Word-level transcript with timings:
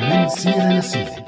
من 0.00 0.28
سيرة 0.28 0.78
لسيرة 0.78 1.24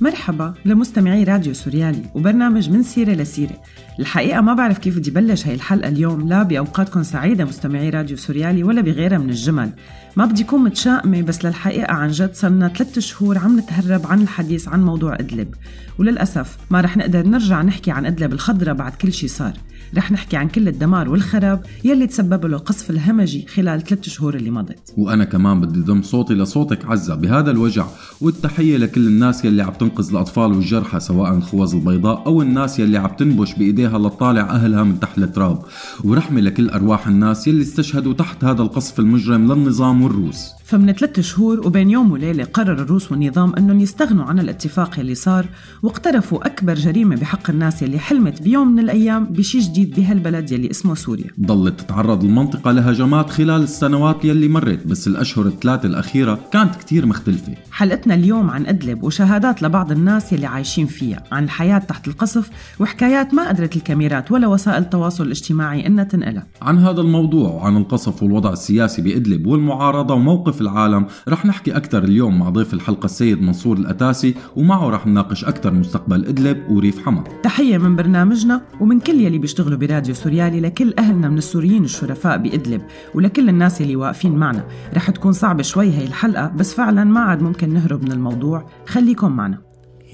مرحبا 0.00 0.54
لمستمعي 0.64 1.24
راديو 1.24 1.54
سوريالي 1.54 2.02
وبرنامج 2.14 2.70
من 2.70 2.82
سيرة 2.82 3.12
لسيرة. 3.12 3.62
الحقيقة 3.98 4.40
ما 4.40 4.54
بعرف 4.54 4.78
كيف 4.78 4.98
بدي 4.98 5.10
بلش 5.10 5.46
هاي 5.46 5.54
الحلقة 5.54 5.88
اليوم 5.88 6.28
لا 6.28 6.42
بأوقاتكم 6.42 7.02
سعيدة 7.02 7.44
مستمعي 7.44 7.90
راديو 7.90 8.16
سوريالي 8.16 8.62
ولا 8.62 8.80
بغيرها 8.80 9.18
من 9.18 9.30
الجمل. 9.30 9.70
ما 10.18 10.26
بدي 10.26 10.42
أكون 10.42 10.64
متشائمة 10.64 11.22
بس 11.22 11.44
للحقيقة 11.44 11.92
عن 11.92 12.10
جد 12.10 12.34
صرنا 12.34 12.68
ثلاثة 12.68 13.00
شهور 13.00 13.38
عم 13.38 13.58
نتهرب 13.58 14.06
عن 14.06 14.22
الحديث 14.22 14.68
عن 14.68 14.84
موضوع 14.84 15.14
إدلب. 15.14 15.54
وللأسف 15.98 16.56
ما 16.70 16.80
رح 16.80 16.96
نقدر 16.96 17.26
نرجع 17.26 17.62
نحكي 17.62 17.90
عن 17.90 18.06
إدلب 18.06 18.32
الخضرة 18.32 18.72
بعد 18.72 18.92
كل 18.92 19.12
شي 19.12 19.28
صار. 19.28 19.52
رح 19.96 20.12
نحكي 20.12 20.36
عن 20.36 20.48
كل 20.48 20.68
الدمار 20.68 21.08
والخراب 21.08 21.66
يلي 21.84 22.06
تسبب 22.06 22.46
له 22.46 22.58
قصف 22.58 22.90
الهمجي 22.90 23.46
خلال 23.46 23.82
ثلاثة 23.82 24.10
شهور 24.10 24.34
اللي 24.34 24.50
مضت. 24.50 24.94
وأنا 24.96 25.24
كمان 25.24 25.60
بدي 25.60 25.80
ضم 25.80 26.02
صوتي 26.02 26.34
لصوتك 26.34 26.84
عزة 26.84 27.14
بهذا 27.14 27.50
الوجع 27.50 27.86
والتحية 28.20 28.76
لكل 28.76 29.06
الناس 29.06 29.44
يلي 29.44 29.62
عم 29.62 29.72
تنقذ 29.72 30.10
الأطفال 30.10 30.52
والجرحى 30.52 31.00
سواء 31.00 31.34
الخوذ 31.34 31.74
البيضاء 31.74 32.26
أو 32.26 32.42
الناس 32.42 32.78
يلي 32.78 32.98
عم 32.98 33.10
تنبش 33.18 33.54
بإيديها 33.54 33.98
لتطالع 33.98 34.42
أهلها 34.42 34.82
من 34.82 35.00
تحت 35.00 35.18
التراب. 35.18 35.62
ورحمة 36.04 36.40
لكل 36.40 36.70
أرواح 36.70 37.08
الناس 37.08 37.48
يلي 37.48 37.62
استشهدوا 37.62 38.12
تحت 38.12 38.44
هذا 38.44 38.62
القصف 38.62 38.98
المجرم 38.98 39.52
للنظام 39.52 40.07
والروس 40.08 40.57
فمن 40.68 40.92
ثلاثة 40.92 41.22
شهور 41.22 41.66
وبين 41.66 41.90
يوم 41.90 42.12
وليلة 42.12 42.44
قرر 42.44 42.72
الروس 42.72 43.12
والنظام 43.12 43.52
أنهم 43.58 43.80
يستغنوا 43.80 44.24
عن 44.24 44.38
الاتفاق 44.38 44.98
يلي 44.98 45.14
صار 45.14 45.46
واقترفوا 45.82 46.46
أكبر 46.46 46.74
جريمة 46.74 47.16
بحق 47.16 47.50
الناس 47.50 47.82
يلي 47.82 47.98
حلمت 47.98 48.42
بيوم 48.42 48.68
من 48.68 48.78
الأيام 48.78 49.24
بشي 49.24 49.58
جديد 49.58 49.94
بهالبلد 49.94 50.52
يلي 50.52 50.70
اسمه 50.70 50.94
سوريا. 50.94 51.30
ضلت 51.40 51.80
تتعرض 51.80 52.24
المنطقة 52.24 52.72
لهجمات 52.72 53.30
خلال 53.30 53.62
السنوات 53.62 54.24
يلي 54.24 54.48
مرت 54.48 54.86
بس 54.86 55.08
الأشهر 55.08 55.46
الثلاثة 55.46 55.88
الأخيرة 55.88 56.38
كانت 56.52 56.76
كتير 56.76 57.06
مختلفة. 57.06 57.54
حلقتنا 57.70 58.14
اليوم 58.14 58.50
عن 58.50 58.66
إدلب 58.66 59.02
وشهادات 59.02 59.62
لبعض 59.62 59.92
الناس 59.92 60.32
يلي 60.32 60.46
عايشين 60.46 60.86
فيها 60.86 61.24
عن 61.32 61.44
الحياة 61.44 61.78
تحت 61.78 62.08
القصف 62.08 62.50
وحكايات 62.80 63.34
ما 63.34 63.48
قدرت 63.48 63.76
الكاميرات 63.76 64.32
ولا 64.32 64.46
وسائل 64.46 64.82
التواصل 64.82 65.26
الاجتماعي 65.26 65.86
إنها 65.86 66.04
تنقلها. 66.04 66.46
عن 66.62 66.78
هذا 66.78 67.00
الموضوع 67.00 67.50
وعن 67.50 67.76
القصف 67.76 68.22
والوضع 68.22 68.52
السياسي 68.52 69.02
بإدلب 69.02 69.46
والمعارضة 69.46 70.14
وموقف 70.14 70.57
العالم. 70.60 71.06
رح 71.28 71.46
نحكي 71.46 71.76
أكثر 71.76 72.04
اليوم 72.04 72.38
مع 72.38 72.48
ضيف 72.48 72.74
الحلقة 72.74 73.04
السيد 73.04 73.42
منصور 73.42 73.76
الأتاسي 73.76 74.34
ومعه 74.56 74.90
رح 74.90 75.06
نناقش 75.06 75.44
أكثر 75.44 75.72
مستقبل 75.74 76.24
إدلب 76.24 76.70
وريف 76.70 77.04
حما 77.04 77.24
تحية 77.42 77.78
من 77.78 77.96
برنامجنا 77.96 78.62
ومن 78.80 79.00
كل 79.00 79.20
يلي 79.20 79.38
بيشتغلوا 79.38 79.78
براديو 79.78 80.14
سوريالي 80.14 80.60
لكل 80.60 80.94
أهلنا 80.98 81.28
من 81.28 81.38
السوريين 81.38 81.84
الشرفاء 81.84 82.38
بإدلب 82.38 82.82
ولكل 83.14 83.48
الناس 83.48 83.80
يلي 83.80 83.96
واقفين 83.96 84.32
معنا. 84.32 84.64
رح 84.94 85.10
تكون 85.10 85.32
صعبة 85.32 85.62
شوي 85.62 85.90
هي 85.90 86.04
الحلقة 86.04 86.52
بس 86.56 86.74
فعلا 86.74 87.04
ما 87.04 87.20
عاد 87.20 87.42
ممكن 87.42 87.74
نهرب 87.74 88.02
من 88.02 88.12
الموضوع. 88.12 88.70
خليكم 88.86 89.32
معنا. 89.32 89.58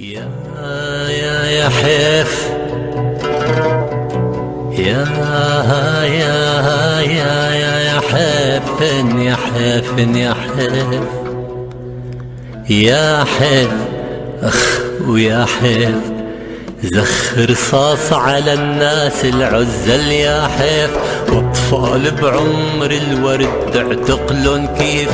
يا 0.01 0.29
يا 1.09 1.45
يا 1.45 1.69
حيف. 1.69 2.51
يا 4.79 5.05
يا 6.05 7.01
يا 7.01 7.51
يا 7.51 7.79
يا 7.79 8.01
حيف 8.01 8.81
يا 9.19 9.37
حيف 9.37 9.99
يا 9.99 10.35
حيف 10.35 11.01
يا 12.71 13.25
حيف 13.25 13.71
أخ 14.43 14.81
ويا 15.07 15.45
حيف 15.45 16.14
زخ 16.83 17.39
رصاص 17.39 18.13
على 18.13 18.53
الناس 18.55 19.25
العزل 19.25 20.13
يا 20.13 20.49
حيف 20.59 20.91
وأطفال 21.33 22.11
بعمر 22.11 22.91
الورد 22.91 23.77
اعتقلن 23.77 24.67
كيف. 24.79 25.09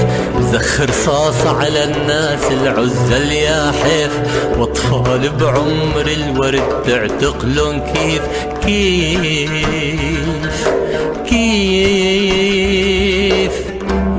زخ 0.52 0.80
رصاص 0.80 1.46
على 1.46 1.84
الناس 1.84 2.40
العزل 2.50 3.32
يا 3.32 3.72
حيف 3.82 4.10
وأطفال 4.58 5.28
بعمر 5.28 6.06
الورد 6.06 6.90
اعتقلن 6.90 7.82
كيف. 7.94 8.22
كيف؟ 8.66 10.68
كيف؟ 11.28 13.52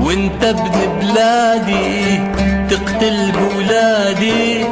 وانت 0.00 0.44
ابن 0.44 0.70
بلادي 1.00 2.20
تقتل 2.70 3.32
بولادي 3.32 4.64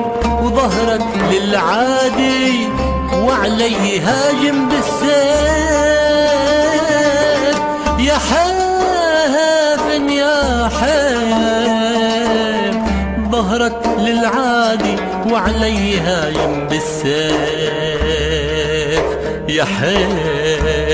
وظهرك 0.43 1.10
للعادي 1.31 2.69
وعلي 3.15 4.01
هاجم 4.01 4.69
بالسيف. 4.69 5.11
يا 7.99 8.19
حافن 8.19 10.11
يا 10.11 10.69
حيف 10.81 12.77
ظهرك 13.31 13.83
للعادي 13.99 14.97
وعلي 15.33 16.01
هاجم 16.01 16.69
بالسيف. 16.69 17.81
يا 19.49 19.65
حيفن 19.65 20.89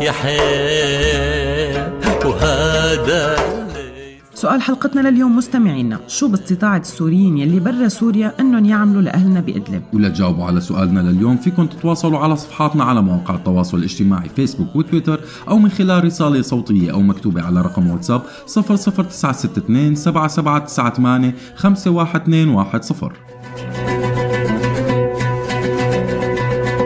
يا 0.00 0.12
حيف 0.12 1.76
وهذا 2.26 3.36
سؤال 4.36 4.62
حلقتنا 4.62 5.08
لليوم 5.08 5.36
مستمعينا. 5.36 6.00
شو 6.08 6.28
باستطاعة 6.28 6.78
السوريين 6.78 7.38
يلي 7.38 7.60
برا 7.60 7.88
سوريا 7.88 8.34
أنهم 8.40 8.64
يعملوا 8.64 9.02
لأهلنا 9.02 9.40
بإدلب؟ 9.40 9.82
ولتجاوبوا 9.92 10.44
على 10.44 10.60
سؤالنا 10.60 11.00
لليوم 11.00 11.36
فيكم 11.36 11.66
تتواصلوا 11.66 12.18
على 12.18 12.36
صفحاتنا 12.36 12.84
على 12.84 13.02
مواقع 13.02 13.34
التواصل 13.34 13.78
الاجتماعي 13.78 14.28
فيسبوك 14.28 14.76
وتويتر 14.76 15.20
أو 15.48 15.58
من 15.58 15.68
خلال 15.70 16.04
رسالة 16.04 16.42
صوتية 16.42 16.92
أو 16.92 17.02
مكتوبة 17.02 17.42
على 17.42 17.60
رقم 17.60 17.90
واتساب 17.90 18.22
00962 18.46 19.94
7798 19.94 21.32
51210 21.56 23.12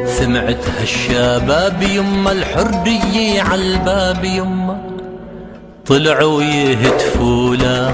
سمعت 0.06 0.68
هالشباب 0.68 1.82
يما 1.82 2.32
الحرية 2.32 3.42
عالباب 3.42 4.24
يما. 4.24 4.89
طلعوا 5.90 6.42
يهتفوا 6.42 7.56
لا 7.56 7.90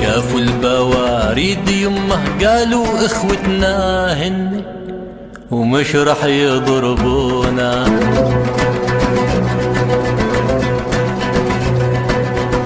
شافوا 0.00 0.40
البواريد 0.40 1.68
يمه 1.68 2.20
قالوا 2.44 2.86
إخوتنا 3.06 4.12
هن 4.12 4.62
ومش 5.50 5.96
رح 5.96 6.24
يضربونا. 6.24 7.84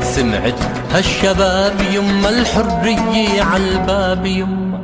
سمعت 0.02 0.54
هالشباب 0.92 1.74
يما 1.94 2.28
الحرية 2.28 3.42
عالباب 3.42 4.26
يما 4.26 4.80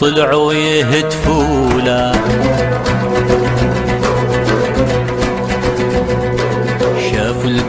طلعوا 0.00 0.52
يهتفوا 0.52 1.80
لا 1.84 2.12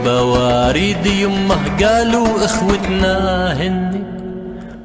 البواريد 0.06 1.06
يمه 1.06 1.58
قالوا 1.82 2.44
اخوتنا 2.44 3.52
هن 3.52 4.04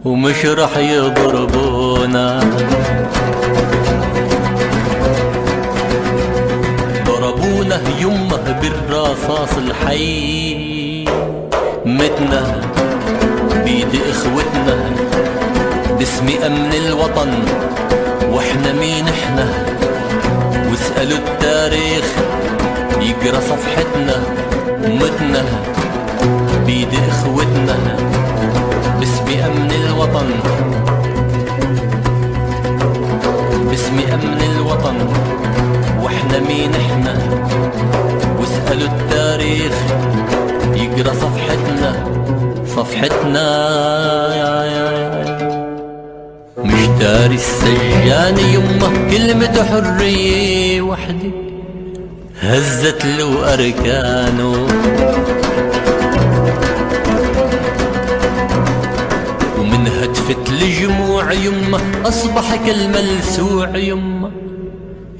ومش 0.05 0.45
رح 0.45 0.77
يضربونا. 0.77 2.39
ضربونا 7.05 7.81
يمه 7.99 8.59
بالرصاص 8.61 9.57
الحي. 9.57 11.05
متنا 11.85 12.61
بيد 13.63 14.01
اخوتنا 14.09 14.77
باسم 15.99 16.27
أمن 16.45 16.73
الوطن 16.85 17.33
وإحنا 18.31 18.73
مين 18.73 19.07
إحنا؟ 19.07 19.47
واسألوا 20.71 21.17
التاريخ 21.17 22.05
يقرأ 23.01 23.39
صفحتنا. 23.39 24.40
متنا 24.85 25.43
بيد 26.65 26.93
إخوتنا 27.09 27.77
باسم 28.99 29.27
أمن 29.45 29.71
الوطن. 29.71 30.29
باسم 33.69 33.97
أمن 34.13 34.41
الوطن 34.55 34.97
وإحنا 36.03 36.39
مين 36.39 36.71
إحنا؟ 36.75 37.13
واسألوا 38.39 38.87
التاريخ 38.87 39.73
يقرأ 40.75 41.13
صفحتنا 41.13 41.91
صفحتنا. 42.75 43.71
مش 46.57 46.87
داري 46.99 47.35
السجان 47.35 48.37
يمه 48.37 49.09
كلمة 49.11 49.63
حرية 49.63 50.81
وحدي 50.81 51.31
هزت 52.41 53.05
له 53.05 53.53
أركانه. 53.53 54.67
هتفت 60.01 60.49
لجموع 60.49 61.33
يمه 61.33 61.79
أصبح 62.05 62.55
كالملسوع 62.65 63.77
يمه 63.77 64.31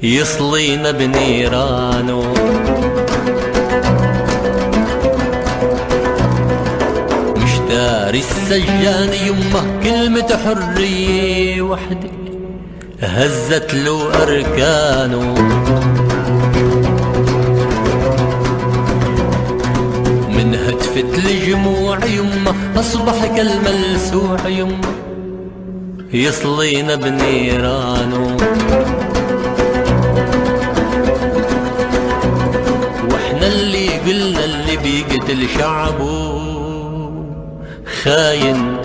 يصلينا 0.02 0.90
بنيرانه. 0.90 2.34
مش 7.36 7.58
داري 7.68 8.18
السجان 8.18 9.10
يمه 9.26 9.80
كلمة 9.82 10.38
حرية 10.44 11.62
وحدة 11.62 12.10
هزت 13.00 13.74
له 13.74 14.22
أركانه. 14.22 15.34
من 21.02 21.14
هتفت 21.14 21.26
لجموع 21.26 22.04
يمه 22.04 22.54
أصبح 22.80 23.26
كالملسوع 23.36 24.48
يمه 24.48 24.92
يصلينا 26.12 26.94
بنيرانه 26.94 28.36
وإحنا 33.10 33.46
اللي 33.46 33.88
قلنا 33.88 34.44
اللي 34.44 34.76
بيقتل 34.76 35.48
شعبه. 35.58 36.42
خاين 38.02 38.76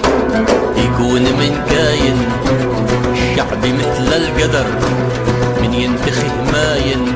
يكون 0.78 1.22
من 1.22 1.62
كاين. 1.70 2.18
الشعب 3.14 3.66
مثل 3.66 4.14
القدر 4.14 4.66
من 5.62 5.74
ينتخي 5.74 6.28
ماين. 6.54 7.14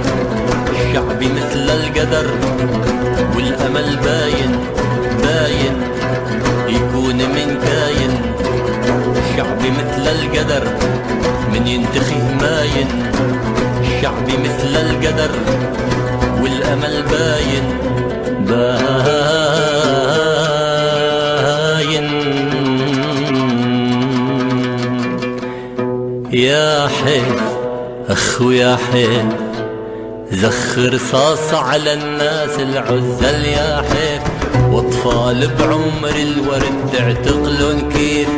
الشعب 0.71 1.23
مثل 1.23 1.69
القدر 1.69 2.27
والأمل 3.35 3.97
باين 4.03 4.51
باين 5.23 5.75
يكون 6.67 7.15
من 7.15 7.47
كاين. 7.65 8.13
الشعب 9.21 9.61
مثل 9.61 10.05
القدر 10.07 10.63
من 11.53 11.67
ينتخي 11.67 12.21
ماين. 12.41 12.87
الشعب 13.81 14.27
مثل 14.27 14.73
القدر 14.75 15.31
والأمل 16.41 16.95
باين 17.11 17.65
باين. 18.47 19.21
يا 26.33 26.87
حيف 26.87 27.41
اخو 28.09 28.51
يا 28.51 28.77
حيف 28.91 29.50
زخر 30.31 30.93
رصاص 30.93 31.53
على 31.53 31.93
الناس 31.93 32.59
العزل 32.59 33.45
يا 33.45 33.81
حيف 33.81 34.21
وأطفال 34.69 35.47
بعمر 35.59 36.15
الورد 36.15 36.91
تعتقلن 36.93 37.89
كيف. 37.91 38.29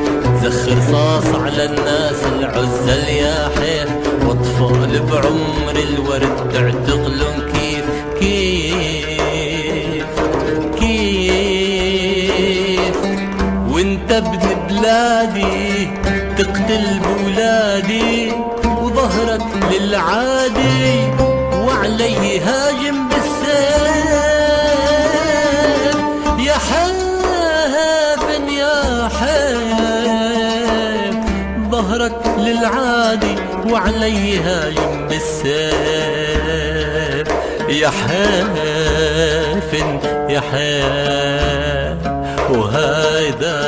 زخر 0.44 0.78
رصاص 0.78 1.36
على 1.36 1.66
الناس 1.66 2.24
العزل 2.40 3.08
يا 3.10 3.50
حيف 3.60 3.90
وأطفال 4.26 5.00
بعمر 5.00 5.76
الورد 5.90 6.52
تعتقلن 6.54 7.52
كيف. 7.54 7.86
كيف؟ 8.20 10.06
كيف؟ 10.80 12.18
وإنت 13.70 14.12
ابن 14.12 14.40
بلادي 14.70 15.90
تقتل 16.38 17.00
بولادي 17.00 18.32
وظهرك 18.82 19.42
للعادي. 19.72 21.13
هاجم 22.46 23.08
بالسيف. 23.10 23.44
يا 26.40 26.54
حافن 26.54 28.50
يا 28.50 29.10
حيف 29.20 31.16
ظهرك 31.72 32.22
للعادي 32.38 33.36
وعلي 33.72 34.40
هاجم 34.40 35.08
بالسيف. 35.08 35.64
يا 37.70 37.90
حافن 37.90 40.00
يا 40.30 40.42
حيف 40.52 42.08
وهيدا 42.50 43.68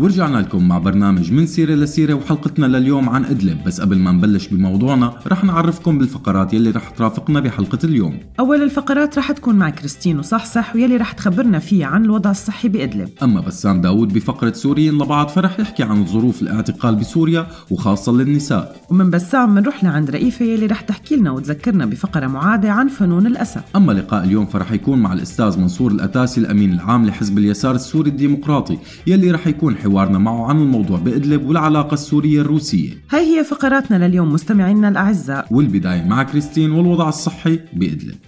ورجعنا 0.00 0.38
لكم 0.38 0.68
مع 0.68 0.78
برنامج 0.78 1.32
من 1.32 1.46
سيرة 1.46 1.74
لسيرة 1.74 2.14
وحلقتنا 2.14 2.66
لليوم 2.66 3.08
عن 3.08 3.24
إدلب. 3.24 3.64
بس 3.66 3.80
قبل 3.80 3.98
ما 3.98 4.12
نبلش 4.12 4.48
بموضوعنا 4.48 5.14
رح 5.26 5.44
نعرفكم 5.44 5.98
بالفقرات 5.98 6.54
يلي 6.54 6.70
رح 6.70 6.90
ترافقنا 6.90 7.40
بحلقة 7.40 7.78
اليوم. 7.84 8.18
أول 8.40 8.62
الفقرات 8.62 9.18
رح 9.18 9.32
تكون 9.32 9.54
مع 9.54 9.70
كريستين 9.70 10.18
وصحصح 10.18 10.76
ويلي 10.76 10.96
رح 10.96 11.12
تخبرنا 11.12 11.58
فيه 11.58 11.86
عن 11.86 12.04
الوضع 12.04 12.30
الصحي 12.30 12.68
بإدلب. 12.68 13.08
أما 13.22 13.40
بسام 13.40 13.80
داود 13.80 14.12
بفقرة 14.12 14.52
سوريين 14.52 14.94
لبعض 14.94 15.28
فرح 15.28 15.60
يحكي 15.60 15.82
عن 15.82 16.06
ظروف 16.06 16.42
الاعتقال 16.42 16.94
بسوريا 16.96 17.46
وخاصة 17.70 18.12
للنساء. 18.12 18.76
ومن 18.90 19.10
بسام 19.10 19.54
منروح 19.54 19.84
لعند 19.84 20.10
رئيفة 20.10 20.44
يلي 20.44 20.66
رح 20.66 20.80
تحكي 20.80 21.16
لنا 21.16 21.30
وتذكرنا 21.30 21.86
بفقرة 21.86 22.26
معادة 22.26 22.72
عن 22.72 22.88
فنون 22.88 23.26
الأسى 23.26 23.60
أما 23.76 23.92
لقاء 23.92 24.24
اليوم 24.24 24.46
فرح 24.46 24.72
يكون 24.72 24.98
مع 24.98 25.12
الأستاذ 25.12 25.58
منصور 25.58 25.92
الأتاسي 25.92 26.40
الأمين 26.40 26.72
العام 26.72 27.06
لحزب 27.06 27.38
اليسار 27.38 27.74
السوري 27.74 28.10
الديمقراطي 28.10 28.78
يلي 29.06 29.30
رح 29.30 29.46
يكون 29.46 29.76
حوارنا 29.90 30.18
معه 30.18 30.46
عن 30.46 30.60
الموضوع 30.60 30.98
بإدلب 30.98 31.48
والعلاقة 31.48 31.94
السورية 31.94 32.40
الروسية. 32.40 32.90
هاي 33.10 33.38
هي 33.38 33.44
فقراتنا 33.44 34.08
لليوم 34.08 34.32
مستمعينا 34.32 34.88
الأعزاء. 34.88 35.46
والبداية 35.50 36.02
مع 36.02 36.22
كريستين 36.22 36.70
والوضع 36.70 37.08
الصحي 37.08 37.60
بإدلب. 37.72 38.18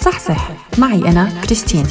صحصح. 0.00 0.50
معي 0.78 1.08
أنا 1.08 1.40
كريستين. 1.44 1.86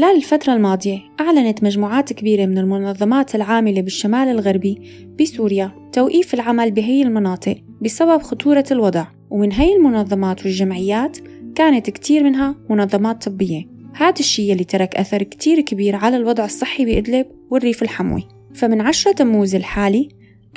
خلال 0.00 0.16
الفترة 0.16 0.52
الماضية 0.52 0.98
أعلنت 1.20 1.64
مجموعات 1.64 2.12
كبيرة 2.12 2.46
من 2.46 2.58
المنظمات 2.58 3.34
العاملة 3.34 3.80
بالشمال 3.80 4.28
الغربي 4.28 4.78
بسوريا 5.20 5.72
توقيف 5.92 6.34
العمل 6.34 6.70
بهي 6.70 7.02
المناطق 7.02 7.56
بسبب 7.82 8.22
خطورة 8.22 8.64
الوضع 8.70 9.06
ومن 9.30 9.52
هي 9.52 9.76
المنظمات 9.76 10.44
والجمعيات 10.44 11.18
كانت 11.54 11.90
كتير 11.90 12.24
منها 12.24 12.56
منظمات 12.70 13.28
طبية. 13.28 13.64
هذا 13.94 14.20
الشيء 14.20 14.52
اللي 14.52 14.64
ترك 14.64 14.96
أثر 14.96 15.22
كتير 15.22 15.60
كبير 15.60 15.96
على 15.96 16.16
الوضع 16.16 16.44
الصحي 16.44 16.84
بإدلب 16.84 17.26
والريف 17.50 17.82
الحموي. 17.82 18.28
فمن 18.54 18.80
عشرة 18.80 19.12
تموز 19.12 19.54
الحالي 19.54 20.08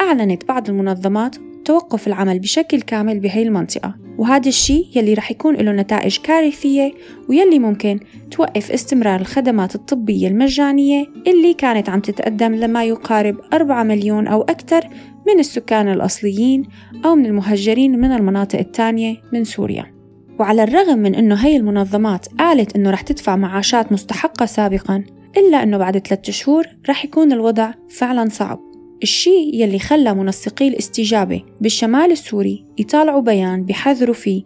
أعلنت 0.01 0.45
بعض 0.45 0.69
المنظمات 0.69 1.35
توقف 1.65 2.07
العمل 2.07 2.39
بشكل 2.39 2.81
كامل 2.81 3.19
بهي 3.19 3.43
المنطقة. 3.43 3.95
وهذا 4.17 4.49
الشيء 4.49 4.87
يلي 4.95 5.13
رح 5.13 5.31
يكون 5.31 5.55
له 5.55 5.71
نتائج 5.71 6.17
كارثية 6.17 6.91
ويلي 7.29 7.59
ممكن 7.59 7.99
توقف 8.31 8.71
استمرار 8.71 9.21
الخدمات 9.21 9.75
الطبية 9.75 10.27
المجانية 10.27 11.05
اللي 11.27 11.53
كانت 11.53 11.89
عم 11.89 11.99
تتقدم 11.99 12.55
لما 12.55 12.83
يقارب 12.83 13.35
4 13.53 13.83
مليون 13.83 14.27
أو 14.27 14.41
أكثر 14.41 14.89
من 15.27 15.39
السكان 15.39 15.87
الأصليين 15.87 16.63
أو 17.05 17.15
من 17.15 17.25
المهجرين 17.25 17.99
من 17.99 18.11
المناطق 18.11 18.59
التانية 18.59 19.15
من 19.33 19.43
سوريا. 19.43 19.93
وعلى 20.39 20.63
الرغم 20.63 20.99
من 20.99 21.15
أنه 21.15 21.35
هي 21.35 21.57
المنظمات 21.57 22.27
قالت 22.39 22.75
أنه 22.75 22.91
رح 22.91 23.01
تدفع 23.01 23.35
معاشات 23.35 23.91
مستحقة 23.91 24.45
سابقاً 24.45 25.03
إلا 25.37 25.63
أنه 25.63 25.77
بعد 25.77 25.97
ثلاثة 25.97 26.31
شهور 26.31 26.67
رح 26.89 27.05
يكون 27.05 27.31
الوضع 27.31 27.71
فعلاً 27.89 28.29
صعب. 28.29 28.72
الشيء 29.03 29.55
يلي 29.55 29.79
خلى 29.79 30.13
منسقي 30.13 30.67
الاستجابة 30.67 31.41
بالشمال 31.61 32.11
السوري 32.11 32.65
يطالعوا 32.77 33.21
بيان 33.21 33.65
بحذروا 33.65 34.15
فيه 34.15 34.43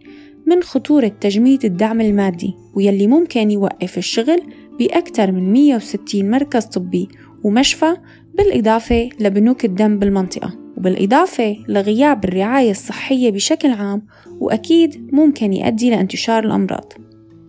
من 0.47 0.63
خطورة 0.63 1.07
تجميد 1.07 1.65
الدعم 1.65 2.01
المادي 2.01 2.53
ويلي 2.75 3.07
ممكن 3.07 3.51
يوقف 3.51 3.97
الشغل 3.97 4.41
بأكثر 4.79 5.31
من 5.31 5.53
160 5.53 6.29
مركز 6.31 6.65
طبي 6.65 7.07
ومشفى 7.43 7.97
بالإضافة 8.37 9.09
لبنوك 9.19 9.65
الدم 9.65 9.99
بالمنطقة 9.99 10.53
وبالإضافة 10.77 11.57
لغياب 11.67 12.25
الرعاية 12.25 12.71
الصحية 12.71 13.31
بشكل 13.31 13.71
عام 13.71 14.01
وأكيد 14.39 15.09
ممكن 15.13 15.53
يؤدي 15.53 15.89
لانتشار 15.89 16.43
الأمراض. 16.45 16.93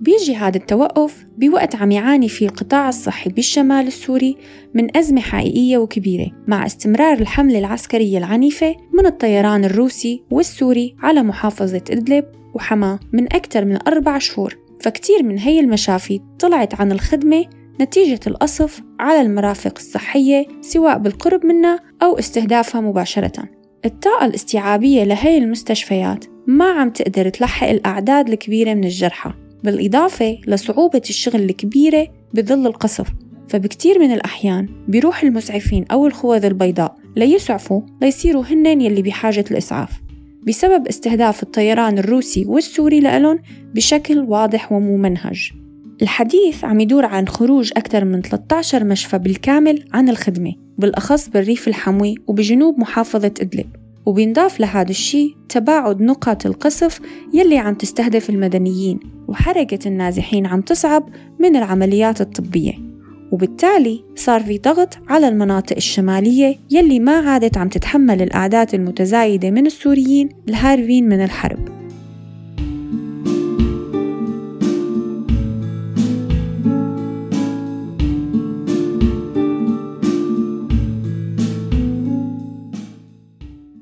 بيجي 0.01 0.37
هذا 0.37 0.57
التوقف 0.57 1.27
بوقت 1.39 1.77
عم 1.77 1.91
يعاني 1.91 2.29
فيه 2.29 2.47
القطاع 2.47 2.89
الصحي 2.89 3.31
بالشمال 3.31 3.87
السوري 3.87 4.37
من 4.75 4.97
أزمة 4.97 5.21
حقيقية 5.21 5.79
وكبيرة 5.79 6.31
مع 6.47 6.67
استمرار 6.67 7.19
الحملة 7.19 7.59
العسكرية 7.59 8.19
العنيفة 8.19 8.77
من 8.93 9.07
الطيران 9.07 9.65
الروسي 9.65 10.23
والسوري 10.31 10.97
على 11.03 11.23
محافظة 11.23 11.83
إدلب 11.91 12.25
وحما 12.55 12.99
من 13.13 13.25
أكثر 13.25 13.65
من 13.65 13.79
أربع 13.87 14.19
شهور. 14.19 14.59
فكتير 14.81 15.23
من 15.23 15.39
هي 15.39 15.61
المشافي 15.61 16.21
طلعت 16.39 16.81
عن 16.81 16.93
الخدمة 16.93 17.45
نتيجة 17.81 18.21
القصف 18.27 18.83
على 19.01 19.21
المرافق 19.21 19.75
الصحية 19.77 20.47
سواء 20.61 20.99
بالقرب 20.99 21.47
منها 21.47 21.81
أو 22.03 22.19
استهدافها 22.19 22.81
مباشرة. 22.81 23.45
الطاقة 23.85 24.27
الاستيعابية 24.27 25.05
لهي 25.05 25.39
المستشفيات 25.39 26.25
ما 26.47 26.71
عم 26.71 26.91
تقدر 26.91 27.29
تلحق 27.29 27.69
الأعداد 27.69 28.29
الكبيرة 28.29 28.75
من 28.75 28.85
الجرحى. 28.85 29.48
بالإضافة 29.65 30.39
لصعوبة 30.47 31.03
الشغل 31.11 31.43
الكبيرة 31.43 32.07
بظل 32.35 32.67
القصف 32.67 33.09
فبكتير 33.49 33.99
من 33.99 34.13
الأحيان 34.13 34.69
بيروح 34.89 35.23
المسعفين 35.23 35.85
أو 35.91 36.07
الخوذ 36.07 36.45
البيضاء 36.45 36.97
ليسعفوا 37.17 37.81
ليصيروا 38.03 38.45
هنن 38.45 38.81
يلي 38.81 39.03
بحاجة 39.03 39.45
الإسعاف. 39.51 40.01
بسبب 40.47 40.89
استهداف 40.89 41.43
الطيران 41.43 41.99
الروسي 41.99 42.45
والسوري 42.45 43.01
لألون 43.01 43.39
بشكل 43.75 44.19
واضح 44.19 44.73
وممنهج. 44.73 45.53
الحديث 46.03 46.65
عم 46.65 46.81
يدور 46.81 47.05
عن 47.05 47.29
خروج 47.29 47.71
أكثر 47.77 48.05
من 48.05 48.23
13 48.23 48.85
مشفى 48.85 49.19
بالكامل 49.19 49.85
عن 49.93 50.09
الخدمة 50.09 50.53
بالأخص 50.79 51.29
بالريف 51.29 51.69
الحموي 51.69 52.15
وبجنوب 52.27 52.79
محافظة 52.79 53.35
إدلب. 53.41 53.67
وبينضاف 54.09 54.61
لهذا 54.61 54.91
الشيء 54.91 55.37
تباعد 55.49 56.01
نقط 56.01 56.47
القصف 56.47 57.01
يلي 57.35 57.59
عم 57.59 57.75
تستهدف 57.75 58.31
المدنيين 58.31 59.01
وحركة 59.29 59.89
النازحين 59.89 60.47
عم 60.47 60.61
تصعب 60.61 61.09
من 61.39 61.57
العمليات 61.57 62.21
الطبية. 62.21 62.73
وبالتالي 63.33 64.05
صار 64.15 64.41
في 64.43 64.59
ضغط 64.59 64.99
على 65.09 65.29
المناطق 65.29 65.77
الشمالية 65.77 66.57
يلي 66.71 67.01
ما 67.01 67.13
عادت 67.13 67.59
عم 67.59 67.69
تتحمل 67.69 68.23
الأعداد 68.23 68.75
المتزايدة 68.75 69.51
من 69.51 69.67
السوريين 69.67 70.29
الهاربين 70.49 71.09
من 71.09 71.25
الحرب. 71.25 71.78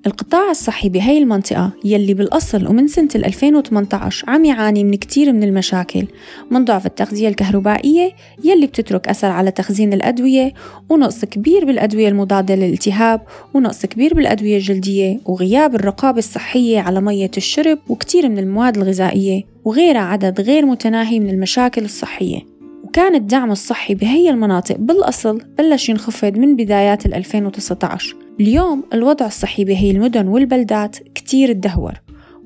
القطاع 0.06 0.50
الصحي 0.50 0.88
بهي 0.88 1.18
المنطقة 1.18 1.72
يلي 1.84 2.14
بالأصل 2.14 2.66
ومن 2.66 2.88
سنة 2.88 3.08
2018 3.14 4.30
عم 4.30 4.44
يعاني 4.44 4.84
من 4.84 4.94
كتير 4.94 5.32
من 5.32 5.42
المشاكل 5.42 6.06
من 6.50 6.64
ضعف 6.64 6.86
التغذية 6.86 7.28
الكهربائية 7.28 8.12
يلي 8.44 8.66
بتترك 8.66 9.08
أثر 9.08 9.28
على 9.28 9.50
تخزين 9.50 9.92
الأدوية 9.92 10.54
ونقص 10.88 11.24
كبير 11.24 11.64
بالأدوية 11.64 12.08
المضادة 12.08 12.54
للالتهاب 12.54 13.20
ونقص 13.54 13.86
كبير 13.86 14.14
بالأدوية 14.14 14.56
الجلدية 14.56 15.20
وغياب 15.24 15.74
الرقابة 15.74 16.18
الصحية 16.18 16.80
على 16.80 17.00
مية 17.00 17.30
الشرب 17.36 17.78
وكتير 17.88 18.28
من 18.28 18.38
المواد 18.38 18.76
الغذائية 18.76 19.42
وغيرها 19.64 20.00
عدد 20.00 20.40
غير 20.40 20.66
متناهي 20.66 21.20
من 21.20 21.30
المشاكل 21.30 21.84
الصحية. 21.84 22.40
وكان 22.84 23.14
الدعم 23.14 23.50
الصحي 23.50 23.94
بهي 23.94 24.30
المناطق 24.30 24.76
بالأصل 24.78 25.42
بلش 25.58 25.88
ينخفض 25.88 26.38
من 26.38 26.56
بدايات 26.56 27.06
2019 27.06 28.25
اليوم 28.40 28.84
الوضع 28.94 29.26
الصحي 29.26 29.64
بهي 29.64 29.90
المدن 29.90 30.28
والبلدات 30.28 30.96
كتير 31.14 31.52
تدهور 31.52 31.92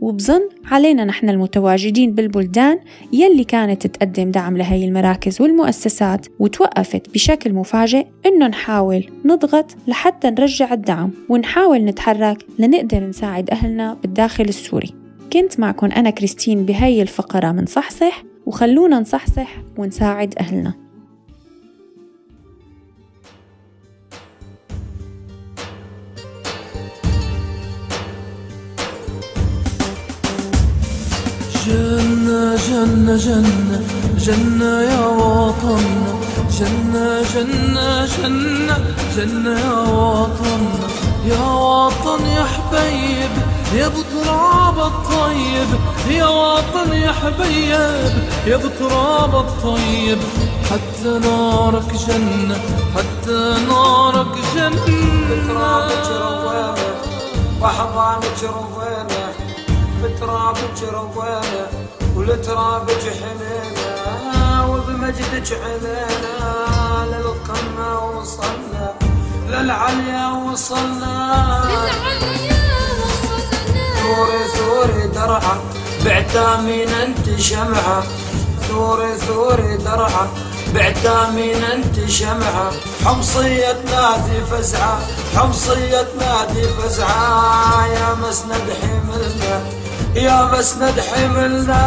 وبظن 0.00 0.48
علينا 0.64 1.04
نحن 1.04 1.28
المتواجدين 1.28 2.14
بالبلدان 2.14 2.78
يلي 3.12 3.44
كانت 3.44 3.86
تقدم 3.86 4.30
دعم 4.30 4.56
لهي 4.56 4.84
المراكز 4.84 5.42
والمؤسسات 5.42 6.26
وتوقفت 6.38 7.14
بشكل 7.14 7.52
مفاجئ 7.52 8.06
إنه 8.26 8.46
نحاول 8.46 9.04
نضغط 9.24 9.76
لحتى 9.88 10.30
نرجع 10.30 10.72
الدعم 10.72 11.10
ونحاول 11.28 11.78
نتحرك 11.78 12.44
لنقدر 12.58 13.00
نساعد 13.00 13.50
أهلنا 13.50 13.94
بالداخل 13.94 14.44
السوري. 14.44 14.94
كنت 15.32 15.60
معكم 15.60 15.86
أنا 15.86 16.10
كريستين 16.10 16.64
بهي 16.64 17.02
الفقرة 17.02 17.52
من 17.52 17.66
صحصح 17.66 18.22
وخلونا 18.46 19.00
نصحصح 19.00 19.56
ونساعد 19.78 20.34
أهلنا. 20.38 20.89
جنة 31.66 32.56
جنة 32.56 33.16
جنة 33.16 33.80
جنة 34.18 34.80
يا 34.82 35.06
وطننا 35.06 36.12
جنة 36.58 37.22
جنة 37.34 38.06
جنة 38.06 38.78
جنة 39.16 39.58
يا 39.60 39.72
وطننا 39.72 40.88
يا 41.26 41.40
وطن 41.52 42.26
يا 42.26 42.44
حبيب 42.44 43.30
يا 43.74 43.88
بتراب 43.88 44.78
الطيب. 44.78 45.68
يا 46.10 46.26
وطن 46.26 46.92
يا 46.92 47.12
حبيب 47.12 48.12
يا 48.46 48.56
بتراب 48.56 49.34
الطيب. 49.34 50.18
حتى 50.70 51.08
نارك 51.18 51.92
جنة 52.08 52.58
حتى 52.96 53.54
نارك 53.68 54.34
جنة. 54.56 54.84
بترابك 55.30 56.06
روينا 56.10 56.74
وحضانك 57.62 58.42
روينا 58.42 59.29
بترابك 60.30 60.82
روينا 60.92 61.66
ولترابك 62.16 63.02
حنينا 63.18 64.64
وبمجدك 64.64 65.58
علينا 65.62 67.06
للقمة 67.06 68.08
وصلنا 68.08 68.94
للعليا 69.48 70.28
وصلنا 70.28 71.16
ثوري 74.02 74.44
ثوري 74.56 75.06
درعة 75.08 75.56
بعتامين 76.04 76.88
أنت 76.88 77.40
شمعة. 77.40 78.02
ثوري 78.68 79.14
ثوري 79.18 79.76
درعة 79.76 80.28
بعتامين 80.74 81.64
أنت 81.64 82.10
شمعة. 82.10 82.70
حمصية 83.04 83.76
نادي 83.90 84.40
فزعة 84.50 84.98
حمصية 85.36 86.08
نادي 86.20 86.68
فزعة. 86.68 87.86
يا 87.86 88.14
مسند 88.14 88.66
حملنا 88.82 89.79
يا 90.14 90.50
مسند 90.58 91.00
حملنا 91.00 91.82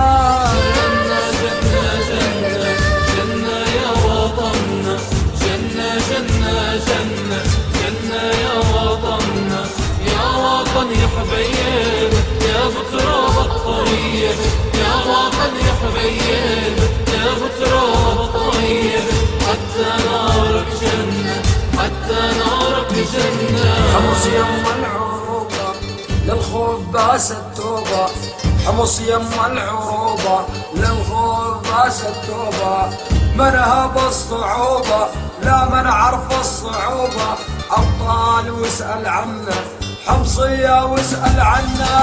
جنة 0.75 1.19
جنة 1.41 1.85
جنة 2.09 2.75
جنة 3.15 3.57
يا 3.77 3.91
وطننا 4.05 4.97
جنة 5.41 5.89
جنة 6.09 6.75
جنة 6.87 7.41
جنة 7.79 8.21
يا 8.43 8.55
وطننا 8.75 9.65
يا 10.07 10.25
وطن 10.43 10.87
يا 10.91 11.07
حبيب 11.15 12.13
يا 12.49 12.61
بتراب 12.73 13.37
الطيب 13.45 14.37
يا 14.79 14.93
وطن 15.09 15.53
يا 15.67 15.73
حبيب 15.81 16.77
يا 17.13 17.27
بتراب 17.41 18.19
الطيب 18.19 19.05
حتى 19.47 19.89
نارك 20.09 20.67
جنة 20.81 21.41
حتى 21.77 22.21
نارك 22.39 22.91
جنة 22.93 23.73
حمص 23.93 24.25
يم 24.25 24.63
العروبة 24.79 25.12
للخوف 26.25 26.79
باس 26.93 27.31
التوبة. 27.31 28.07
حمص 28.65 28.99
يم 28.99 29.29
العروبة. 29.45 30.39
للخوف 30.75 31.71
باس 31.71 32.01
التوبة. 32.01 32.97
منها 33.35 33.87
بالصعوبة 33.87 35.07
لا 35.43 35.65
من 35.65 35.87
عرف 35.87 36.39
الصعوبة. 36.39 37.29
أبطال 37.71 38.51
واسأل 38.51 39.07
عنا. 39.07 39.55
حمصية 40.07 40.85
واسأل 40.85 41.41
عنا. 41.41 41.93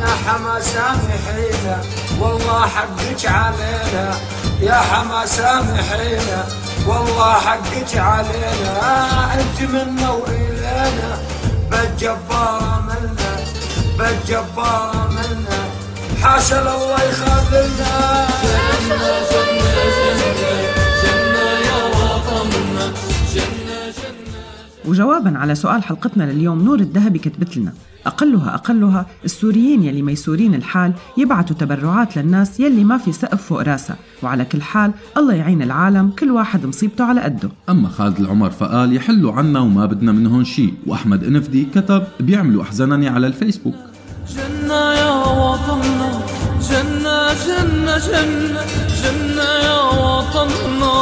يا 0.00 0.14
حما 0.26 0.60
سامحينا 0.60 1.80
والله 2.20 2.66
حقك 2.66 3.26
علينا. 3.26 4.18
يا 4.60 4.74
حما 4.74 5.26
سامحينا 5.26 6.44
والله 6.86 7.32
حقك 7.32 7.96
علينا. 7.96 8.74
أنت 9.34 9.70
منا 9.70 10.10
وإلينا. 10.10 11.18
بالجبارة 11.70 12.82
منا 12.88 13.37
بالجبارة 13.98 15.08
منا 15.10 15.58
حاشا 16.22 16.60
الله 16.60 17.02
يخذلنا 17.02 18.26
جنة 19.30 19.47
وجوابا 24.88 25.38
على 25.38 25.54
سؤال 25.54 25.82
حلقتنا 25.82 26.24
لليوم 26.24 26.62
نور 26.64 26.80
الذهبي 26.80 27.18
كتبت 27.18 27.56
لنا 27.56 27.72
أقلها 28.06 28.54
أقلها 28.54 29.06
السوريين 29.24 29.82
يلي 29.82 30.02
ميسورين 30.02 30.54
الحال 30.54 30.92
يبعتوا 31.16 31.56
تبرعات 31.56 32.16
للناس 32.16 32.60
يلي 32.60 32.84
ما 32.84 32.98
في 32.98 33.12
سقف 33.12 33.42
فوق 33.42 33.62
راسها. 33.62 33.96
وعلى 34.22 34.44
كل 34.44 34.62
حال 34.62 34.92
الله 35.16 35.34
يعين 35.34 35.62
العالم 35.62 36.10
كل 36.18 36.30
واحد 36.30 36.66
مصيبته 36.66 37.04
على 37.04 37.20
قده. 37.20 37.50
أما 37.68 37.88
خالد 37.88 38.20
العمر 38.20 38.50
فقال 38.50 38.96
يحلوا 38.96 39.32
عنا 39.32 39.60
وما 39.60 39.86
بدنا 39.86 40.12
منهم 40.12 40.44
شيء. 40.44 40.74
وأحمد 40.86 41.24
إنفدي 41.24 41.68
كتب 41.74 42.02
بيعملوا 42.20 42.62
أحزنني 42.62 43.08
على 43.08 43.26
الفيسبوك. 43.26 43.74
جنة 44.28 44.92
يا 44.92 45.10
وطننا 45.10 46.10
جنة 46.70 47.32
جنة 47.46 47.98
جنة 47.98 48.62
جنة 49.02 49.42
يا 49.42 49.80
وطننا. 49.82 50.96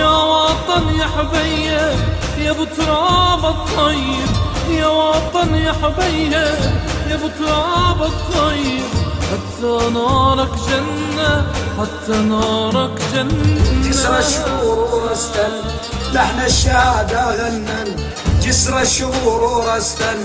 يا 0.00 0.16
وطن 0.32 0.84
يا 1.00 1.06
حبيب 1.06 1.98
يا 2.40 2.50
ابو 2.50 2.64
تراب 2.64 3.44
الطيب 3.44 4.30
يا 4.70 4.86
وطن 4.86 5.54
يا 5.54 5.72
حبيب 5.72 6.32
يا 6.32 7.14
ابو 7.14 7.28
تراب 7.38 8.02
الطيب. 8.02 8.90
حتى 9.30 9.90
نارك 9.94 10.50
جنة 10.68 11.46
حتى 11.78 12.12
نارك 12.12 13.02
جنة. 13.12 13.88
جسر 13.88 14.18
الشهور 14.18 14.78
ورستن 14.78 15.52
لحن 16.12 16.40
الشهادة 16.40 17.20
غنن. 17.38 17.96
جسر 18.42 18.80
الشهور 18.80 19.42
ورستن 19.42 20.18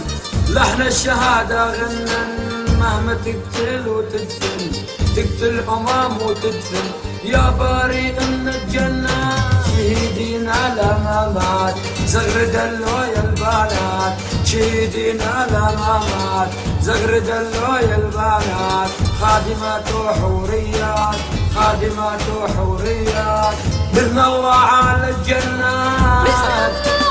لحن 0.50 0.82
الشهادة 0.82 1.66
غنن. 1.66 2.66
مهما 2.80 3.14
تقتل 3.14 3.88
وتدفن 3.88 4.72
تقتل 5.16 5.64
أمام 5.70 6.18
وتدفن. 6.22 6.88
يا 7.24 7.50
باري 7.60 8.18
إن 8.18 8.48
الجنة. 8.48 9.55
شهيدين 9.86 10.50
على 10.50 10.98
ما 11.04 11.32
مات 11.36 11.76
زغرد 12.08 12.56
اللويا 12.56 13.24
البنات. 13.24 14.14
شهيدين 14.46 15.22
على 15.22 15.76
ما 15.78 16.02
مات 16.10 16.50
زغرد 16.82 17.30
اللويا 17.30 17.96
البنات. 17.96 18.90
خادمات 19.22 19.92
وحوريات 19.94 21.16
خادمات 21.56 22.22
وحوريات 22.38 23.56
بالنور 23.94 24.46
على 24.50 25.10
الجنات. 25.10 27.05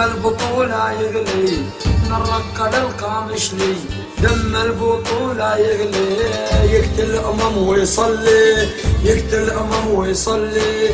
دم 0.00 0.06
البطولة 0.06 0.92
يغلي 0.92 1.62
نرق 2.08 2.70
للقامشلي 2.72 3.76
دم 4.18 4.56
البطولة 4.56 5.56
يغلي 5.56 6.16
يقتل 6.72 7.16
أمم 7.16 7.68
ويصلي 7.68 8.68
يقتل 9.04 9.50
أمم 9.50 9.94
ويصلي. 9.94 10.90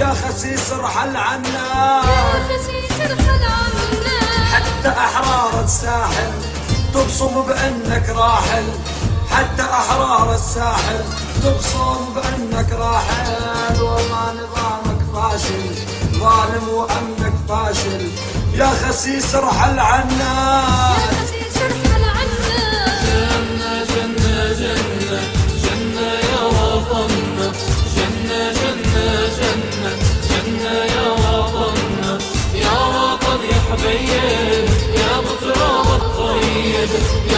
يا 0.00 0.14
خسيس 0.14 0.72
ارحل 0.72 1.16
عنا. 1.16 2.02
حتى 4.52 4.88
أحرار 4.88 5.64
الساحل 5.64 6.32
تبصم 6.94 7.42
بأنك 7.42 8.08
راحل. 8.08 8.64
حتى 9.30 9.62
أحرار 9.62 10.34
الساحل 10.34 11.00
تبصم 11.42 12.14
بأنك 12.14 12.72
راحل. 12.72 13.82
وما 13.82 14.34
نظامك 14.34 15.00
فاشل. 15.14 16.01
ظالم 16.22 16.68
وأمنك 16.68 17.34
فاشل. 17.48 18.08
يا 18.54 18.66
خسيس 18.66 19.34
ارحل 19.34 19.78
عنا 19.78 20.32
جنة 23.08 23.84
جنة 23.92 24.52
جنة. 24.60 25.20
جنة 25.62 26.08
يا 26.30 26.42
وطننا 26.56 27.52
جنة 27.96 28.52
جنة 28.60 29.06
جنة. 29.38 29.90
جنة 30.28 30.74
يا 30.94 31.08
وطننا 31.10 32.18
يا 32.54 32.78
وطن 32.94 33.40
يا 33.50 33.60
حبيب. 33.68 34.68
يا 34.94 35.18
الطيب 35.96 37.31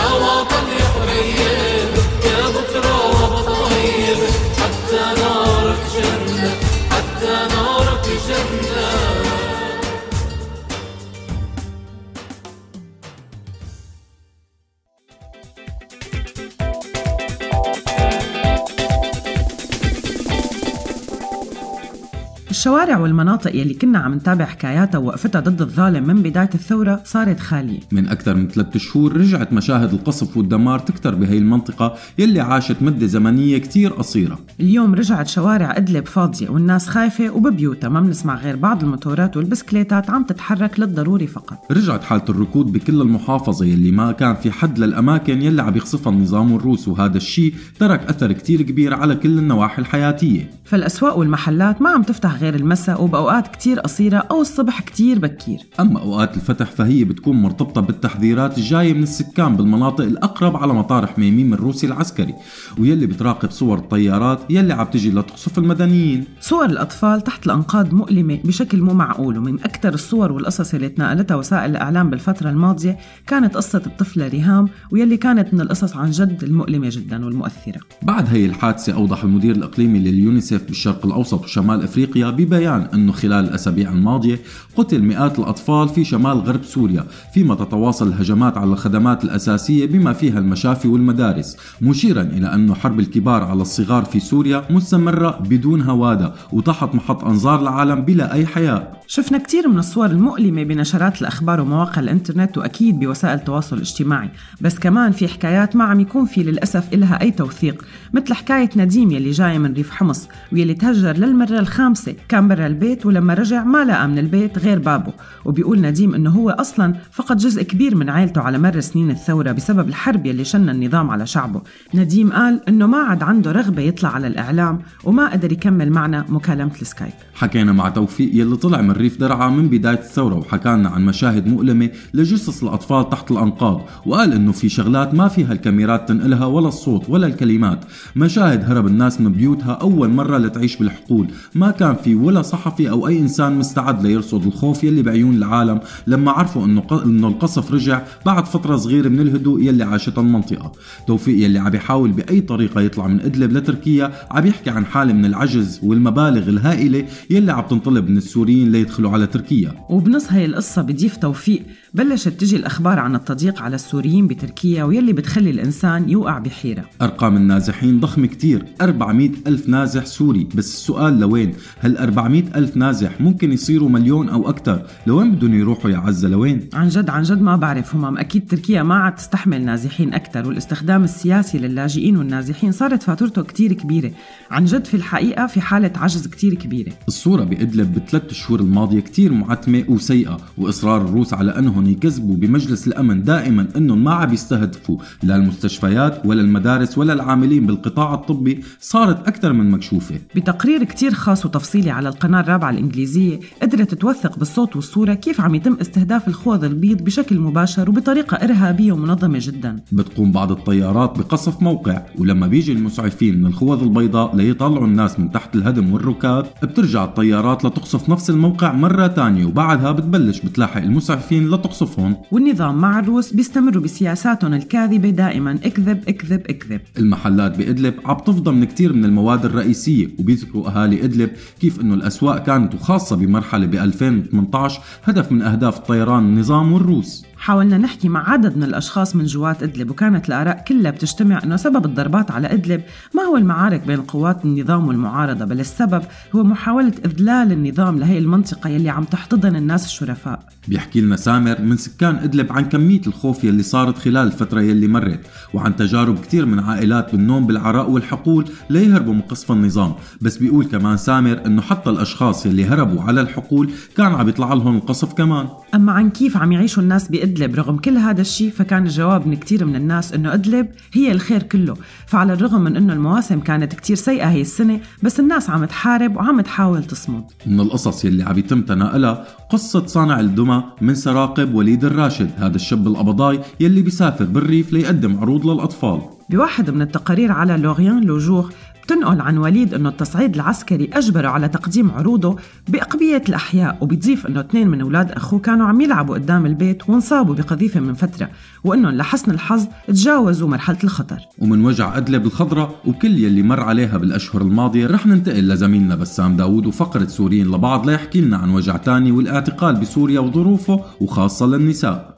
الشوارع 22.64 22.98
والمناطق 22.98 23.57
يلي 23.57 23.74
كنا 23.74 23.98
عم 23.98 24.14
نتابع 24.14 24.44
حكاياتها 24.44 24.98
ووقفتها 24.98 25.40
ضد 25.40 25.62
الظالم 25.62 26.07
من 26.07 26.22
بداية 26.22 26.50
الثورة 26.55 27.00
صارت 27.05 27.40
خالية. 27.40 27.81
من 27.92 28.09
أكثر 28.09 28.35
من 28.35 28.48
ثلاثة 28.48 28.79
شهور 28.79 29.16
رجعت 29.16 29.53
مشاهد 29.53 29.92
القصف 29.92 30.37
والدمار 30.37 30.79
تكتر 30.79 31.14
بهي 31.14 31.38
المنطقة 31.38 31.94
يلي 32.18 32.40
عاشت 32.40 32.77
مدة 32.81 33.07
زمنية 33.07 33.59
كتير 33.59 33.92
قصيرة. 33.92 34.38
اليوم 34.61 34.94
رجعت 34.94 35.29
شوارع 35.29 35.77
إدلب 35.77 36.07
فاضية 36.07 36.48
والناس 36.48 36.88
خايفة 36.88 37.31
وببيوتها 37.31 37.88
ما 37.88 38.00
بنسمع 38.00 38.37
غير 38.37 38.57
بعض 38.57 38.83
الموتورات 38.83 39.37
والبسكليتات 39.37 40.11
عم 40.11 40.24
تتحرك 40.24 40.81
للضروري 40.81 41.27
فقط. 41.27 41.59
رجعت 41.70 42.05
حالة 42.05 42.24
الركود 42.29 42.72
بكل 42.72 43.00
المحافظة 43.00 43.64
يلي 43.64 43.90
ما 43.90 44.12
كان 44.12 44.35
في 44.35 44.50
حد 44.50 44.79
للأماكن 44.79 45.42
يلي 45.42 45.62
عم 45.62 45.77
يخصفها 45.77 46.12
النظام 46.12 46.55
الروسي 46.55 46.90
وهذا 46.90 47.16
الشيء 47.16 47.55
ترك 47.79 48.00
أثر 48.09 48.33
كتير 48.33 48.62
كبير 48.62 48.94
على 48.94 49.14
كل 49.14 49.38
النواحي 49.38 49.83
الحياتية. 49.83 50.50
فالأسواق 50.64 51.18
والمحلات 51.18 51.83
ما 51.83 51.90
عم 51.90 52.03
تفتح 52.03 52.35
غير 52.35 52.53
المساء 52.54 53.04
وبأوقات 53.04 53.48
كتير 53.48 53.80
قصيرة 53.80 54.16
أو 54.16 54.40
الصبح 54.40 54.80
كتير 54.80 55.18
بكير. 55.18 55.58
أما 55.80 56.00
أوقات 56.00 56.36
الفتح 56.36 56.70
فهي 56.70 57.04
بتكون 57.04 57.36
مرتبطة 57.36 57.80
بالتحذيرات 57.80 58.58
الجاية 58.58 58.92
من 58.92 59.02
السكان 59.02 59.56
بالمناطق 59.56 60.04
الأقرب 60.04 60.56
على 60.56 60.72
مطار 60.72 61.06
حميميم 61.06 61.54
الروسي 61.54 61.86
العسكري 61.86 62.34
ويلي 62.78 63.06
بتراقب 63.06 63.50
صور 63.50 63.78
الطيارات 63.78 64.40
يلي 64.50 64.74
عم 64.74 64.86
تجي 64.86 65.10
لتقصف 65.10 65.58
المدنيين. 65.58 66.24
صور 66.40 66.64
الأطفال 66.64 67.20
تحت 67.20 67.46
الأنقاض 67.46 67.94
مؤلمة 67.94 68.38
بشكل 68.44 68.80
مو 68.80 68.94
معقول 68.94 69.38
ومن 69.38 69.54
أكثر 69.54 69.94
الصور 69.94 70.32
والقصص 70.32 70.74
اللي 70.74 70.88
تناقلتها 70.88 71.34
وسائل 71.34 71.70
الإعلام 71.70 72.10
بالفترة 72.10 72.50
الماضية 72.50 72.98
كانت 73.26 73.56
قصة 73.56 73.82
الطفلة 73.86 74.28
ريهام 74.28 74.68
ويلي 74.90 75.16
كانت 75.16 75.54
من 75.54 75.60
القصص 75.60 75.96
عن 75.96 76.10
جد 76.10 76.44
المؤلمة 76.44 76.88
جدا 76.92 77.24
والمؤثرة. 77.24 77.80
بعد 78.02 78.28
هي 78.28 78.46
الحادثة 78.46 78.92
أوضح 78.92 79.24
المدير 79.24 79.56
الإقليمي 79.56 79.98
لليونيسف 79.98 80.66
بالشرق 80.66 81.06
الأوسط 81.06 81.44
وشمال 81.44 81.82
أفريقيا 81.82 82.30
ببيان 82.44 82.88
أنه 82.94 83.12
خلال 83.12 83.44
الأسابيع 83.44 83.92
الماضية 83.92 84.38
قتل 84.76 85.02
مئات 85.02 85.38
الأطفال 85.38 85.88
في 85.88 86.04
شمال 86.04 86.38
غرب 86.38 86.64
سوريا 86.64 87.04
فيما 87.35 87.54
تتواصل 87.54 88.09
الهجمات 88.09 88.59
على 88.59 88.72
الخدمات 88.72 89.24
الأساسية 89.24 89.87
بما 89.87 90.12
فيها 90.12 90.38
المشافي 90.38 90.88
والمدارس 90.88 91.57
مشيرا 91.83 92.22
إلى 92.22 92.54
أن 92.54 92.74
حرب 92.74 93.00
الكبار 93.00 93.42
على 93.42 93.62
الصغار 93.62 94.04
في 94.04 94.20
سوريا 94.20 94.64
مستمرة 94.70 95.38
بدون 95.50 95.83
هوادة 95.83 96.33
وتحت 96.52 96.94
محط 96.94 97.24
أنظار 97.24 97.62
العالم 97.62 98.00
بلا 98.00 98.33
أي 98.33 98.46
حياء. 98.46 99.04
شفنا 99.07 99.38
كتير 99.38 99.68
من 99.68 99.78
الصور 99.78 100.07
المؤلمة 100.07 100.62
بنشرات 100.62 101.20
الأخبار 101.20 101.61
ومواقع 101.61 102.00
الإنترنت 102.00 102.59
وأكيد 102.59 102.98
بوسائل 102.98 103.38
التواصل 103.38 103.76
الاجتماعي 103.76 104.30
بس 104.61 104.78
كمان 104.78 105.12
في 105.12 105.28
حكايات 105.28 105.76
ما 105.76 105.85
عم 105.85 106.00
يكون 106.00 106.26
في 106.26 106.42
للأسف 106.42 106.94
إلها 106.94 107.20
أي 107.20 107.30
توثيق 107.30 107.85
مثل 108.12 108.35
حكاية 108.35 108.70
نديم 108.76 109.11
يلي 109.11 109.30
جاي 109.30 109.59
من 109.59 109.72
ريف 109.72 109.90
حمص 109.90 110.28
ويلي 110.52 110.74
تهجر 110.74 111.12
للمرة 111.12 111.59
الخامسة 111.59 112.14
كان 112.34 112.48
برا 112.48 112.66
البيت 112.66 113.06
ولما 113.06 113.34
رجع 113.34 113.64
ما 113.64 113.84
لقى 113.84 114.08
من 114.08 114.18
البيت 114.18 114.58
غير 114.58 114.78
بابه. 114.78 115.12
وبيقول 115.44 115.80
نديم 115.80 116.14
إنه 116.14 116.30
هو 116.30 116.50
أصلا 116.50 116.94
فقد 117.12 117.36
جزء 117.36 117.62
كبير 117.62 117.94
من 117.94 118.10
عائلته 118.10 118.40
على 118.40 118.58
مر 118.58 118.80
سنين 118.80 119.10
الثورة 119.10 119.52
بسبب 119.52 119.88
الحرب 119.88 120.26
يلي 120.26 120.44
شن 120.44 120.68
النظام 120.68 121.10
على 121.10 121.26
شعبه. 121.26 121.62
نديم 121.94 122.32
قال 122.32 122.60
إنه 122.68 122.86
ما 122.86 122.98
عاد 122.98 123.22
عنده 123.22 123.52
رغبة 123.52 123.82
يطلع 123.82 124.08
على 124.08 124.26
الإعلام 124.26 124.80
وما 125.04 125.32
قدر 125.32 125.52
يكمل 125.52 125.90
معنا 125.90 126.24
مكالمة 126.28 126.72
السكايب. 126.82 127.12
حكينا 127.34 127.72
مع 127.72 127.88
توفيق 127.88 128.30
يلي 128.34 128.56
طلع 128.56 128.80
من 128.80 128.90
ريف 128.90 129.20
درعا 129.20 129.48
من 129.48 129.68
بداية 129.68 129.98
الثورة 129.98 130.34
وحكالنا 130.34 130.88
عن 130.88 131.04
مشاهد 131.04 131.46
مؤلمة 131.46 131.90
لجثث 132.14 132.62
الأطفال 132.62 133.10
تحت 133.10 133.30
الأنقاض. 133.30 133.80
وقال 134.06 134.32
إنه 134.32 134.52
في 134.52 134.68
شغلات 134.68 135.14
ما 135.14 135.28
فيها 135.28 135.52
الكاميرات 135.52 136.08
تنقلها 136.08 136.46
ولا 136.46 136.68
الصوت 136.68 137.10
ولا 137.10 137.26
الكلمات. 137.26 137.84
مشاهد 138.16 138.64
هرب 138.70 138.86
الناس 138.86 139.20
من 139.20 139.32
بيوتها 139.32 139.72
أول 139.72 140.10
مرة 140.10 140.38
لتعيش 140.38 140.76
بالحقول. 140.76 141.28
ما 141.54 141.70
كان 141.70 141.94
في 141.94 142.14
ولا 142.24 142.42
صحفي 142.42 142.90
أو 142.90 143.08
أي 143.08 143.18
إنسان 143.18 143.58
مستعد 143.58 144.06
ليرصد 144.06 144.46
الخوف 144.46 144.84
يلي 144.84 145.02
بعيون 145.02 145.34
العالم 145.34 145.80
لما 146.06 146.30
عرفوا 146.30 146.64
إنه 146.64 146.80
ق... 146.80 146.92
إنه 146.92 147.28
القصف 147.28 147.72
رجع 147.72 148.02
بعد 148.26 148.46
فترة 148.46 148.76
صغيرة 148.76 149.08
من 149.08 149.20
الهدوء 149.20 149.62
يلي 149.62 149.84
عاشتها 149.84 150.22
المنطقة. 150.22 150.72
توفيق 151.06 151.44
يلي 151.44 151.58
عم 151.58 151.74
يحاول 151.74 152.12
بأي 152.12 152.40
طريقة 152.40 152.80
يطلع 152.80 153.06
من 153.06 153.20
إدلب 153.20 153.52
لتركيا 153.52 154.12
عم 154.30 154.46
يحكي 154.46 154.70
عن 154.70 154.87
حالة 154.87 155.12
من 155.12 155.24
العجز 155.24 155.80
والمبالغ 155.82 156.48
الهائلة 156.48 157.04
يلي 157.30 157.52
عم 157.52 157.64
تنطلب 157.70 158.08
من 158.08 158.16
السوريين 158.16 158.72
ليدخلوا 158.72 159.10
على 159.10 159.26
تركيا. 159.26 159.74
وبنص 159.90 160.32
هاي 160.32 160.44
القصة 160.44 160.82
بضيف 160.82 161.16
توفيق 161.16 161.62
بلشت 161.94 162.28
تجي 162.28 162.57
الأخبار 162.57 162.98
عن 162.98 163.14
التضييق 163.14 163.62
على 163.62 163.74
السوريين 163.74 164.26
بتركيا 164.26 164.85
ويلي 164.85 165.12
بتخلي 165.12 165.50
الإنسان 165.50 166.09
يوقع 166.09 166.38
بحيرة. 166.38 166.85
أرقام 167.02 167.37
النازحين 167.37 168.00
ضخمة 168.00 168.26
كتير. 168.26 168.64
400 168.80 169.30
ألف 169.46 169.68
نازح 169.68 170.07
سوري. 170.07 170.48
بس 170.54 170.74
السؤال 170.74 171.20
لوين؟ 171.20 171.54
هل 171.78 171.98
400 171.98 172.42
ألف 172.54 172.76
نازح 172.76 173.20
ممكن 173.20 173.52
يصيروا 173.52 173.88
مليون 173.88 174.28
أو 174.28 174.48
أكثر 174.48 174.83
لوين 175.07 175.33
بدهم 175.33 175.54
يروحوا 175.54 175.90
يا 175.90 175.96
عزة؟ 175.96 176.28
لوين؟ 176.28 176.68
عن 176.72 176.88
جد 176.88 177.11
عن 177.11 177.22
جد 177.22 177.40
ما 177.40 177.57
بعرف. 177.57 177.94
همام 177.94 178.18
أكيد 178.18 178.48
تركيا 178.48 178.83
ما 178.83 178.94
عاد 178.94 179.14
تستحمل 179.14 179.64
نازحين 179.64 180.14
أكثر 180.14 180.48
والاستخدام 180.48 181.04
السياسي 181.04 181.59
للاجئين 181.59 182.16
والنازحين 182.16 182.72
صارت 182.72 183.02
فاتورته 183.02 183.42
كتير 183.42 183.72
كبيرة. 183.72 184.11
عن 184.50 184.64
جد 184.64 184.85
في 184.85 184.94
الحقيقة 184.94 185.46
في 185.46 185.61
حالة 185.61 185.92
عجز 185.96 186.26
كتير 186.26 186.54
كبيرة. 186.54 186.92
الصورة 187.09 187.44
بإدلب 187.44 187.94
بالثلاث 187.94 188.33
شهور 188.33 188.61
الماضية 188.61 189.00
كتير 189.00 189.33
معتمة 189.33 189.85
وسيئة 189.88 190.37
وإصرار 190.59 191.00
الروس 191.02 191.35
على 191.35 191.59
أنهم 191.59 191.83
يكذبوا 191.86 192.36
بمجلس 192.36 192.86
الأمن 192.86 193.22
دائما 193.22 193.68
أنهم 193.76 194.04
ما 194.04 194.14
عم 194.14 194.32
يستهدفوا 194.32 194.98
لا 195.22 195.36
المستشفيات 195.36 196.26
ولا 196.26 196.40
المدارس 196.40 196.98
ولا 196.98 197.12
العاملين 197.12 197.66
بالقطاع 197.66 198.14
الطبي 198.14 198.64
صارت 198.80 199.28
أكثر 199.28 199.52
من 199.52 199.70
مكشوفة. 199.70 200.18
بتقرير 200.36 200.84
كتير 200.84 201.12
خاص 201.12 201.46
وتفصيلي 201.46 201.90
على 201.90 202.08
القناة 202.08 202.40
الرابعة 202.40 202.70
الإنجليزية 202.70 203.40
قدرت 203.62 203.94
توثق 203.94 204.38
بالصوت 204.38 204.76
والصورة 204.76 205.14
كيف 205.14 205.40
عم 205.40 205.54
يتم 205.54 205.76
استهداف 205.80 206.28
الخوذ 206.28 206.64
البيض 206.64 207.02
بشكل 207.02 207.38
مباشر 207.40 207.90
وبطريقة 207.90 208.36
إرهابية 208.36 208.92
ومنظمة 208.92 209.38
جدا. 209.42 209.76
بتقوم 209.92 210.32
بعض 210.32 210.52
الطيارات 210.52 211.18
بقصف 211.18 211.62
موقع 211.62 212.02
ولما 212.18 212.46
بيجي 212.46 212.72
المسعفين 212.72 213.40
من 213.40 213.46
الخوذ 213.46 213.82
البيضاء 213.82 214.36
ليطلعوا 214.36 214.86
الناس 214.86 215.20
من 215.20 215.32
تحت 215.32 215.54
الهدم 215.54 215.92
والركاب 215.92 216.46
بترجع 216.62 217.04
الطيارات 217.04 217.64
لتقصف 217.64 218.08
نفس 218.08 218.30
الموقع 218.30 218.72
مرة 218.72 219.06
تانية 219.06 219.44
وبعدها 219.44 219.92
بتبلش 219.92 220.40
بتلاحق 220.40 220.82
المسعفين 220.82 221.48
لتقصفهم 221.74 222.16
والنظام 222.32 222.80
مع 222.80 222.98
الروس 222.98 223.32
بيستمروا 223.32 223.82
بسياساتهم 223.82 224.54
الكاذبة 224.54 225.10
دائما. 225.10 225.52
اكذب 225.52 226.08
اكذب 226.08 226.40
اكذب. 226.50 226.80
المحلات 226.98 227.58
بإدلب 227.58 227.94
عم 228.04 228.16
تفضى 228.16 228.50
من 228.50 228.64
كتير 228.64 228.92
من 228.92 229.04
المواد 229.04 229.44
الرئيسية 229.44 230.08
وبيذكروا 230.18 230.68
أهالي 230.68 231.04
إدلب 231.04 231.30
كيف 231.60 231.80
أنه 231.80 231.94
الأسواق 231.94 232.38
كانت 232.44 232.74
وخاصة 232.74 233.16
بمرحلة 233.16 233.66
ب 233.66 233.74
2018 233.74 234.80
هدف 235.04 235.32
من 235.32 235.42
أهداف 235.42 235.78
طيران 235.78 236.24
النظام 236.24 236.72
والروس 236.72 237.24
حاولنا 237.44 237.78
نحكي 237.78 238.09
مع 238.09 238.30
عدد 238.30 238.57
من 238.57 238.62
الأشخاص 238.62 239.16
من 239.16 239.24
جوات 239.24 239.62
إدلب 239.62 239.90
وكانت 239.90 240.28
الآراء 240.28 240.64
كلها 240.68 240.90
بتجتمع 240.90 241.40
أنه 241.44 241.57
سبب 241.57 241.87
الضربات 241.87 242.30
على 242.30 242.52
إدلب 242.52 242.83
ما 243.14 243.22
هو 243.22 243.37
المعارك 243.37 243.87
بين 243.87 244.00
قوات 244.00 244.44
النظام 244.44 244.88
والمعارضة 244.88 245.44
بل 245.44 245.61
السبب 245.61 246.02
هو 246.35 246.44
محاولة 246.44 246.92
إذلال 247.04 247.52
النظام 247.52 247.98
لهي 247.98 248.18
المنطقة 248.18 248.70
يلي 248.70 248.88
عم 248.88 249.04
تحتضن 249.04 249.57
الناس 249.57 249.87
الشرفاء. 249.87 250.46
بيحكي 250.68 251.00
لنا 251.00 251.16
سامر 251.16 251.61
من 251.61 251.76
سكان 251.76 252.16
إدلب 252.16 252.52
عن 252.52 252.64
كمية 252.64 253.00
الخوف 253.07 253.44
يلي 253.44 253.62
صارت 253.62 253.98
خلال 253.98 254.26
الفترة 254.26 254.61
يلي 254.61 254.88
مرت 254.88 255.20
وعن 255.54 255.76
تجارب 255.76 256.18
كتير 256.18 256.46
من 256.46 256.59
عائلات 256.59 257.12
بالنوم 257.12 257.46
بالعراء 257.46 257.90
والحقول 257.90 258.44
ليهربوا 258.70 259.14
من 259.14 259.20
قصف 259.20 259.52
النظام. 259.52 259.94
بس 260.20 260.37
بيقول 260.37 260.64
كمان 260.64 260.96
سامر 260.96 261.46
إنه 261.46 261.62
حتى 261.62 261.90
الأشخاص 261.90 262.46
يلي 262.46 262.64
هربوا 262.64 263.02
على 263.02 263.20
الحقول 263.20 263.70
كان 263.96 264.12
عم 264.12 264.28
يطلع 264.28 264.54
لهم 264.54 264.76
القصف 264.76 265.12
كمان. 265.12 265.48
أما 265.74 265.92
عن 265.92 266.11
كيف 266.11 266.37
عم 266.37 266.52
يعيشوا 266.52 266.83
الناس 266.83 267.09
بإدلب 267.09 267.33
رغم 267.42 267.76
كل 267.76 267.96
هذا 267.96 268.20
الشيء 268.20 268.50
فكان 268.50 268.82
الجواب 268.82 269.26
من 269.26 269.36
كتير 269.36 269.64
من 269.64 269.76
الناس 269.76 270.12
إنه 270.12 270.34
إدلب 270.34 270.66
هي 270.92 271.12
الخير 271.12 271.42
كله. 271.42 271.76
فعلى 272.06 272.32
الرغم 272.32 272.60
من 272.60 272.76
إنه 272.76 272.92
المواسم 272.92 273.40
كانت 273.40 273.72
كتير 273.72 273.96
سيئة 273.96 274.30
هي 274.30 274.40
السنة 274.40 274.80
بس 275.02 275.20
الناس 275.20 275.50
عم 275.50 275.64
تحارب 275.64 276.16
وعم 276.16 276.40
تحاول 276.40 276.84
تصمد. 276.84 277.24
من 277.46 277.60
القصص 277.60 278.04
يلي 278.04 278.22
عم 278.22 278.38
يتم 278.38 278.62
تناقلها 278.62 279.24
قصة 279.50 279.86
صانع 279.86 280.20
الدمى 280.20 280.64
من 280.80 280.94
سراقب 280.94 281.54
وليد 281.54 281.84
الراشد 281.84 282.30
هذا 282.36 282.56
الشاب 282.56 282.86
القبضاي 282.86 283.40
يلي 283.60 283.82
بيسافر 283.82 284.24
بالريف 284.24 284.72
ليقدم 284.72 285.18
عروض 285.20 285.46
للأطفال. 285.46 286.00
بواحد 286.30 286.70
من 286.70 286.82
التقارير 286.82 287.32
على 287.32 287.56
لوريان 287.56 288.00
لوجور 288.04 288.52
بتنقل 288.84 289.20
عن 289.20 289.38
وليد 289.38 289.74
إنه 289.74 289.88
التصعيد 289.88 290.34
العسكري 290.34 290.90
أجبره 290.92 291.28
على 291.28 291.48
تقديم 291.48 291.90
عروضه 291.90 292.36
بأقبية 292.68 293.22
الأحياء 293.28 293.78
وبتضيف 293.80 294.26
إنه 294.26 294.40
اثنين 294.40 294.68
من 294.68 294.80
أولاد 294.80 295.12
أخوه 295.12 295.40
كانوا 295.40 295.66
عم 295.66 295.80
يلعبوا 295.80 296.14
قدام 296.14 296.46
البيت 296.46 296.90
وانصابوا 296.90 297.34
بقذيفة 297.34 297.80
من 297.80 297.94
فترة 297.94 298.30
وانهم 298.64 298.94
لحسن 298.94 299.30
الحظ 299.30 299.66
تجاوزوا 299.88 300.48
مرحلة 300.48 300.78
الخطر. 300.84 301.18
ومن 301.38 301.64
وجع 301.64 301.96
أدلب 301.96 302.26
الخضراء 302.26 302.74
وكل 302.84 303.18
يلي 303.18 303.42
مر 303.42 303.60
عليها 303.60 303.98
بالأشهر 303.98 304.42
الماضية 304.42 304.86
رح 304.86 305.06
ننتقل 305.06 305.48
لزميلنا 305.48 305.94
بسام 305.94 306.36
داوود 306.36 306.66
وفقرة 306.66 307.06
سوريين 307.06 307.46
لبعض 307.46 307.90
ليحكي 307.90 308.20
لنا 308.20 308.36
عن 308.36 308.50
وجع 308.50 308.76
تاني 308.76 309.12
والاعتقال 309.12 309.74
بسوريا 309.74 310.20
وظروفه 310.20 310.84
وخاصة 311.00 311.46
للنساء. 311.46 312.14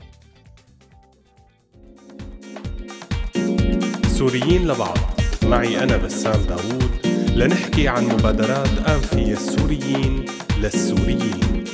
سوريين 4.06 4.68
لبعض. 4.68 5.15
معي 5.46 5.82
أنا 5.82 5.96
بسام 5.96 6.42
داوود. 6.42 6.90
لنحكي 7.36 7.88
عن 7.88 8.04
مبادرات 8.04 8.78
أنفية 8.88 9.32
السوريين 9.32 10.26
للسوريين. 10.58 11.64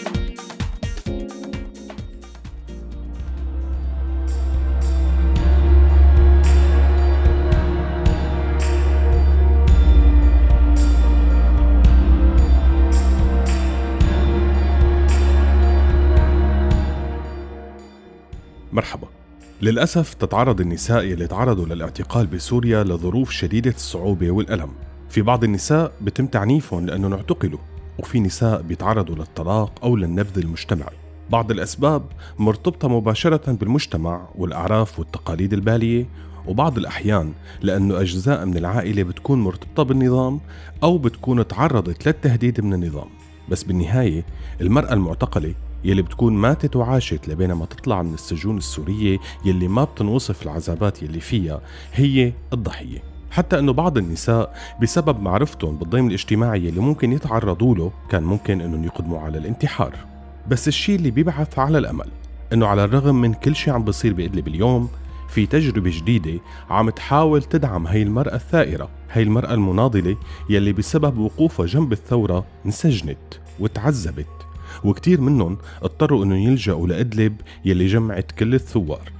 مرحبا. 18.73 19.12
للأسف 19.62 20.14
تتعرض 20.14 20.61
النساء 20.61 21.05
يلي 21.05 21.27
تعرضوا 21.27 21.66
للاعتقال 21.66 22.27
بسوريا 22.27 22.85
لظروف 22.85 23.31
شديدة 23.31 23.70
الصعوبة 23.70 24.31
والألم. 24.31 24.70
في 25.09 25.22
بعض 25.22 25.44
النساء 25.44 25.92
بتم 26.01 26.27
تعنيفهم 26.27 26.87
لأنهم 26.87 27.12
اعتقلوا 27.12 27.59
وفي 27.98 28.20
نساء 28.20 28.62
بيتعرضوا 28.62 29.14
للطلاق 29.14 29.72
أو 29.83 29.96
للنبذ 29.96 30.38
المجتمعي. 30.38 30.96
بعض 31.31 31.51
الأسباب 31.51 32.03
مرتبطة 32.38 32.88
مباشرة 32.88 33.53
بالمجتمع 33.53 34.29
والأعراف 34.35 34.98
والتقاليد 34.98 35.53
البالية 35.53 36.07
وبعض 36.46 36.79
الأحيان 36.79 37.33
لأنه 37.61 38.01
أجزاء 38.01 38.44
من 38.44 38.57
العائلة 38.57 39.03
بتكون 39.03 39.40
مرتبطة 39.40 39.83
بالنظام 39.83 40.40
أو 40.83 40.98
بتكون 40.98 41.48
تعرضت 41.48 42.07
للتهديد 42.07 42.61
من 42.61 42.75
النظام. 42.75 43.09
بس 43.48 43.62
بالنهاية 43.62 44.25
المرأة 44.61 44.92
المعتقلة 44.92 45.55
يلي 45.85 46.03
بتكون 46.03 46.33
ماتت 46.33 46.77
وعاشت 46.77 47.29
لبين 47.29 47.53
ما 47.53 47.64
تطلع 47.64 48.03
من 48.03 48.14
السجون 48.14 48.57
السورية 48.57 49.18
يلي 49.45 49.68
ما 49.68 49.85
بتنوصف 49.85 50.42
العذابات 50.42 51.03
يلي 51.03 51.21
فيها 51.21 51.61
هي 51.95 52.33
الضحية. 52.53 53.03
حتى 53.31 53.59
إنه 53.59 53.73
بعض 53.73 53.99
النساء 53.99 54.55
بسبب 54.83 55.21
معرفتهم 55.21 55.77
بالضيم 55.77 56.09
الاجتماعي 56.09 56.68
اللي 56.68 56.81
ممكن 56.81 57.12
يتعرضوا 57.12 57.75
له 57.75 57.92
كان 58.11 58.23
ممكن 58.23 58.61
إنهم 58.61 58.85
يقدموا 58.85 59.21
على 59.21 59.38
الانتحار. 59.38 59.97
بس 60.49 60.68
الشيء 60.68 60.97
اللي 60.97 61.11
بيبعث 61.11 61.59
على 61.59 61.79
الأمل 61.79 62.09
إنه 62.53 62.66
على 62.66 62.85
الرغم 62.85 63.21
من 63.21 63.35
كل 63.35 63.57
شيء 63.57 63.75
عم 63.75 63.85
بصير 63.85 64.14
بإدلب 64.14 64.49
اليوم 64.49 64.88
في 65.29 65.47
تجربة 65.47 65.90
جديدة 65.95 66.40
عم 66.71 66.90
تحاول 66.90 67.42
تدعم 67.42 67.87
هي 67.87 68.03
المرأة 68.03 68.35
الثائرة 68.35 68.88
هي 69.11 69.23
المرأة 69.23 69.55
المناضلة 69.55 70.16
يلي 70.51 70.73
بسبب 70.73 71.18
وقوفها 71.18 71.66
جنب 71.66 71.92
الثورة 71.92 72.45
انسجنت 72.66 73.18
وتعذبت. 73.61 74.27
وكتير 74.85 75.21
منهم 75.21 75.59
اضطروا 75.83 76.25
انه 76.25 76.45
يلجأوا 76.45 76.87
لإدلب 76.87 77.37
يلي 77.64 77.87
جمعت 77.87 78.33
كل 78.33 78.55
الثوار. 78.55 79.12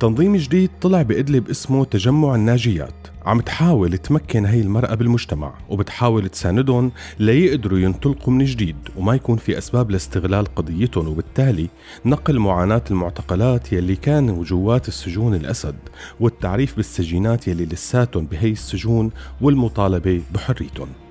تنظيم 0.00 0.36
جديد 0.36 0.70
طلع 0.80 1.02
بإدلب 1.02 1.50
اسمه 1.50 1.84
تجمع 1.84 2.34
الناجيات. 2.34 2.94
عم 3.26 3.40
تحاول 3.40 3.98
تمكن 3.98 4.46
هي 4.46 4.60
المرأة 4.60 4.94
بالمجتمع 4.94 5.54
وبتحاول 5.68 6.28
تساندهم 6.28 6.92
ليقدروا 7.18 7.78
ينطلقوا 7.78 8.32
من 8.32 8.44
جديد 8.44 8.76
وما 8.96 9.14
يكون 9.14 9.36
في 9.36 9.58
أسباب 9.58 9.90
لاستغلال 9.90 10.54
قضيتهم. 10.54 11.08
وبالتالي 11.08 11.68
نقل 12.04 12.38
معاناة 12.38 12.82
المعتقلات 12.90 13.72
يلي 13.72 13.96
كانوا 13.96 14.44
جوات 14.44 14.88
السجون 14.88 15.34
الأسد 15.34 15.76
والتعريف 16.20 16.76
بالسجينات 16.76 17.48
يلي 17.48 17.64
لساتهم 17.64 18.26
بهي 18.26 18.50
السجون 18.50 19.10
والمطالبة 19.40 20.22
بحريتهم. 20.34 21.05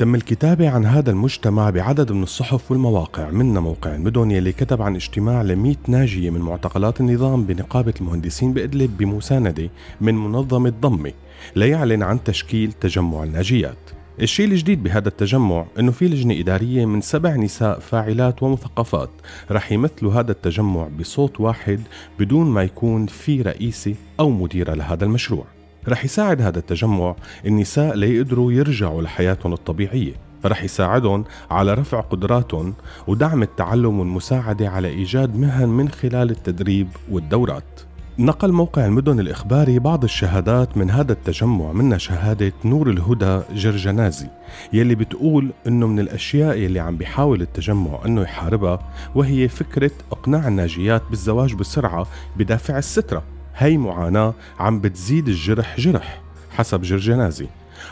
تم 0.00 0.14
الكتابة 0.14 0.70
عن 0.70 0.86
هذا 0.86 1.10
المجتمع 1.10 1.70
بعدد 1.70 2.12
من 2.12 2.22
الصحف 2.22 2.70
والمواقع 2.70 3.30
منها 3.30 3.60
موقع 3.60 3.94
المدن 3.94 4.30
يلي 4.30 4.52
كتب 4.52 4.82
عن 4.82 4.94
اجتماع 4.94 5.42
ل 5.42 5.56
100 5.56 5.76
ناجية 5.88 6.30
من 6.30 6.40
معتقلات 6.40 7.00
النظام 7.00 7.44
بنقابة 7.44 7.94
المهندسين 8.00 8.52
بإدلب 8.52 8.98
بمساندة 8.98 9.70
من 10.00 10.14
منظمة 10.14 10.72
ضمة 10.80 11.12
ليعلن 11.56 12.02
عن 12.02 12.24
تشكيل 12.24 12.72
تجمع 12.72 13.24
الناجيات. 13.24 13.78
الشيء 14.20 14.46
الجديد 14.46 14.82
بهذا 14.82 15.08
التجمع 15.08 15.66
إنه 15.78 15.92
في 15.92 16.08
لجنة 16.08 16.40
إدارية 16.40 16.86
من 16.86 17.00
سبع 17.00 17.36
نساء 17.36 17.78
فاعلات 17.78 18.42
ومثقفات 18.42 19.10
رح 19.50 19.72
يمثلوا 19.72 20.12
هذا 20.12 20.32
التجمع 20.32 20.88
بصوت 20.98 21.40
واحد 21.40 21.80
بدون 22.18 22.46
ما 22.46 22.62
يكون 22.62 23.06
في 23.06 23.42
رئيسة 23.42 23.94
أو 24.20 24.30
مديرة 24.30 24.74
لهذا 24.74 25.04
المشروع. 25.04 25.59
رح 25.88 26.04
يساعد 26.04 26.42
هذا 26.42 26.58
التجمع. 26.58 27.14
النساء 27.46 27.94
ليقدروا 27.94 28.52
يرجعوا 28.52 29.02
لحياتهم 29.02 29.52
الطبيعية. 29.52 30.12
رح 30.44 30.64
يساعدهم 30.64 31.24
على 31.50 31.74
رفع 31.74 32.00
قدراتهم 32.00 32.74
ودعم 33.06 33.42
التعلم 33.42 33.98
والمساعدة 33.98 34.68
على 34.68 34.88
إيجاد 34.88 35.36
مهن 35.36 35.68
من 35.68 35.88
خلال 35.88 36.30
التدريب 36.30 36.88
والدورات. 37.10 37.80
نقل 38.18 38.52
موقع 38.52 38.86
المدن 38.86 39.20
الإخباري 39.20 39.78
بعض 39.78 40.04
الشهادات 40.04 40.76
من 40.76 40.90
هذا 40.90 41.12
التجمع 41.12 41.72
منها 41.72 41.98
شهادة 41.98 42.52
نور 42.64 42.90
الهدى 42.90 43.40
جرجنازي 43.54 44.28
يلي 44.72 44.94
بتقول 44.94 45.50
إنه 45.66 45.86
من 45.86 46.00
الأشياء 46.00 46.56
يلي 46.56 46.80
عم 46.80 46.96
بيحاول 46.96 47.42
التجمع 47.42 48.00
إنه 48.06 48.22
يحاربها 48.22 48.78
وهي 49.14 49.48
فكرة 49.48 49.90
إقناع 50.12 50.48
الناجيات 50.48 51.02
بالزواج 51.10 51.54
بسرعة 51.54 52.06
بدافع 52.36 52.78
السترة. 52.78 53.22
هي 53.56 53.78
معاناة 53.78 54.34
عم 54.58 54.80
بتزيد 54.80 55.28
الجرح 55.28 55.80
جرح 55.80 56.20
حسب 56.50 56.82
جرجنازي 56.82 57.46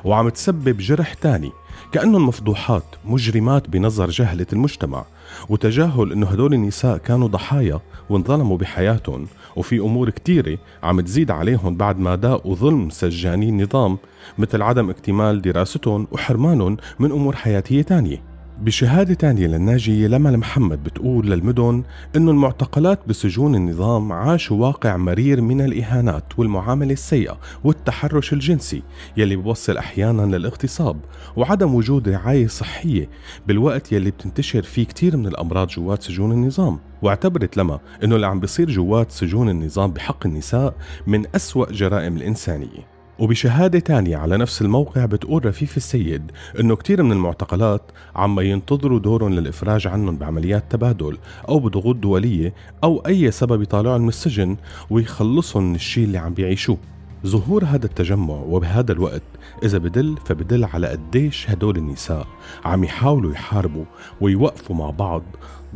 وعم 0.04 0.28
تسبب 0.28 0.76
جرح 0.76 1.14
تاني 1.14 1.52
كأنهم 1.92 2.28
مفضوحات 2.28 2.84
مجرمات 3.04 3.70
بنظر 3.70 4.10
جهلة 4.10 4.46
المجتمع 4.52 5.04
وتجاهل 5.48 6.12
إنه 6.12 6.26
هدول 6.26 6.54
النساء 6.54 6.98
كانوا 6.98 7.28
ضحايا 7.28 7.80
وانظلموا 8.10 8.58
بحياتهم 8.58 9.26
وفي 9.56 9.78
أمور 9.78 10.10
كتيرة 10.10 10.58
عم 10.82 11.00
تزيد 11.00 11.30
عليهم 11.30 11.76
بعد 11.76 11.98
ما 11.98 12.14
داقوا 12.14 12.54
ظلم 12.54 12.90
سجاني 12.90 13.48
النظام 13.48 13.98
مثل 14.38 14.62
عدم 14.62 14.90
اكتمال 14.90 15.42
دراستهم 15.42 16.08
وحرمانهم 16.12 16.76
من 16.98 17.12
أمور 17.12 17.36
حياتية 17.36 17.82
تانية. 17.82 18.37
بشهادة 18.62 19.14
تانية 19.14 19.46
للناجية 19.46 20.06
لمى 20.06 20.30
محمد 20.36 20.84
بتقول 20.84 21.30
للمدن 21.30 21.82
إنه 22.16 22.30
المعتقلات 22.30 23.00
بسجون 23.08 23.54
النظام 23.54 24.12
عاشوا 24.12 24.56
واقع 24.56 24.96
مرير 24.96 25.40
من 25.40 25.60
الإهانات 25.60 26.38
والمعاملة 26.38 26.92
السيئة 26.92 27.38
والتحرش 27.64 28.32
الجنسي 28.32 28.82
يلي 29.16 29.36
بوصل 29.36 29.76
أحيانا 29.76 30.36
للاغتصاب 30.36 30.96
وعدم 31.36 31.74
وجود 31.74 32.08
رعاية 32.08 32.46
صحية 32.46 33.08
بالوقت 33.46 33.92
يلي 33.92 34.10
بتنتشر 34.10 34.62
فيه 34.62 34.84
كتير 34.84 35.16
من 35.16 35.26
الأمراض 35.26 35.68
جوات 35.68 36.02
سجون 36.02 36.32
النظام. 36.32 36.78
واعتبرت 37.02 37.56
لما 37.56 37.80
إنه 38.04 38.16
اللي 38.16 38.26
عم 38.26 38.40
بيصير 38.40 38.70
جوات 38.70 39.10
سجون 39.12 39.48
النظام 39.48 39.90
بحق 39.92 40.26
النساء 40.26 40.74
من 41.06 41.24
أسوأ 41.34 41.72
جرائم 41.72 42.16
الإنسانية. 42.16 42.97
وبشهادة 43.18 43.78
تانية 43.78 44.16
على 44.16 44.36
نفس 44.36 44.62
الموقع 44.62 45.04
بتقول 45.04 45.46
رفيف 45.46 45.76
السيد 45.76 46.30
إنه 46.60 46.76
كتير 46.76 47.02
من 47.02 47.12
المعتقلات 47.12 47.82
عم 48.16 48.40
ينتظروا 48.40 48.98
دورهم 48.98 49.32
للإفراج 49.32 49.86
عنهم 49.86 50.16
بعمليات 50.16 50.64
تبادل 50.70 51.18
أو 51.48 51.58
بضغوط 51.58 51.96
دولية 51.96 52.54
أو 52.84 52.98
أي 53.06 53.30
سبب 53.30 53.62
يطالعهم 53.62 54.00
من 54.00 54.08
السجن 54.08 54.56
ويخلصهم 54.90 55.62
من 55.68 55.74
الشيء 55.74 56.04
اللي 56.04 56.18
عم 56.18 56.34
بيعيشوه. 56.34 56.78
ظهور 57.26 57.64
هذا 57.64 57.86
التجمع 57.86 58.34
وبهذا 58.34 58.92
الوقت 58.92 59.22
إذا 59.62 59.78
بدل 59.78 60.16
فبدل 60.24 60.64
على 60.64 60.86
قديش 60.86 61.50
هدول 61.50 61.76
النساء 61.76 62.26
عم 62.64 62.84
يحاولوا 62.84 63.32
يحاربوا 63.32 63.84
ويوقفوا 64.20 64.76
مع 64.76 64.90
بعض 64.90 65.22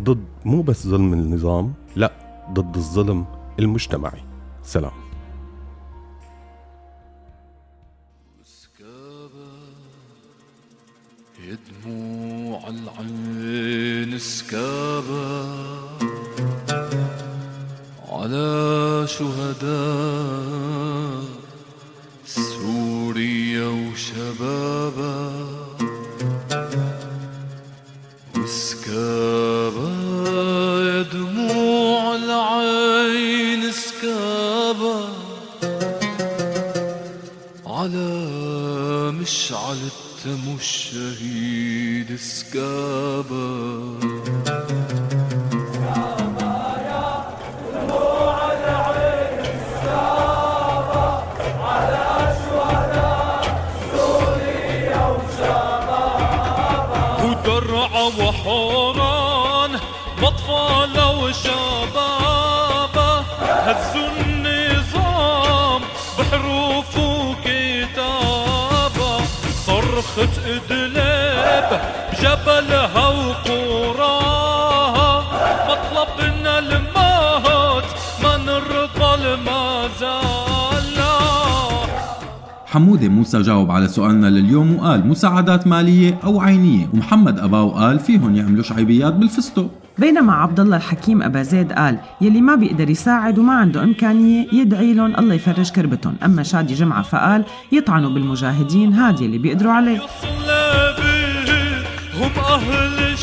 ضد 0.01 0.25
مو 0.45 0.63
بس 0.63 0.87
ظلم 0.87 1.13
النظام 1.13 1.73
لا 1.97 2.13
ضد 2.53 2.77
الظلم 2.77 3.25
المجتمعي. 3.59 4.21
سلام. 4.63 5.02
العين 12.73 14.19
سكابة 14.19 15.47
على 18.09 19.07
شهداء 19.09 20.63
سوريا 22.27 23.67
وشبابها 23.67 25.33
وسكابة 28.37 29.89
يا 30.83 31.03
دموع 31.03 32.15
العين 32.15 33.73
سكابة 33.73 35.09
على 37.67 38.09
مشعل 39.21 39.79
الدم 40.27 40.55
الشهيد 40.55 42.17
سكابة 42.17 43.43
ودرع 57.25 58.09
صرخة 70.17 70.31
إدلب 70.47 71.81
بجبلها 72.13 73.09
وقراها 73.09 73.92
حمودة 82.73 83.09
موسى 83.09 83.43
جاوب 83.43 83.71
على 83.71 83.89
سؤالنا 83.89 84.27
لليوم 84.27 84.77
وقال 84.77 85.07
مساعدات 85.07 85.67
مالية 85.67 86.19
أو 86.25 86.41
عينية. 86.41 86.89
ومحمد 86.95 87.39
أباو 87.39 87.71
قال 87.71 87.99
فيهم 87.99 88.37
يعملوا 88.37 88.63
شعيبيات 88.63 89.15
بالفستق. 89.15 89.71
بينما 89.99 90.33
عبد 90.33 90.61
الله 90.61 90.77
الحكيم 90.77 91.23
أبا 91.23 91.43
زيد 91.43 91.73
قال 91.73 91.99
يلي 92.21 92.41
ما 92.41 92.55
بيقدر 92.55 92.91
يساعد 92.91 93.39
وما 93.39 93.53
عنده 93.53 93.85
إمكانية 93.85 94.47
يدعي 94.53 94.95
لهم 94.95 95.17
الله 95.19 95.35
يفرج 95.35 95.71
كربتهم. 95.71 96.15
أما 96.25 96.43
شادي 96.43 96.75
جمعة 96.75 97.03
فقال 97.03 97.45
يطعنوا 97.73 98.11
بالمجاهدين 98.11 98.93
هاد 98.93 99.21
يلي 99.21 99.39
بيقدروا 99.39 99.73
عليه. 99.73 99.99
هم 102.15 102.31
أهل 102.39 103.19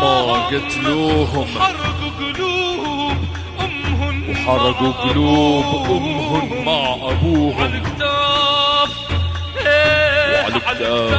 يما 0.00 0.46
قتلوهم 0.46 1.48
وحرقوا 1.56 2.10
قلوب 2.18 3.18
أمهن 3.60 4.16
وحرقوا 4.30 4.88
مع 4.88 5.00
قلوب. 5.00 5.90
أمهن 5.90 6.64
مع 6.64 6.82
أبوهم 7.10 7.62
على 7.62 7.78
الكتاف 7.78 8.90
وعلى 9.64 10.56
الكتاف. 10.56 11.14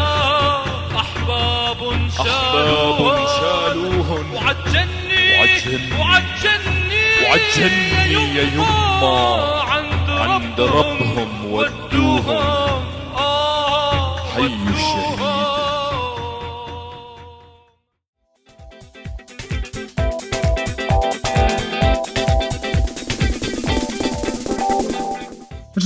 أحباب 0.95 1.79
أحباب 2.21 3.27
شالوهن 3.39 4.25
وعالجني 4.33 5.23
وعالجني. 5.99 5.99
وعالجني 7.23 8.13
يا 8.35 8.43
يما 8.43 9.61
عند 9.71 10.09
عند 10.09 10.59
ربهم 10.61 11.29
ودوهم 11.51 11.90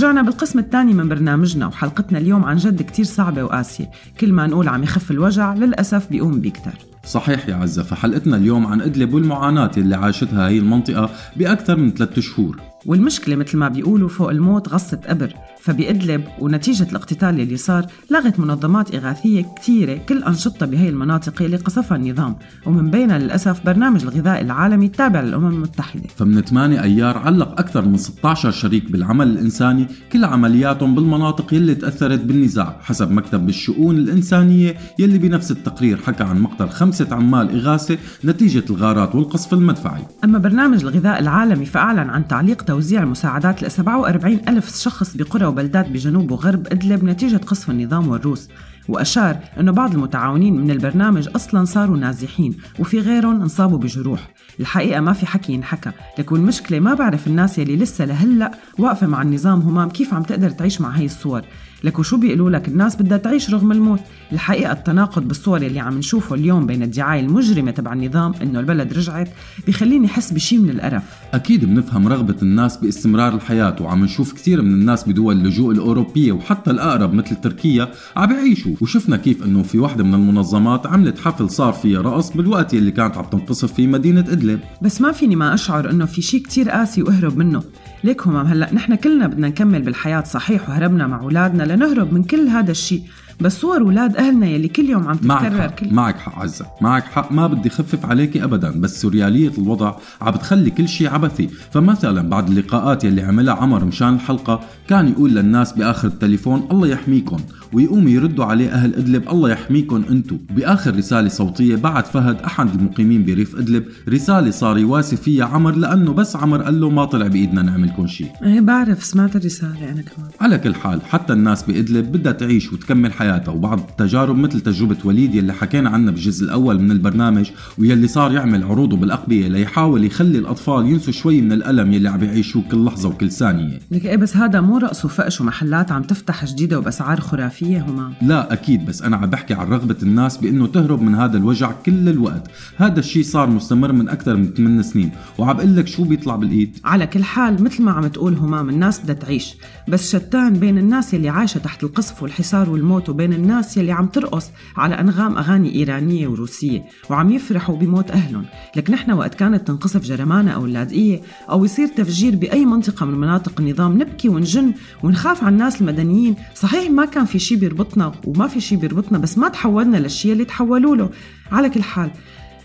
رجعنا 0.05 0.21
بالقسم 0.21 0.59
الثاني 0.59 0.93
من 0.93 1.09
برنامجنا 1.09 1.67
وحلقتنا 1.67 2.17
اليوم 2.17 2.45
عن 2.45 2.57
جد 2.57 2.81
كتير 2.81 3.05
صعبة 3.05 3.43
وقاسية. 3.43 3.91
كل 4.19 4.33
ما 4.33 4.47
نقول 4.47 4.67
عم 4.67 4.83
يخف 4.83 5.11
الوجع 5.11 5.53
للأسف 5.53 6.09
بيقوم 6.09 6.41
بيكتر. 6.41 6.71
صحيح 7.05 7.49
يا 7.49 7.55
عزة 7.55 7.83
فحلقتنا 7.83 8.37
اليوم 8.37 8.67
عن 8.67 8.81
إدلب 8.81 9.13
والمعاناة 9.13 9.71
اللي 9.77 9.95
عاشتها 9.95 10.47
هي 10.47 10.57
المنطقة 10.57 11.09
بأكثر 11.35 11.75
من 11.75 11.91
ثلاثة 11.91 12.21
شهور. 12.21 12.61
والمشكلة 12.85 13.35
مثل 13.35 13.57
ما 13.57 13.69
بيقولوا 13.69 14.09
فوق 14.09 14.29
الموت 14.29 14.69
غصة 14.69 14.99
قبر. 15.07 15.33
فبإدلب 15.65 16.23
ونتيجة 16.39 16.87
الاقتتال 16.91 17.39
اللي 17.39 17.57
صار 17.57 17.85
لغت 18.11 18.39
منظمات 18.39 18.95
إغاثية 18.95 19.45
كتيرة 19.55 19.97
كل 20.09 20.23
أنشطتها 20.23 20.65
بهي 20.65 20.89
المناطق 20.89 21.41
اللي 21.41 21.57
قصفها 21.57 21.97
النظام 21.97 22.35
ومن 22.65 22.91
بينها 22.91 23.17
للأسف 23.17 23.65
برنامج 23.65 24.01
الغذاء 24.01 24.41
العالمي 24.41 24.85
التابع 24.85 25.21
للأمم 25.21 25.47
المتحدة. 25.47 26.03
فمن 26.17 26.41
8 26.41 26.83
أيار 26.83 27.17
علق 27.17 27.59
أكثر 27.59 27.85
من 27.85 27.97
16 27.97 28.51
شريك 28.51 28.91
بالعمل 28.91 29.27
الإنساني 29.27 29.87
كل 30.11 30.25
عملياتهم 30.25 30.95
بالمناطق 30.95 31.53
يلي 31.53 31.75
تأثرت 31.75 32.19
بالنزاع 32.19 32.77
حسب 32.81 33.11
مكتب 33.11 33.49
الشؤون 33.49 33.95
الإنسانية 33.95 34.77
يلي 34.99 35.17
بنفس 35.17 35.51
التقرير 35.51 35.97
حكى 35.97 36.23
عن 36.23 36.39
مقتل 36.39 36.69
خمسة 36.69 37.07
عمال 37.11 37.59
إغاثة 37.59 37.97
نتيجة 38.25 38.63
الغارات 38.69 39.15
والقصف 39.15 39.53
المدفعي. 39.53 40.01
أما 40.23 40.37
برنامج 40.37 40.81
الغذاء 40.81 41.19
العالمي 41.19 41.65
فأعلن 41.65 42.09
عن 42.09 42.27
تعليق 42.27 42.61
توزيع 42.61 43.03
المساعدات 43.03 43.63
ل 43.63 43.71
47 43.71 44.39
ألف 44.47 44.75
شخص 44.77 45.17
بقرى 45.17 45.54
وبلدات 45.55 45.89
بجنوب 45.89 46.31
وغرب 46.31 46.67
إدلب 46.67 47.03
نتيجة 47.03 47.37
قصف 47.37 47.69
النظام 47.69 48.07
والروس 48.07 48.49
وأشار 48.87 49.37
أنه 49.59 49.71
بعض 49.71 49.93
المتعاونين 49.93 50.53
من 50.61 50.71
البرنامج 50.71 51.29
أصلا 51.35 51.65
صاروا 51.65 51.97
نازحين 51.97 52.57
وفي 52.79 52.99
غيرهم 52.99 53.41
انصابوا 53.41 53.77
بجروح. 53.77 54.29
الحقيقة 54.59 55.01
ما 55.01 55.13
في 55.13 55.25
حكي 55.25 55.53
ينحكى 55.53 55.91
لكن 56.19 56.35
المشكلة 56.35 56.79
ما 56.79 56.93
بعرف 56.93 57.27
الناس 57.27 57.59
يلي 57.59 57.75
لسه 57.75 58.05
لهلأ 58.05 58.51
واقفة 58.79 59.07
مع 59.07 59.21
النظام 59.21 59.61
همام 59.61 59.89
كيف 59.89 60.13
عم 60.13 60.23
تقدر 60.23 60.49
تعيش 60.49 60.81
مع 60.81 60.89
هاي 60.89 61.05
الصور. 61.05 61.41
لكن 61.85 62.03
شو 62.03 62.17
بيقولوا 62.17 62.49
لك؟ 62.49 62.67
الناس 62.67 62.95
بدها 62.95 63.17
تعيش 63.17 63.49
رغم 63.49 63.71
الموت. 63.71 63.99
الحقيقة 64.31 64.71
التناقض 64.71 65.27
بالصور 65.27 65.61
اللي 65.61 65.79
عم 65.79 65.97
نشوفه 65.97 66.35
اليوم 66.35 66.65
بين 66.65 66.83
الدعاية 66.83 67.19
المجرمة 67.19 67.71
تبع 67.71 67.93
النظام 67.93 68.33
إنه 68.41 68.59
البلد 68.59 68.93
رجعت 68.93 69.29
بيخليني 69.65 70.05
أحس 70.05 70.31
بشي 70.31 70.57
من 70.57 70.69
القرف. 70.69 71.03
أكيد 71.33 71.65
بنفهم 71.65 72.07
رغبة 72.07 72.35
الناس 72.41 72.77
باستمرار 72.77 73.35
الحياة 73.35 73.75
وعم 73.81 74.03
نشوف 74.03 74.33
كثير 74.33 74.61
من 74.61 74.73
الناس 74.73 75.09
بدول 75.09 75.35
اللجوء 75.35 75.71
الأوروبية 75.71 76.31
وحتى 76.31 76.71
الأقرب 76.71 77.13
مثل 77.13 77.35
تركيا 77.35 77.91
عم 78.15 78.29
بيعيشوا 78.29 78.75
وشفنا 78.81 79.17
كيف 79.17 79.43
أنه 79.43 79.63
في 79.63 79.79
واحدة 79.79 80.03
من 80.03 80.13
المنظمات 80.13 80.87
عملت 80.87 81.19
حفل 81.19 81.49
صار 81.49 81.73
فيها 81.73 82.01
رقص 82.01 82.31
بالوقت 82.31 82.73
اللي 82.73 82.91
كانت 82.91 83.17
عم 83.17 83.25
تنقصف 83.25 83.73
في 83.73 83.87
مدينة 83.87 84.19
إدلب. 84.19 84.59
بس 84.81 85.01
ما 85.01 85.11
فيني 85.11 85.35
ما 85.35 85.53
أشعر 85.53 85.89
إنه 85.89 86.05
في 86.05 86.21
شي 86.21 86.39
كتير 86.39 86.69
قاسي 86.69 87.03
وأهرب 87.03 87.37
منه. 87.37 87.63
ليك 88.05 88.27
همام 88.27 88.45
هلأ 88.45 88.73
نحن 88.73 88.95
كلنا 88.95 89.27
بدنا 89.27 89.47
نكمل 89.47 89.81
بالحياة 89.81 90.23
صحيح 90.23 90.69
وهربنا 90.69 91.07
مع 91.07 91.19
أولادنا 91.19 91.63
لنهرب 91.63 92.13
من 92.13 92.23
كل 92.23 92.47
هذا 92.47 92.71
الشيء. 92.71 93.03
بس 93.39 93.61
صور 93.61 93.81
أولاد 93.81 94.17
أهلنا 94.17 94.47
يلي 94.47 94.67
كل 94.67 94.89
يوم 94.89 95.07
عم 95.07 95.17
معك 95.21 95.41
تتكرر 95.41 95.61
حق 95.61 95.75
كل 95.75 95.93
معك 95.93 96.19
حق 96.19 96.39
عزة. 96.39 96.65
معك 96.81 97.03
حق 97.03 97.31
ما 97.31 97.47
بدي 97.47 97.69
خفف 97.69 98.05
عليكي 98.05 98.43
ابدا 98.43 98.79
بس 98.79 99.01
سوريالية 99.01 99.51
الوضع 99.57 99.95
عم 100.21 100.31
بتخلي 100.31 100.69
كل 100.69 100.87
شيء 100.87 101.09
عبثي. 101.09 101.49
فمثلا 101.71 102.29
بعد 102.29 102.49
اللقاءات 102.49 103.03
يلي 103.03 103.21
عملها 103.21 103.53
عمر 103.53 103.85
مشان 103.85 104.13
الحلقة 104.13 104.59
كان 104.87 105.07
يقول 105.07 105.35
للناس 105.35 105.73
بآخر 105.73 106.07
التليفون 106.07 106.67
الله 106.71 106.87
يحميكم. 106.87 107.37
ويقوم 107.73 108.07
يردوا 108.07 108.45
عليه 108.45 108.69
أهل 108.69 108.95
إدلب 108.95 109.29
الله 109.29 109.49
يحميكم 109.49 110.03
انتو 110.09 110.37
بآخر 110.49 110.95
رسالة 110.95 111.29
صوتية 111.29 111.75
بعد 111.75 112.05
فهد 112.05 112.41
أحد 112.41 112.75
المقيمين 112.75 113.25
بريف 113.25 113.55
إدلب 113.55 113.83
رسالة 114.09 114.51
صار 114.51 114.77
يواسي 114.77 115.15
فيها 115.15 115.45
عمر 115.45 115.75
لأنه 115.75 116.13
بس 116.13 116.35
عمر 116.35 116.61
قال 116.61 116.81
له 116.81 116.89
ما 116.89 117.05
طلع 117.05 117.27
بإيدنا 117.27 117.61
نعملكم 117.61 118.07
شيء. 118.07 118.27
إيه 118.43 118.61
بعرف 118.61 119.03
سمعت 119.03 119.35
الرسالة 119.35 119.91
أنا 119.91 120.01
كمان. 120.01 120.29
على 120.41 120.57
كل 120.57 120.75
حال 120.75 121.01
حتى 121.01 121.33
الناس 121.33 121.63
بإدلب 121.63 122.11
بدها 122.11 122.31
تعيش 122.31 122.73
وتكمل 122.73 123.13
حياتها 123.13 123.51
وبعض 123.51 123.79
التجارب 123.79 124.37
مثل 124.37 124.61
تجربة 124.61 124.97
وليد 125.03 125.35
يلي 125.35 125.53
حكينا 125.53 125.89
عنها 125.89 126.11
بالجزء 126.11 126.45
الأول 126.45 126.79
من 126.79 126.91
البرنامج 126.91 127.49
ويلي 127.77 128.07
صار 128.07 128.31
يعمل 128.31 128.63
عروضه 128.63 128.97
بالأقبية 128.97 129.47
ليحاول 129.47 130.03
يخلي 130.03 130.37
الأطفال 130.37 130.85
ينسوا 130.85 131.13
شوي 131.13 131.41
من 131.41 131.51
الألم 131.51 131.93
يلي 131.93 132.09
عم 132.09 132.23
يعيشوه 132.23 132.63
كل 132.71 132.85
لحظة 132.85 133.09
وكل 133.09 133.31
ثانية. 133.31 133.79
لك 133.91 134.05
إيه 134.05 134.17
بس 134.17 134.37
هذا 134.37 134.61
مو 134.61 134.77
رقص 134.77 135.05
وفقش 135.05 135.41
ومحلات 135.41 135.91
عم 135.91 136.03
تفتح 136.03 136.45
جديدة 136.45 136.79
وبأسعار 136.79 137.19
خرافية. 137.19 137.54
همام 137.63 138.13
لا 138.21 138.53
أكيد 138.53 138.85
بس 138.85 139.01
أنا 139.01 139.17
عم 139.17 139.29
بحكي 139.29 139.53
عن 139.53 139.67
رغبة 139.67 139.95
الناس 140.03 140.37
بأنه 140.37 140.67
تهرب 140.67 141.01
من 141.01 141.15
هذا 141.15 141.37
الوجع 141.37 141.71
كل 141.71 142.09
الوقت. 142.09 142.51
هذا 142.77 142.99
الشيء 142.99 143.23
صار 143.23 143.49
مستمر 143.49 143.91
من 143.91 144.09
أكثر 144.09 144.35
من 144.35 144.53
8 144.53 144.81
سنين 144.81 145.11
وعم 145.37 145.57
بقول 145.57 145.75
لك 145.75 145.87
شو 145.87 146.03
بيطلع 146.03 146.35
بالإيد. 146.35 146.77
على 146.83 147.07
كل 147.07 147.23
حال 147.23 147.63
مثل 147.63 147.83
ما 147.83 147.91
عم 147.91 148.07
تقول 148.07 148.33
همام 148.33 148.69
الناس 148.69 148.99
بدها 148.99 149.15
تعيش. 149.15 149.55
بس 149.87 150.15
شتان 150.15 150.53
بين 150.53 150.77
الناس 150.77 151.13
يلي 151.13 151.29
عايشة 151.29 151.57
تحت 151.57 151.83
القصف 151.83 152.23
والحصار 152.23 152.69
والموت 152.69 153.09
وبين 153.09 153.33
الناس 153.33 153.77
يلي 153.77 153.91
عم 153.91 154.07
ترقص 154.07 154.51
على 154.77 154.99
أنغام 154.99 155.37
أغاني 155.37 155.75
إيرانية 155.75 156.27
وروسية 156.27 156.85
وعم 157.09 157.31
يفرحوا 157.31 157.77
بموت 157.77 158.11
أهلهم. 158.11 158.45
لك 158.75 158.89
نحن 158.89 159.11
وقت 159.11 159.35
كانت 159.35 159.67
تنقصف 159.67 160.03
جرمانة 160.03 160.51
أو 160.51 160.65
اللاذقية 160.65 161.21
أو 161.49 161.65
يصير 161.65 161.87
تفجير 161.87 162.35
بأي 162.35 162.65
منطقة 162.65 163.05
من 163.05 163.19
مناطق 163.19 163.61
النظام 163.61 163.93
نبكي 164.01 164.29
ونجن 164.29 164.73
ونخاف 165.03 165.43
على 165.43 165.53
الناس 165.53 165.81
المدنيين. 165.81 166.35
صحيح 166.55 166.91
ما 166.91 167.05
كان 167.05 167.25
في 167.25 167.39
شي 167.45 167.55
بيربطنا 167.55 168.11
وما 168.25 168.47
في 168.47 168.61
شي 168.61 168.75
بيربطنا 168.75 169.17
بس 169.17 169.37
ما 169.37 169.49
تحولنا 169.49 169.97
للشي 169.97 170.31
اللي 170.31 170.45
تحولوا 170.45 170.95
له. 170.95 171.09
على 171.51 171.69
كل 171.69 171.83
حال 171.83 172.11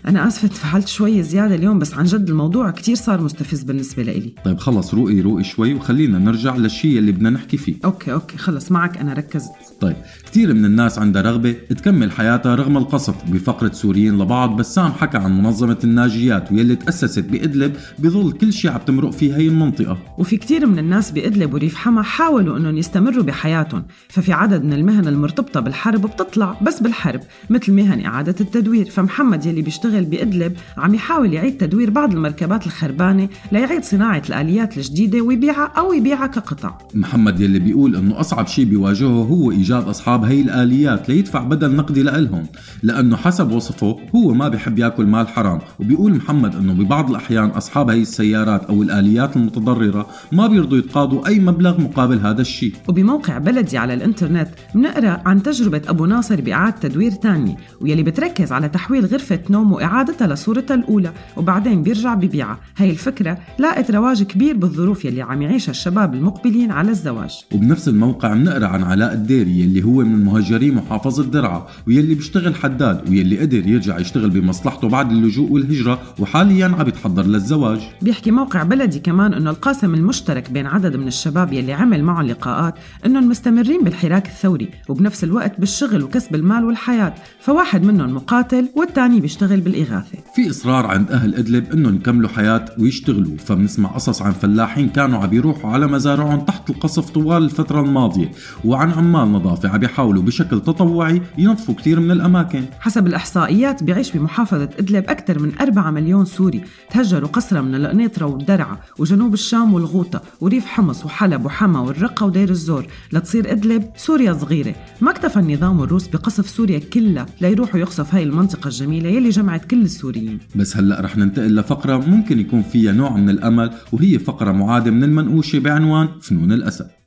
أنا 0.07 0.27
آسفة 0.27 0.47
انفعلت 0.47 0.87
شوي 0.87 1.23
زيادة 1.23 1.55
اليوم 1.55 1.79
بس 1.79 1.93
عن 1.93 2.05
جد 2.05 2.29
الموضوع 2.29 2.71
كتير 2.71 2.95
صار 2.95 3.21
مستفز 3.21 3.63
بالنسبة 3.63 4.03
لإلي. 4.03 4.33
طيب 4.45 4.57
خلص 4.57 4.93
روقي 4.93 5.21
روقي 5.21 5.43
شوي 5.43 5.73
وخلينا 5.73 6.19
نرجع 6.19 6.55
للشيء 6.55 6.97
اللي 6.97 7.11
بدنا 7.11 7.29
نحكي 7.29 7.57
فيه. 7.57 7.75
okay 7.85 8.13
okay 8.13 8.37
خلص 8.37 8.71
معك 8.71 8.97
أنا 8.97 9.13
ركزت. 9.13 9.51
طيب 9.81 9.95
كثير 10.31 10.53
من 10.53 10.65
الناس 10.65 10.99
عندها 10.99 11.21
رغبة 11.21 11.51
تكمل 11.51 12.11
حياتها 12.11 12.55
رغم 12.55 12.77
القصف 12.77 13.15
بفقرة 13.31 13.71
سوريين 13.73 14.17
لبعض 14.19 14.55
بسام 14.55 14.91
حكى 14.91 15.17
عن 15.17 15.37
منظمة 15.37 15.77
الناجيات 15.83 16.51
واللي 16.51 16.75
تأسست 16.75 17.19
بإدلب 17.19 17.73
بظل 17.99 18.31
كل 18.31 18.53
شيء 18.53 18.71
عم 18.71 18.79
تمرق 18.87 19.09
فيه 19.11 19.35
هي 19.35 19.47
المنطقة. 19.47 19.97
وفي 20.17 20.37
كتير 20.37 20.65
من 20.65 20.79
الناس 20.79 21.11
بإدلب 21.11 21.53
وريف 21.53 21.75
حما 21.75 22.01
حاولوا 22.01 22.57
إنهم 22.57 22.77
يستمروا 22.77 23.23
بحياتهم 23.23 23.83
ففي 24.09 24.33
عدد 24.33 24.63
من 24.63 24.73
المهن 24.73 25.07
المرتبطة 25.07 25.59
بالحرب 25.59 26.01
بتطلع 26.01 26.59
بس 26.61 26.79
بالحرب 26.79 27.21
مثل 27.49 27.73
مهن 27.73 28.05
إعادة 28.05 28.35
التدوير 28.41 28.85
فمحمد 28.85 29.45
يلي 29.45 29.61
بيشتغل 29.61 30.05
بإدلب 30.05 30.53
عم 30.77 30.95
يحاول 30.95 31.33
يعيد 31.33 31.57
تدوير 31.57 31.89
بعض 31.89 32.13
المركبات 32.13 32.65
الخربانة 32.65 33.29
ليعيد 33.51 33.83
صناعة 33.83 34.23
الآليات 34.29 34.77
الجديدة 34.77 35.21
ويبيعها 35.21 35.71
أو 35.77 35.93
يبيعها 35.93 36.27
كقطع. 36.27 36.77
محمد 36.93 37.39
يلي 37.39 37.59
بيقول 37.59 37.95
إنه 37.95 38.19
أصعب 38.19 38.47
شيء 38.47 38.65
بيواجهه 38.65 39.23
هو 39.23 39.51
إيجاد 39.51 39.83
أصحاب 39.87 40.20
هي 40.23 40.41
الآليات 40.41 41.09
ليدفع 41.09 41.43
بدل 41.43 41.75
نقدي 41.75 42.03
لإلهم 42.03 42.45
لأنه 42.83 43.15
حسب 43.15 43.51
وصفه 43.51 43.97
هو 44.15 44.33
ما 44.33 44.47
بيحب 44.49 44.79
ياكل 44.79 45.05
مال 45.05 45.27
حرام 45.27 45.59
وبيقول 45.79 46.15
محمد 46.15 46.55
إنه 46.55 46.73
ببعض 46.73 47.09
الأحيان 47.09 47.49
أصحاب 47.49 47.89
هي 47.89 48.01
السيارات 48.01 48.63
أو 48.63 48.83
الآليات 48.83 49.35
المتضررة 49.35 50.07
ما 50.31 50.47
بيرضوا 50.47 50.77
يتقاضوا 50.77 51.27
أي 51.27 51.39
مبلغ 51.39 51.81
مقابل 51.81 52.19
هذا 52.19 52.41
الشيء. 52.41 52.73
وبموقع 52.87 53.37
بلدي 53.37 53.77
على 53.77 53.93
الإنترنت 53.93 54.47
بنقرأ 54.75 55.21
عن 55.25 55.43
تجربة 55.43 55.81
أبو 55.87 56.05
ناصر 56.05 56.41
بإعادة 56.41 56.75
تدوير 56.81 57.11
تانية 57.11 57.57
ويلي 57.81 58.03
بتركز 58.03 58.51
على 58.51 58.69
تحويل 58.69 59.05
غرفة 59.05 59.39
نومه 59.49 59.75
وإعادتها 59.75 60.27
لصورتها 60.27 60.75
الأولى 60.75 61.11
وبعدين 61.37 61.83
بيرجع 61.83 62.13
ببيعها. 62.13 62.59
هاي 62.77 62.89
الفكرة 62.89 63.37
لاقت 63.59 63.91
رواج 63.91 64.23
كبير 64.23 64.57
بالظروف 64.57 65.05
يلي 65.05 65.21
عم 65.21 65.41
يعيشها 65.41 65.71
الشباب 65.71 66.13
المقبلين 66.13 66.71
على 66.71 66.91
الزواج. 66.91 67.45
وبنفس 67.53 67.87
الموقع 67.87 68.33
بنقرأ 68.33 68.67
عن 68.67 68.83
علاء 68.83 69.13
الديري 69.13 69.59
يلي 69.59 69.83
هو 69.83 70.01
من 70.11 70.25
مهاجري 70.25 70.71
محافظة 70.71 71.23
درعا 71.23 71.67
ويلي 71.87 72.15
بيشتغل 72.15 72.55
حداد 72.55 73.09
ويلي 73.09 73.39
قدر 73.39 73.67
يرجع 73.67 73.99
يشتغل 73.99 74.29
بمصلحته 74.29 74.89
بعد 74.89 75.11
اللجوء 75.11 75.51
والهجرة 75.51 76.01
وحاليا 76.19 76.65
عم 76.65 76.87
يتحضر 76.87 77.25
للزواج. 77.25 77.81
بيحكي 78.01 78.31
موقع 78.31 78.63
بلدي 78.63 78.99
كمان 78.99 79.33
إنه 79.33 79.49
القاسم 79.49 79.93
المشترك 79.93 80.51
بين 80.51 80.67
عدد 80.67 80.95
من 80.95 81.07
الشباب 81.07 81.53
يلي 81.53 81.73
عمل 81.73 82.03
معهم 82.03 82.25
لقاءات 82.25 82.75
إنهم 83.05 83.29
مستمرين 83.29 83.83
بالحراك 83.83 84.27
الثوري 84.27 84.69
وبنفس 84.89 85.23
الوقت 85.23 85.59
بالشغل 85.59 86.03
وكسب 86.03 86.35
المال 86.35 86.65
والحياة 86.65 87.13
فواحد 87.39 87.83
منهم 87.83 88.13
مقاتل 88.13 88.69
والثاني 88.75 89.19
بيشتغل 89.19 89.61
بالإغاثة. 89.61 90.17
في 90.35 90.49
إصرار 90.49 90.85
عند 90.85 91.11
أهل 91.11 91.35
إدلب 91.35 91.71
إنهم 91.73 91.95
يكملوا 91.95 92.29
حياة 92.29 92.65
ويشتغلوا 92.79 93.37
فبنسمع 93.37 93.89
قصص 93.89 94.21
عن 94.21 94.31
فلاحين 94.31 94.89
كانوا 94.89 95.19
عم 95.19 95.33
يروحوا 95.33 95.71
على 95.71 95.87
مزارعهم 95.87 96.39
تحت 96.39 96.69
القصف 96.69 97.09
طوال 97.09 97.43
الفترة 97.43 97.81
الماضية 97.81 98.31
وعن 98.65 98.91
عمال 98.91 99.31
نظافة 99.31 99.69
عم 99.69 99.83
يحاولوا 100.01 100.23
بشكل 100.23 100.61
تطوعي 100.61 101.21
ينظفوا 101.37 101.75
كثير 101.75 101.99
من 101.99 102.11
الأماكن. 102.11 102.63
حسب 102.79 103.07
الإحصائيات 103.07 103.83
بيعيش 103.83 104.11
بمحافظة 104.11 104.69
إدلب 104.79 105.09
أكثر 105.09 105.39
من 105.39 105.51
4 105.61 105.91
مليون 105.91 106.25
سوري 106.25 106.61
تهجروا 106.91 107.29
قسرة 107.29 107.61
من 107.61 107.75
القنيطرة 107.75 108.25
والدرعا 108.25 108.77
وجنوب 108.99 109.33
الشام 109.33 109.73
والغوطة 109.73 110.21
وريف 110.41 110.65
حمص 110.65 111.05
وحلب 111.05 111.45
وحما 111.45 111.79
والرقة 111.79 112.25
ودير 112.25 112.49
الزور 112.49 112.85
لتصير 113.13 113.51
إدلب 113.51 113.83
سوريا 113.95 114.33
صغيرة. 114.33 114.75
ما 115.01 115.11
اكتفى 115.11 115.39
النظام 115.39 115.79
والروس 115.79 116.07
بقصف 116.07 116.49
سوريا 116.49 116.79
كلها 116.79 117.25
ليروحوا 117.41 117.79
يقصف 117.79 118.15
هاي 118.15 118.23
المنطقة 118.23 118.67
الجميلة 118.67 119.09
يلي 119.09 119.29
جمعت 119.29 119.65
كل 119.65 119.81
السوريين. 119.81 120.39
بس 120.55 120.77
هلأ 120.77 121.01
رح 121.01 121.17
ننتقل 121.17 121.55
لفقرة 121.55 121.97
ممكن 121.97 122.39
يكون 122.39 122.61
فيها 122.61 122.91
نوع 122.91 123.17
من 123.17 123.29
الأمل 123.29 123.71
وهي 123.91 124.19
فقرة 124.19 124.51
معادة 124.51 124.91
من 124.91 125.03
المنقوشة 125.03 125.59
بعنوان 125.59 126.07
فنون 126.21 126.51
الأسد. 126.51 127.00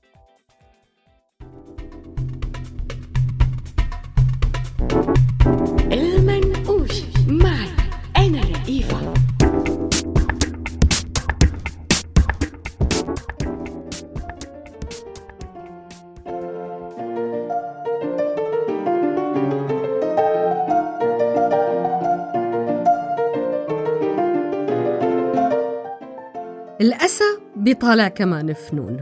بيطالع 27.84 28.08
كمان 28.08 28.52
فنون 28.52 29.00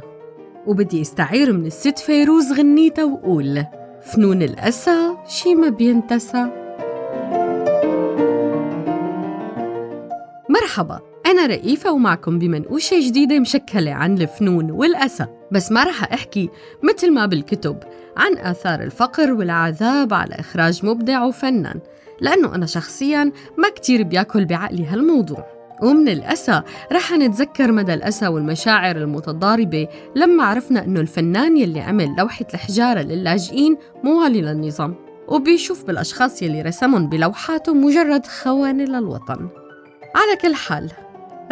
وبدي 0.66 1.01
استعير 1.01 1.53
من 1.53 1.66
الست 1.66 1.99
فيروز 1.99 2.53
غنيتها 2.53 3.05
وقول 3.05 3.64
فنون 4.03 4.43
الأسى 4.43 5.16
شي 5.26 5.55
ما 5.55 5.68
بينتسى. 5.68 6.47
مرحبا 10.49 11.01
أنا 11.26 11.47
رئيفة 11.47 11.93
ومعكم 11.93 12.39
بمنقوشة 12.39 13.01
جديدة 13.01 13.41
مشكلة 13.41 13.93
عن 13.93 14.18
الفنون 14.18 14.70
والأسى. 14.70 15.26
بس 15.53 15.72
ما 15.72 15.85
رح 15.85 16.12
أحكي 16.12 16.51
مثل 16.83 17.12
ما 17.12 17.26
بالكتب 17.26 17.76
عن 18.16 18.39
آثار 18.39 18.83
الفقر 18.83 19.33
والعذاب 19.33 20.14
على 20.14 20.35
إخراج 20.35 20.87
مبدع 20.87 21.24
وفنان 21.24 21.80
لأنه 22.20 22.55
أنا 22.55 22.66
شخصياً 22.66 23.33
ما 23.59 23.68
كتير 23.74 24.03
بياكل 24.03 24.45
بعقلي 24.45 24.87
هالموضوع. 24.87 25.62
ومن 25.83 26.09
الأسى 26.09 26.62
رح 26.93 27.12
نتذكر 27.12 27.72
مدى 27.72 27.95
الأسى 27.95 28.26
والمشاعر 28.28 28.97
المتضاربة 28.97 29.89
لما 30.16 30.45
عرفنا 30.45 30.85
أنه 30.85 31.01
الفنان 31.01 31.57
يلي 31.57 31.80
عمل 31.80 32.14
لوحة 32.18 32.47
الحجارة 32.55 33.01
للاجئين 33.01 33.76
موالي 34.05 34.41
للنظام 34.41 34.95
وبيشوف 35.28 35.85
بالأشخاص 35.85 36.43
يلي 36.43 36.62
رسمهم 36.62 37.09
بلوحاته 37.09 37.74
مجرد 37.74 38.26
خوانة 38.26 38.85
للوطن. 38.85 39.49
على 40.14 40.37
كل 40.41 40.55
حال 40.55 40.91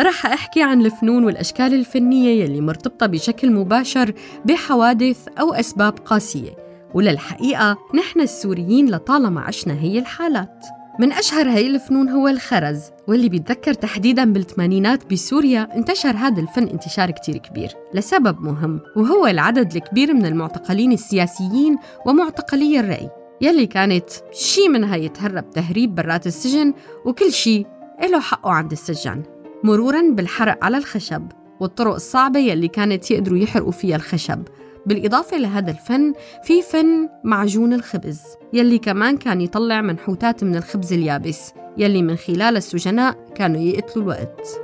رح 0.00 0.26
أحكي 0.26 0.62
عن 0.62 0.80
الفنون 0.80 1.24
والأشكال 1.24 1.74
الفنية 1.74 2.42
يلي 2.44 2.60
مرتبطة 2.60 3.06
بشكل 3.06 3.52
مباشر 3.52 4.12
بحوادث 4.44 5.28
أو 5.40 5.54
أسباب 5.54 5.98
قاسية 6.04 6.50
وللحقيقة 6.94 7.78
نحن 7.94 8.20
السوريين 8.20 8.90
لطالما 8.90 9.40
عشنا 9.40 9.74
هي 9.74 9.98
الحالات. 9.98 10.64
من 10.98 11.12
أشهر 11.12 11.48
هاي 11.48 11.66
الفنون 11.66 12.08
هو 12.08 12.28
الخرز 12.28 12.82
واللي 13.08 13.28
بيتذكر 13.28 13.74
تحديداً 13.74 14.24
بالثمانينات 14.24 15.12
بسوريا 15.12 15.76
انتشر 15.76 16.16
هذا 16.16 16.40
الفن 16.40 16.68
انتشار 16.68 17.10
كتير 17.10 17.36
كبير 17.36 17.70
لسبب 17.94 18.40
مهم 18.40 18.80
وهو 18.96 19.26
العدد 19.26 19.76
الكبير 19.76 20.14
من 20.14 20.26
المعتقلين 20.26 20.92
السياسيين 20.92 21.78
ومعتقلي 22.06 22.80
الرأي 22.80 23.10
يلي 23.40 23.66
كانت 23.66 24.10
شي 24.32 24.68
منها 24.68 24.96
يتهرب 24.96 25.50
تهريب 25.50 25.94
برات 25.94 26.26
السجن 26.26 26.74
وكل 27.04 27.32
شي 27.32 27.66
له 28.02 28.20
حقه 28.20 28.50
عند 28.50 28.72
السجان 28.72 29.22
مرورا 29.64 30.02
بالحرق 30.10 30.64
على 30.64 30.76
الخشب 30.76 31.26
والطرق 31.60 31.94
الصعبة 31.94 32.40
يلي 32.40 32.68
كانت 32.68 33.10
يقدروا 33.10 33.38
يحرقوا 33.38 33.72
فيها 33.72 33.96
الخشب. 33.96 34.42
بالإضافة 34.90 35.38
لهذا 35.38 35.70
الفن 35.70 36.14
في 36.42 36.62
فن 36.62 37.08
معجون 37.24 37.72
الخبز 37.72 38.22
يلي 38.52 38.78
كمان 38.78 39.16
كان 39.16 39.40
يطلع 39.40 39.80
منحوتات 39.80 40.44
من 40.44 40.56
الخبز 40.56 40.92
اليابس 40.92 41.52
يلي 41.78 42.02
من 42.02 42.16
خلال 42.16 42.56
السجناء 42.56 43.16
كانوا 43.34 43.60
يقتلوا 43.60 44.04
الوقت. 44.04 44.60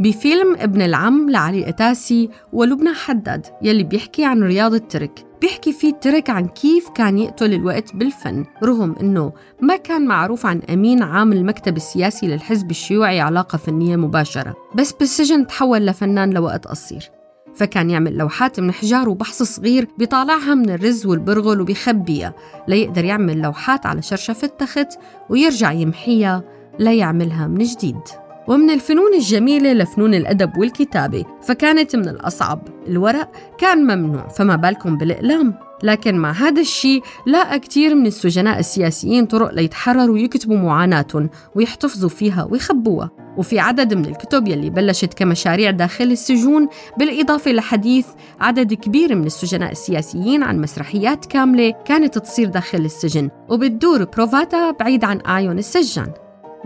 بفيلم 0.00 0.56
ابن 0.58 0.82
العم 0.82 1.30
لعلي 1.30 1.68
أتاسي 1.68 2.30
ولبنى 2.52 2.94
حداد 2.94 3.46
يلي 3.62 3.84
بيحكي 3.84 4.24
عن 4.24 4.42
رياض 4.42 4.74
الترك 4.74 5.27
بيحكي 5.40 5.72
فيه 5.72 5.90
الترك 5.90 6.30
عن 6.30 6.48
كيف 6.48 6.88
كان 6.88 7.18
يقتل 7.18 7.54
الوقت 7.54 7.96
بالفن. 7.96 8.44
رغم 8.62 8.96
أنه 9.00 9.32
ما 9.62 9.76
كان 9.76 10.06
معروف 10.06 10.46
عن 10.46 10.62
أمين 10.70 11.02
عام 11.02 11.32
المكتب 11.32 11.76
السياسي 11.76 12.26
للحزب 12.26 12.70
الشيوعي 12.70 13.20
علاقة 13.20 13.58
فنية 13.58 13.96
مباشرة 13.96 14.56
بس 14.74 14.92
بالسجن 14.92 15.46
تحول 15.46 15.86
لفنان 15.86 16.30
لوقت 16.30 16.66
قصير. 16.66 17.10
فكان 17.54 17.90
يعمل 17.90 18.16
لوحات 18.16 18.60
من 18.60 18.72
حجار 18.72 19.08
وبحص 19.08 19.42
صغير 19.42 19.88
بيطالعها 19.98 20.54
من 20.54 20.70
الرز 20.70 21.06
والبرغل 21.06 21.60
وبيخبيها 21.60 22.34
ليقدر 22.68 23.04
يعمل 23.04 23.40
لوحات 23.40 23.86
على 23.86 24.02
شرشفة 24.02 24.46
تخت 24.46 24.88
ويرجع 25.30 25.72
يمحيها 25.72 26.42
ليعملها 26.78 27.46
من 27.46 27.64
جديد. 27.64 28.00
ومن 28.48 28.70
الفنون 28.70 29.14
الجميلة 29.14 29.72
لفنون 29.72 30.14
الأدب 30.14 30.58
والكتابة 30.58 31.24
فكانت 31.42 31.96
من 31.96 32.08
الأصعب. 32.08 32.68
الورق 32.88 33.30
كان 33.58 33.78
ممنوع 33.78 34.28
فما 34.28 34.56
بالكم 34.56 34.96
بالإقلام. 34.96 35.54
لكن 35.82 36.18
مع 36.18 36.32
هذا 36.32 36.60
الشيء 36.60 37.02
لاقى 37.26 37.58
كتير 37.58 37.94
من 37.94 38.06
السجناء 38.06 38.58
السياسيين 38.58 39.26
طرق 39.26 39.54
ليتحرروا 39.54 40.14
ويكتبوا 40.14 40.56
معاناتهم 40.56 41.30
ويحتفظوا 41.54 42.08
فيها 42.08 42.48
ويخبوها. 42.50 43.10
وفي 43.36 43.58
عدد 43.58 43.94
من 43.94 44.04
الكتب 44.04 44.48
يلي 44.48 44.70
بلشت 44.70 45.14
كمشاريع 45.14 45.70
داخل 45.70 46.04
السجون 46.04 46.68
بالإضافة 46.98 47.52
لحديث 47.52 48.06
عدد 48.40 48.74
كبير 48.74 49.14
من 49.14 49.26
السجناء 49.26 49.72
السياسيين 49.72 50.42
عن 50.42 50.60
مسرحيات 50.60 51.26
كاملة 51.26 51.74
كانت 51.84 52.18
تصير 52.18 52.48
داخل 52.48 52.78
السجن. 52.78 53.30
وبتدور 53.48 54.04
بروفاتا 54.04 54.70
بعيد 54.70 55.04
عن 55.04 55.20
أعين 55.26 55.58
السجان. 55.58 56.12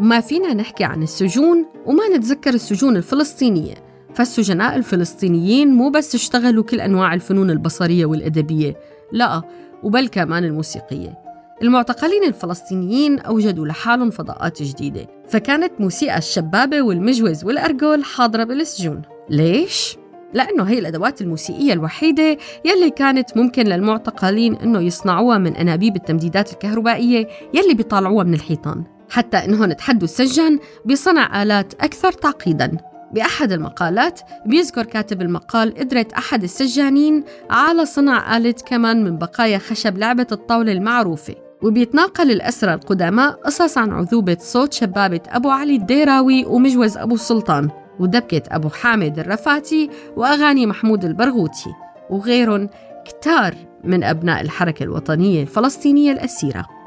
ما 0.03 0.21
فينا 0.21 0.55
نحكي 0.55 0.85
عن 0.85 1.03
السجون 1.03 1.67
وما 1.87 2.09
نتذكر 2.17 2.55
السجون 2.55 2.97
الفلسطينية. 2.97 3.75
فالسجناء 4.15 4.77
الفلسطينيين 4.77 5.69
مو 5.69 5.91
بس 5.91 6.15
اشتغلوا 6.15 6.65
كل 6.65 6.81
أنواع 6.81 7.15
الفنون 7.15 7.51
البصرية 7.51 8.07
والأدبية 8.07 8.77
لا 9.13 9.43
وبل 9.83 10.09
كمان 10.09 10.45
الموسيقية. 10.45 11.19
المعتقلين 11.63 12.25
الفلسطينيين 12.25 13.19
أوجدوا 13.19 13.67
لحالهم 13.67 14.11
فضاءات 14.11 14.63
جديدة 14.63 15.07
فكانت 15.29 15.73
موسيقى 15.79 16.19
الشبابة 16.19 16.83
والمجوز 16.83 17.45
والأرجل 17.45 18.05
حاضرة 18.05 18.45
بالسجون. 18.45 19.03
ليش؟ 19.31 19.97
لأنه 20.35 20.65
هي 20.65 20.79
الأدوات 20.79 21.21
الموسيقية 21.21 21.73
الوحيدة 21.73 22.39
يلي 22.65 22.91
كانت 22.91 23.37
ممكن 23.37 23.63
للمعتقلين 23.63 24.57
أنه 24.57 24.81
يصنعوها 24.81 25.39
من 25.39 25.57
أنابيب 25.57 25.97
التمديدات 25.97 26.53
الكهربائية 26.53 27.29
يلي 27.55 27.75
بيطالعوها 27.75 28.25
من 28.25 28.35
الحيطان. 28.35 28.85
حتى 29.13 29.37
إنهم 29.37 29.73
تحدوا 29.73 30.05
السجان 30.05 30.59
بصنع 30.85 31.43
آلات 31.43 31.75
أكثر 31.75 32.13
تعقيداً. 32.13 32.77
بأحد 33.13 33.53
المقالات 33.53 34.21
بيذكر 34.47 34.85
كاتب 34.85 35.23
المقال 35.23 35.75
قدرة 35.75 36.07
أحد 36.19 36.43
السجانين 36.43 37.25
على 37.51 37.85
صنع 37.87 38.37
آلة 38.37 38.55
كمان 38.67 39.05
من 39.05 39.19
بقايا 39.19 39.59
خشب 39.59 39.99
لعبة 39.99 40.27
الطاولة 40.33 40.73
المعروفة. 40.73 41.35
وبيتناقل 41.63 42.31
الأسرى 42.31 42.75
القدماء 42.75 43.31
قصص 43.31 43.79
عن 43.79 43.91
عذوبة 43.91 44.37
صوت 44.41 44.73
شبابة 44.73 45.21
أبو 45.29 45.51
علي 45.51 45.77
الديراوي 45.77 46.45
ومجوز 46.45 46.97
أبو 46.97 47.15
السلطان 47.15 47.71
ودبكة 48.01 48.43
أبو 48.49 48.69
حامد 48.69 49.19
الرفاتي 49.19 49.91
وأغاني 50.17 50.67
محمود 50.67 51.05
البرغوثي 51.05 51.71
وغيرهم 52.11 52.69
كتار 53.05 53.55
من 53.85 54.05
أبناء 54.05 54.41
الحركة 54.41 54.83
الوطنية 54.83 55.43
الفلسطينية 55.43 56.13
الأسيرة. 56.13 56.82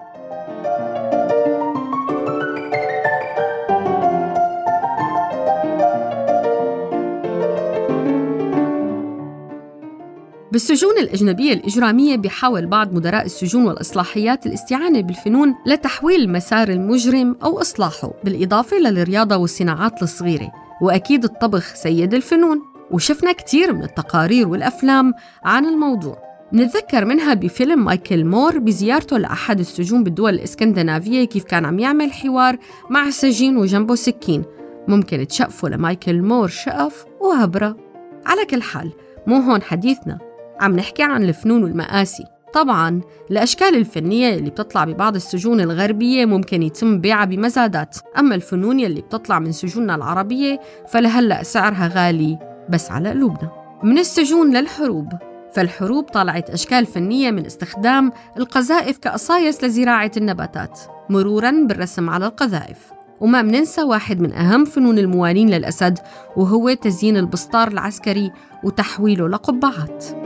بالسجون 10.55 10.97
الأجنبية 10.97 11.53
الإجرامية 11.53 12.15
بيحاول 12.15 12.65
بعض 12.65 12.93
مدراء 12.93 13.25
السجون 13.25 13.67
والإصلاحيات 13.67 14.45
الاستعانة 14.45 15.01
بالفنون 15.01 15.55
لتحويل 15.65 16.31
مسار 16.31 16.69
المجرم 16.69 17.35
أو 17.43 17.61
إصلاحه 17.61 18.13
بالإضافة 18.23 18.77
للرياضة 18.77 19.35
والصناعات 19.37 20.03
الصغيرة. 20.03 20.51
وأكيد 20.81 21.23
الطبخ 21.23 21.73
سيد 21.75 22.13
الفنون. 22.13 22.61
وشفنا 22.91 23.31
كتير 23.31 23.73
من 23.73 23.83
التقارير 23.83 24.47
والأفلام 24.47 25.13
عن 25.43 25.65
الموضوع. 25.65 26.17
نتذكر 26.53 27.05
منها 27.05 27.33
بفيلم 27.33 27.85
مايكل 27.85 28.25
مور 28.25 28.59
بزيارته 28.59 29.17
لأحد 29.17 29.59
السجون 29.59 30.03
بالدول 30.03 30.33
الإسكندنافية 30.33 31.25
كيف 31.25 31.43
كان 31.43 31.65
عم 31.65 31.79
يعمل 31.79 32.13
حوار 32.13 32.57
مع 32.89 33.09
سجين 33.09 33.57
وجنبه 33.57 33.95
سكين. 33.95 34.43
ممكن 34.87 35.27
تشقفوا 35.27 35.69
لمايكل 35.69 36.21
مور 36.21 36.47
شقف 36.47 37.05
وهبرة 37.21 37.77
على 38.25 38.45
كل 38.45 38.61
حال 38.61 38.91
مو 39.27 39.35
هون 39.35 39.61
حديثنا. 39.61 40.34
عم 40.59 40.75
نحكي 40.75 41.03
عن 41.03 41.23
الفنون 41.23 41.63
والمآسي. 41.63 42.23
طبعا 42.53 43.01
الأشكال 43.31 43.75
الفنية 43.75 44.35
اللي 44.35 44.49
بتطلع 44.49 44.83
ببعض 44.83 45.15
السجون 45.15 45.61
الغربية 45.61 46.25
ممكن 46.25 46.63
يتم 46.63 47.01
بيعها 47.01 47.25
بمزادات. 47.25 47.97
أما 48.19 48.35
الفنون 48.35 48.79
يلي 48.79 49.01
بتطلع 49.01 49.39
من 49.39 49.51
سجوننا 49.51 49.95
العربية 49.95 50.59
فلهلأ 50.87 51.43
سعرها 51.43 51.91
غالي 51.95 52.39
بس 52.69 52.91
على 52.91 53.09
قلوبنا. 53.09 53.51
من 53.83 53.97
السجون 53.97 54.57
للحروب. 54.57 55.13
فالحروب 55.53 56.03
طلعت 56.03 56.49
أشكال 56.49 56.85
فنية 56.85 57.31
من 57.31 57.45
استخدام 57.45 58.11
القذائف 58.37 58.97
كقصايص 58.97 59.63
لزراعة 59.63 60.11
النباتات 60.17 60.79
مرورا 61.09 61.51
بالرسم 61.51 62.09
على 62.09 62.25
القذائف. 62.25 62.77
وما 63.19 63.41
مننسى 63.41 63.83
واحد 63.83 64.21
من 64.21 64.33
أهم 64.33 64.65
فنون 64.65 64.97
الموالين 64.97 65.49
للأسد 65.49 65.99
وهو 66.37 66.73
تزيين 66.73 67.17
البسطار 67.17 67.67
العسكري 67.67 68.31
وتحويله 68.63 69.27
لقبعات. 69.27 70.24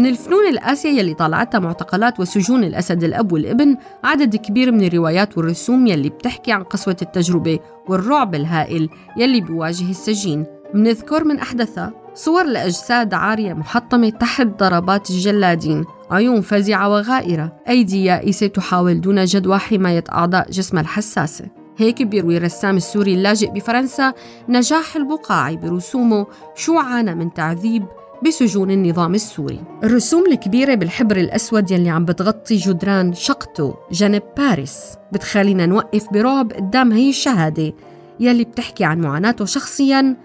من 0.00 0.06
الفنون 0.06 0.46
الآسية 0.46 0.98
يلي 0.98 1.14
طالعتها 1.14 1.58
معتقلات 1.58 2.20
وسجون 2.20 2.64
الأسد 2.64 3.04
الأب 3.04 3.32
والابن 3.32 3.76
عدد 4.04 4.36
كبير 4.36 4.72
من 4.72 4.84
الروايات 4.84 5.38
والرسوم 5.38 5.86
يلي 5.86 6.08
بتحكي 6.08 6.52
عن 6.52 6.62
قسوة 6.62 6.96
التجربة 7.02 7.58
والرعب 7.88 8.34
الهائل 8.34 8.88
يلي 9.16 9.40
بيواجه 9.40 9.90
السجين. 9.90 10.46
منذكر 10.74 11.24
من 11.24 11.38
أحدثها 11.38 11.92
صور 12.14 12.44
لأجساد 12.44 13.14
عارية 13.14 13.52
محطمة 13.52 14.10
تحت 14.10 14.46
ضربات 14.46 15.10
الجلادين 15.10 15.84
عيون 16.10 16.40
فزعة 16.40 16.88
وغائرة 16.88 17.52
أيدي 17.68 18.04
يائسة 18.04 18.46
تحاول 18.46 19.00
دون 19.00 19.24
جدوى 19.24 19.58
حماية 19.58 20.04
أعضاء 20.12 20.50
جسمها 20.50 20.82
الحساسة. 20.82 21.44
هيك 21.76 22.02
بيروي 22.02 22.36
الرسام 22.36 22.76
السوري 22.76 23.14
اللاجئ 23.14 23.50
بفرنسا 23.50 24.12
نجاح 24.48 24.96
البقاعي 24.96 25.56
برسومه 25.56 26.26
شو 26.54 26.78
عانى 26.78 27.14
من 27.14 27.32
تعذيب 27.32 27.86
بسجون 28.26 28.70
النظام 28.70 29.14
السوري. 29.14 29.60
الرسوم 29.84 30.26
الكبيرة 30.26 30.74
بالحبر 30.74 31.16
الأسود 31.16 31.70
يلي 31.70 31.90
عم 31.90 32.04
بتغطي 32.04 32.56
جدران 32.56 33.12
شقته 33.12 33.74
جنب 33.92 34.22
باريس. 34.36 34.76
بتخلينا 35.12 35.66
نوقف 35.66 36.12
برعب 36.12 36.52
قدام 36.52 36.92
هي 36.92 37.08
الشهادة 37.08 37.72
يلي 38.20 38.44
بتحكي 38.44 38.84
عن 38.84 39.00
معاناته 39.00 39.44
شخصياً 39.44 40.16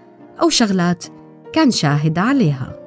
أو 0.42 0.48
شغلات 0.48 1.04
كان 1.52 1.70
شاهد 1.70 2.18
عليها. 2.18 2.85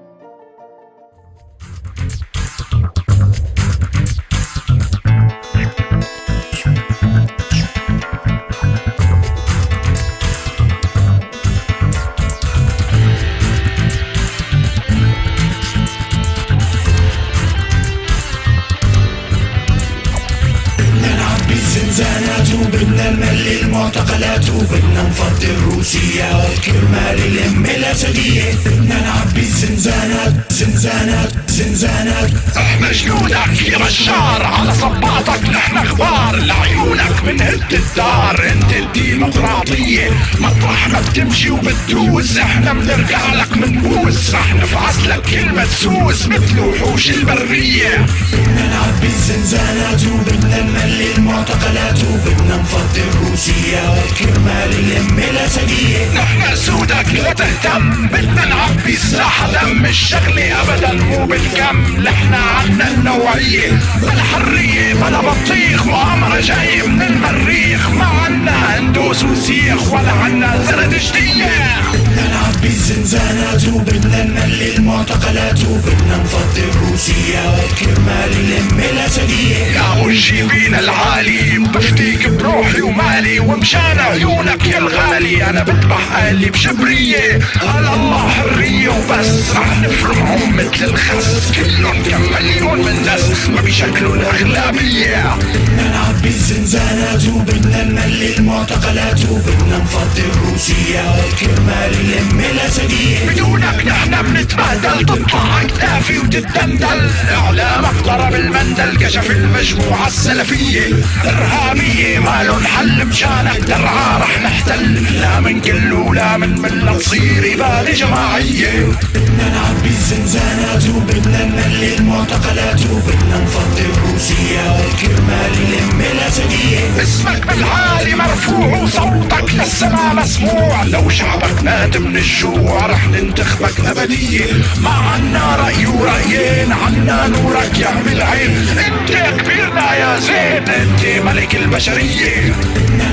وبدنا 22.80 23.09
نملي 23.09 23.61
المعتقلات 23.61 24.49
وبدنا 24.49 25.03
نفضي 25.03 25.45
الروسية 25.47 26.38
والكرمال 26.38 27.19
الام 27.25 27.65
الاسدية 27.65 28.43
بدنا 28.65 29.01
نعبي 29.01 29.39
الزنزانات 29.39 30.34
زنزانات 30.51 31.32
زنزانات. 31.47 32.32
إحنا 32.57 32.91
جنودك 32.91 33.61
يا 33.67 33.77
بشار 33.77 34.43
على 34.43 34.73
صباطك 34.73 35.49
نحن 35.49 35.77
أخبار 35.77 36.36
لعيونك 36.36 37.23
من 37.27 37.41
هد 37.41 37.73
الدار 37.73 38.51
انت 38.51 38.73
الديمقراطية. 38.73 40.09
مطرح 40.39 40.88
ما 40.89 41.01
بتمشي 41.09 41.49
وبتدوس 41.51 42.38
إحنا 42.38 42.73
بنرجع 42.73 43.34
لك 43.34 43.57
من 43.57 43.82
بوس 43.82 44.36
رح 44.36 44.53
نفعص 44.53 44.97
لك 45.07 45.21
كلمة 45.21 45.65
سوس 45.65 46.27
مثل 46.27 46.59
وحوش 46.59 47.09
البرية. 47.09 48.05
بدنا 48.34 48.67
نعبي 48.69 49.07
الزنزانات 49.07 50.01
وبدنا 50.03 50.61
نملي 50.61 51.15
المعتقلات 51.17 51.99
وبدنا 52.03 52.63
نفضي 52.70 53.01
الروسية 53.01 53.89
والكرمال 53.89 54.70
الام 54.80 55.20
الاسدية 55.20 56.13
نحن 56.15 56.55
سودك 56.55 57.05
لا 57.13 57.34
تهتم 57.34 58.07
بدنا 58.07 58.45
نعبي 58.45 58.95
سلاح 58.95 59.45
دم 59.45 59.86
الشغلة 59.86 60.61
ابدا 60.61 60.93
مو 60.93 61.26
بالكم 61.26 62.01
لحنا 62.01 62.38
عنا 62.38 62.88
النوعية 62.91 63.72
بلا 64.01 64.24
حرية 64.24 64.93
بلا 64.93 65.22
بطيخ 65.22 65.86
مؤامرة 65.86 66.39
جاي 66.39 66.88
من 66.88 67.01
المريخ. 67.01 67.89
ما 67.89 68.05
عنا 68.05 68.78
هندوس 68.80 69.24
وسيخ 69.24 69.93
ولا 69.93 70.11
عنا 70.11 70.63
زرد 70.67 70.89
جدية. 70.93 71.80
بدنا 71.93 72.28
نعبي 72.28 72.67
الزنزانات 72.67 73.67
وبدنا 73.67 74.24
نملي 74.24 74.76
المعتقلات 74.76 75.59
وبدنا 75.65 76.17
نفضي 76.17 76.61
الروسية 76.61 77.39
والكرمال 77.57 78.32
الام 78.32 78.80
الاسدية 78.80 79.55
يا 79.55 80.03
مجيبين 80.03 80.76
العالي 80.76 81.57
بفتيك 81.59 82.28
بروحي 82.60 82.82
ومالي 82.82 83.39
ومشان 83.39 83.99
عيونك 83.99 84.66
يا 84.66 84.78
الغالي. 84.78 85.49
أنا 85.49 85.64
بذبح 85.64 86.12
أهلي 86.16 86.49
بشبرية 86.49 87.39
على 87.62 87.93
الله 87.93 88.30
حرية 88.30 88.89
وبس. 88.89 89.55
رح 89.55 89.80
نفرمهم 89.80 90.55
مثل 90.55 90.86
الخس. 90.86 91.51
كلهم 91.55 92.03
كم 92.03 92.22
مليون 92.22 92.80
من 92.80 93.03
ما 93.30 93.61
بيشكلوا 93.61 94.15
الاغلبية 94.15 95.36
بدنا 95.36 95.89
نعبي 95.91 96.27
الزنزانات 96.27 97.27
وبدنا 97.27 97.84
نملي 97.84 98.38
المعتقلات. 98.38 99.19
وبدنا 99.30 99.77
نفضي 99.77 100.21
الروسية 100.21 101.01
والكرمال 101.17 101.91
الام 102.01 102.39
الاسدية 102.39 103.30
بدونك 103.30 103.86
نحن 103.88 104.21
بنتبهدل 104.21 105.05
تطلع 105.05 105.61
اكتافي 105.61 106.17
وتتدندل 106.19 107.09
اعلامك 107.32 107.95
ضرب 108.05 108.36
المندل 108.36 108.97
كشف 108.97 109.32
المجموعة 109.32 110.07
السلفية. 110.07 110.93
إرهابية 111.25 112.19
ما 112.19 112.43
لهم 112.43 112.63
حل 112.63 113.05
مشانك 113.05 113.59
درعا 113.59 114.17
رح 114.17 114.41
نحتل. 114.41 115.03
لا 115.21 115.39
من 115.39 115.61
كل 115.61 115.93
ولا 115.93 116.38
من 116.38 116.61
ملة 116.61 116.97
تصير 116.97 117.53
إبادة 117.55 117.91
جماعية. 117.91 118.86
بدنا 119.13 119.49
نعبي 119.49 119.89
الزنزانات 119.89 120.84
وبدنا 120.95 121.45
نملي 121.45 121.95
المعتقلات. 121.95 122.82
وبدنا 122.91 123.18
نفضي 123.28 123.82
الروسية 123.82 124.61
والكرمال 124.72 125.51
الام 125.67 126.01
الاسدية 126.01 127.03
اسمك 127.03 127.47
بالعالي 127.47 128.15
مرفوع 128.15 128.82
وصوتك 128.82 129.53
للسما 129.53 130.13
مسموع. 130.13 130.84
لو 130.84 131.09
شعبك 131.09 131.63
مات 131.63 131.97
من 131.97 132.17
الجوع 132.17 132.86
رح 132.86 133.07
ننتخبك 133.07 133.80
أبدية. 133.86 134.53
ما 134.82 134.89
عنا 134.89 135.55
رأي 135.55 135.86
ورأيين 135.86 136.72
عنا 136.72 137.28
نورك 137.28 137.80
يعمل 137.80 138.22
عين 138.22 138.67
انت 138.70 139.41
كبيرنا 139.41 139.93
يا 139.95 140.20
زين 140.20 140.70
انت 140.70 141.26
ملك 141.26 141.55
البشرية. 141.55 142.53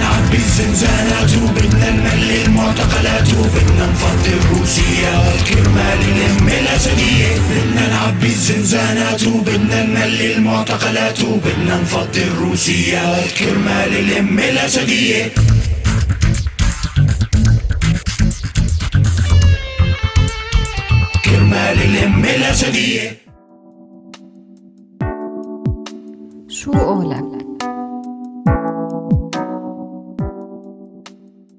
نعد 0.07 0.31
بالزنزانة 0.31 1.45
وبدنا 1.45 1.91
نملي 1.91 2.45
المعتقلات 2.45 3.29
وبدنا 3.35 3.87
نفضي 3.87 4.33
الروسية 4.35 5.11
والكرمال 5.27 5.99
نلم 5.99 6.49
الأسدية 6.49 7.29
بدنا 7.51 7.89
نعد 7.89 8.21
بالزنزانة 8.21 9.37
وبدنا 9.37 9.83
نملي 9.83 10.35
المعتقلات 10.37 11.21
وبدنا 11.25 11.81
نفضي 11.81 12.23
الروسية 12.23 12.99
والكرمال 13.11 13.91
نلم 13.93 14.39
الأسدية 14.39 15.33
كرمال 21.25 21.79
نلم 21.79 22.25
الأسدية 22.25 23.17
شو 26.49 26.73
قولك؟ 26.73 27.36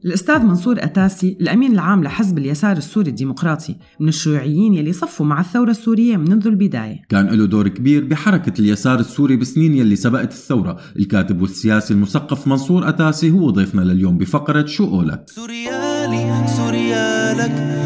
الأستاذ 0.08 0.40
منصور 0.40 0.84
أتاسي 0.84 1.38
الأمين 1.42 1.72
العام 1.72 2.04
لحزب 2.04 2.38
اليسار 2.38 2.78
السوري 2.78 3.10
الديمقراطي 3.10 3.76
من 4.00 4.08
الشيوعيين 4.08 4.74
يلي 4.74 4.94
صفوا 4.94 5.26
مع 5.26 5.40
الثورة 5.40 5.72
السورية 5.72 6.18
منذ 6.18 6.48
البداية. 6.48 7.02
كان 7.10 7.28
له 7.28 7.46
دور 7.46 7.68
كبير 7.68 8.06
بحركة 8.06 8.54
اليسار 8.60 9.00
السوري 9.00 9.36
بسنين 9.36 9.74
يلي 9.74 9.96
سبقت 9.96 10.32
الثورة. 10.32 10.78
الكاتب 11.00 11.42
والسياسي 11.42 11.94
المثقف 11.94 12.48
منصور 12.48 12.90
أتاسي 12.90 13.32
هو 13.32 13.50
ضيفنا 13.50 13.82
لليوم 13.82 14.18
بفقرة 14.18 14.66
شو 14.66 14.90
قولك 14.90 15.24
سوريالي 15.28 16.48
سوريالك. 16.58 17.77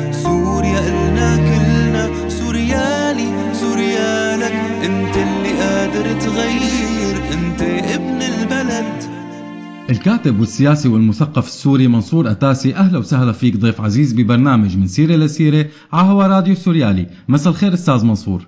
الكاتب 9.92 10.40
والسياسي 10.40 10.90
والمثقف 10.90 11.48
السوري 11.48 11.88
منصور 11.88 12.32
أتاسي 12.32 12.76
أهلا 12.76 12.98
وسهلا 12.98 13.32
فيك 13.32 13.58
ضيف 13.58 13.82
عزيز 13.82 14.14
ببرنامج 14.14 14.78
من 14.78 14.88
سيرة 14.88 15.16
لسيرة 15.16 15.66
على 15.94 16.08
هوا 16.08 16.28
راديو 16.28 16.56
سوريالي. 16.56 17.08
مساء 17.30 17.54
الخير 17.54 17.74
أستاذ 17.74 18.06
منصور. 18.06 18.48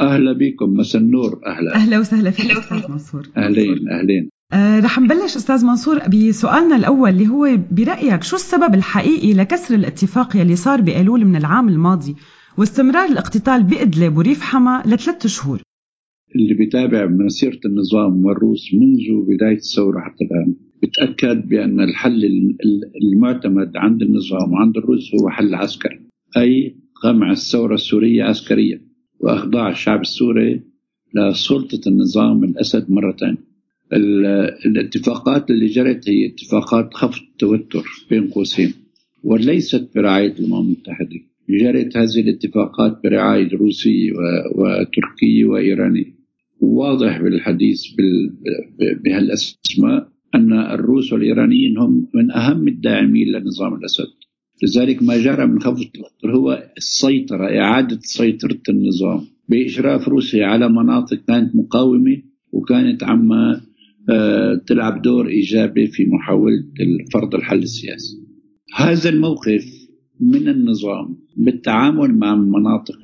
أهلا 0.00 0.32
بكم 0.32 0.72
مساء 0.72 1.02
النور. 1.02 1.40
أهلا. 1.46 1.74
أهلا 1.74 1.98
وسهلا 1.98 2.30
فيك 2.30 2.50
أستاذ 2.50 2.90
منصور. 2.90 3.28
أهلين 3.36 3.88
أهلين. 3.88 4.28
آه 4.52 4.80
رح 4.80 4.98
نبلش 4.98 5.36
أستاذ 5.36 5.66
منصور 5.66 5.98
بسؤالنا 6.08 6.76
الأول 6.76 7.10
اللي 7.10 7.28
هو 7.28 7.58
برأيك 7.70 8.22
شو 8.22 8.36
السبب 8.36 8.74
الحقيقي 8.74 9.34
لكسر 9.34 9.74
الاتفاق 9.74 10.36
يلي 10.36 10.56
صار 10.56 10.80
بأيلول 10.80 11.24
من 11.24 11.36
العام 11.36 11.68
الماضي 11.68 12.16
واستمرار 12.58 13.08
الاقتتال 13.08 13.62
بإدلب 13.62 14.16
وريف 14.16 14.40
حما 14.40 14.82
لثلاث 14.86 15.26
شهور؟ 15.26 15.62
اللي 16.36 16.54
بيتابع 16.54 17.06
مسيرة 17.06 17.60
النظام 17.64 18.24
والروس 18.24 18.64
منذ 18.74 19.34
بداية 19.34 19.56
الثورة 19.56 20.00
حتى 20.00 20.24
الآن. 20.24 20.54
بتأكد 20.82 21.48
بأن 21.48 21.80
الحل 21.80 22.24
ال- 22.24 22.56
ال- 22.64 22.90
المعتمد 23.02 23.76
عند 23.76 24.02
النظام 24.02 24.52
وعند 24.52 24.76
الروس 24.76 25.14
هو 25.14 25.30
حل 25.30 25.54
عسكري 25.54 26.00
أي 26.36 26.74
قمع 27.02 27.30
الثورة 27.30 27.74
السورية 27.74 28.24
عسكريا 28.24 28.80
وإخضاع 29.20 29.70
الشعب 29.70 30.00
السوري 30.00 30.60
لسلطة 31.14 31.88
النظام 31.88 32.44
الأسد 32.44 32.90
مرة 32.90 33.12
ثانية. 33.20 33.38
ال- 33.92 34.26
الاتفاقات 34.66 35.50
اللي 35.50 35.66
جرت 35.66 36.08
هي 36.08 36.26
اتفاقات 36.26 36.94
خفض 36.94 37.22
التوتر 37.32 37.84
بين 38.10 38.28
قوسين 38.28 38.72
وليست 39.24 39.88
برعاية 39.94 40.32
الأمم 40.38 40.60
المتحدة. 40.60 41.20
جرت 41.50 41.96
هذه 41.96 42.20
الاتفاقات 42.20 43.00
برعاية 43.04 43.48
روسي 43.56 44.12
و- 44.12 44.16
وتركي 44.62 45.44
وإيراني 45.44 46.14
واضح 46.60 47.22
بالحديث 47.22 47.82
بهالأسماء 49.04 50.08
أن 50.34 50.52
الروس 50.52 51.12
والإيرانيين 51.12 51.78
هم 51.78 52.08
من 52.14 52.30
أهم 52.30 52.68
الداعمين 52.68 53.28
لنظام 53.28 53.74
الأسد. 53.74 54.24
لذلك 54.62 55.02
ما 55.02 55.16
جرى 55.18 55.46
من 55.46 55.60
خفض 55.60 55.80
التوتر 55.80 56.36
هو 56.36 56.70
السيطرة 56.76 57.60
إعادة 57.60 57.98
سيطرة 58.02 58.60
النظام 58.68 59.20
بإشراف 59.48 60.08
روسيا 60.08 60.46
على 60.46 60.68
مناطق 60.68 61.16
كانت 61.28 61.56
مقاومة 61.56 62.22
وكانت 62.52 63.04
عم 63.04 63.32
آه، 64.10 64.54
تلعب 64.66 65.02
دور 65.02 65.28
إيجابي 65.28 65.86
في 65.86 66.06
محاولة 66.06 66.64
فرض 67.12 67.34
الحل 67.34 67.58
السياسي. 67.58 68.16
هذا 68.76 69.08
الموقف 69.08 69.64
من 70.20 70.48
النظام 70.48 71.16
بالتعامل 71.36 72.18
مع 72.18 72.34
مناطق 72.34 72.98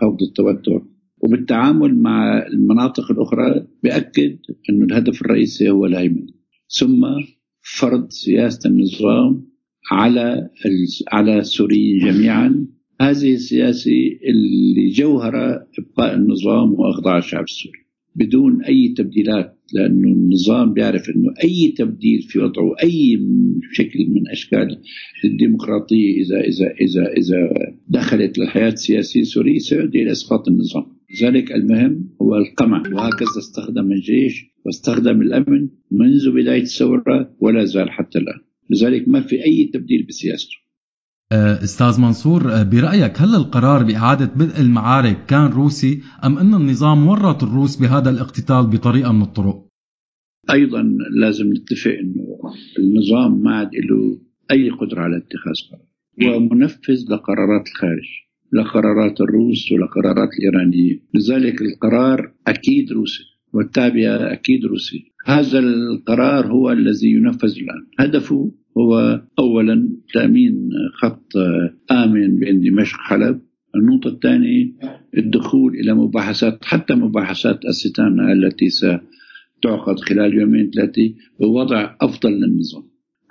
خفض 0.00 0.22
التوتر. 0.22 0.82
وبالتعامل 1.20 1.98
مع 1.98 2.46
المناطق 2.46 3.10
الأخرى 3.10 3.66
بأكد 3.82 4.38
أن 4.70 4.82
الهدف 4.82 5.22
الرئيسي 5.22 5.70
هو 5.70 5.86
الهيمنة. 5.86 6.32
ثم 6.68 7.06
فرض 7.78 8.10
سياسة 8.10 8.70
النظام 8.70 9.48
على 9.90 10.50
على 11.12 11.38
السوريين 11.38 11.98
جميعا. 11.98 12.66
هذه 13.00 13.34
السياسة 13.34 13.92
اللي 14.28 14.88
جوهرة 14.88 15.66
إبقاء 15.78 16.14
النظام 16.14 16.72
وإخضاع 16.72 17.18
الشعب 17.18 17.44
السوري. 17.44 17.88
بدون 18.16 18.64
أي 18.64 18.94
تبديلات 18.96 19.58
لأنه 19.74 20.08
النظام 20.08 20.72
بيعرف 20.72 21.10
أنه 21.10 21.34
أي 21.44 21.74
تبديل 21.76 22.22
في 22.22 22.38
وضعه 22.38 22.74
أي 22.82 23.20
شكل 23.72 23.98
من 24.10 24.28
أشكال 24.28 24.82
الديمقراطية 25.24 26.22
إذا 26.22 26.40
إذا 26.40 26.66
إذا 26.80 27.12
إذا 27.12 27.50
دخلت 27.88 28.38
للحياة 28.38 28.72
السياسية 28.72 29.20
السورية 29.20 29.58
سيؤدي 29.58 30.02
إلى 30.02 30.12
إسقاط 30.12 30.48
النظام. 30.48 30.97
لذلك 31.10 31.52
المهم 31.52 32.08
هو 32.22 32.36
القمع. 32.36 32.82
وهكذا 32.92 33.38
استخدم 33.38 33.92
الجيش 33.92 34.44
واستخدم 34.64 35.22
الأمن 35.22 35.68
منذ 35.90 36.30
بداية 36.30 36.62
الثورة 36.62 37.36
ولا 37.40 37.64
زال 37.64 37.90
حتى 37.90 38.18
الآن. 38.18 38.40
لذلك 38.70 39.08
ما 39.08 39.20
في 39.20 39.44
أي 39.44 39.70
تبديل 39.74 40.06
بسياسته 40.08 40.56
آه، 41.32 41.64
أستاذ 41.64 42.00
منصور 42.00 42.52
آه، 42.52 42.62
برأيك 42.62 43.20
هل 43.20 43.34
القرار 43.34 43.82
بإعادة 43.82 44.26
بدء 44.26 44.60
المعارك 44.60 45.26
كان 45.26 45.50
روسي 45.50 46.02
أم 46.24 46.38
أن 46.38 46.54
النظام 46.54 47.08
ورط 47.08 47.42
الروس 47.42 47.76
بهذا 47.76 48.10
الاقتتال 48.10 48.66
بطريقة 48.66 49.12
من 49.12 49.22
الطرق؟ 49.22 49.68
أيضا 50.50 50.82
لازم 51.20 51.52
نتفق 51.52 51.90
إنه 51.90 52.38
النظام 52.78 53.42
ما 53.42 53.54
عاد 53.54 53.70
له 53.74 54.20
أي 54.50 54.70
قدرة 54.70 55.00
على 55.00 55.16
اتخاذ 55.16 55.54
قرار. 55.70 55.88
هو 56.22 56.40
منفذ 56.40 57.04
لقرارات 57.10 57.66
الخارج. 57.68 58.27
لقرارات 58.52 59.20
الروس 59.20 59.72
ولقرارات 59.72 60.28
الإيرانيين. 60.38 61.00
لذلك 61.14 61.62
القرار 61.62 62.32
أكيد 62.46 62.92
روسي 62.92 63.24
والتابعه 63.52 64.32
أكيد 64.32 64.64
روسي. 64.64 65.12
هذا 65.26 65.58
القرار 65.58 66.46
هو 66.46 66.72
الذي 66.72 67.10
ينفذ 67.10 67.54
الآن. 67.56 67.86
هدفه 67.98 68.52
هو 68.78 69.22
اولا 69.38 69.88
تأمين 70.14 70.70
خط 70.94 71.32
آمن 71.90 72.38
بين 72.38 72.60
دمشق 72.60 72.96
حلب 72.96 73.40
النقطة 73.76 74.08
الثانية 74.08 74.72
الدخول 75.18 75.74
إلى 75.74 75.94
مباحثات 75.94 76.64
حتى 76.64 76.94
مباحثات 76.94 77.64
الستان 77.64 78.32
التي 78.32 78.66
ستعقد 78.68 80.00
خلال 80.00 80.34
يومين 80.34 80.70
ثلاثة 80.70 81.14
بوضع 81.40 81.96
أفضل 82.00 82.30
للنظام. 82.30 82.82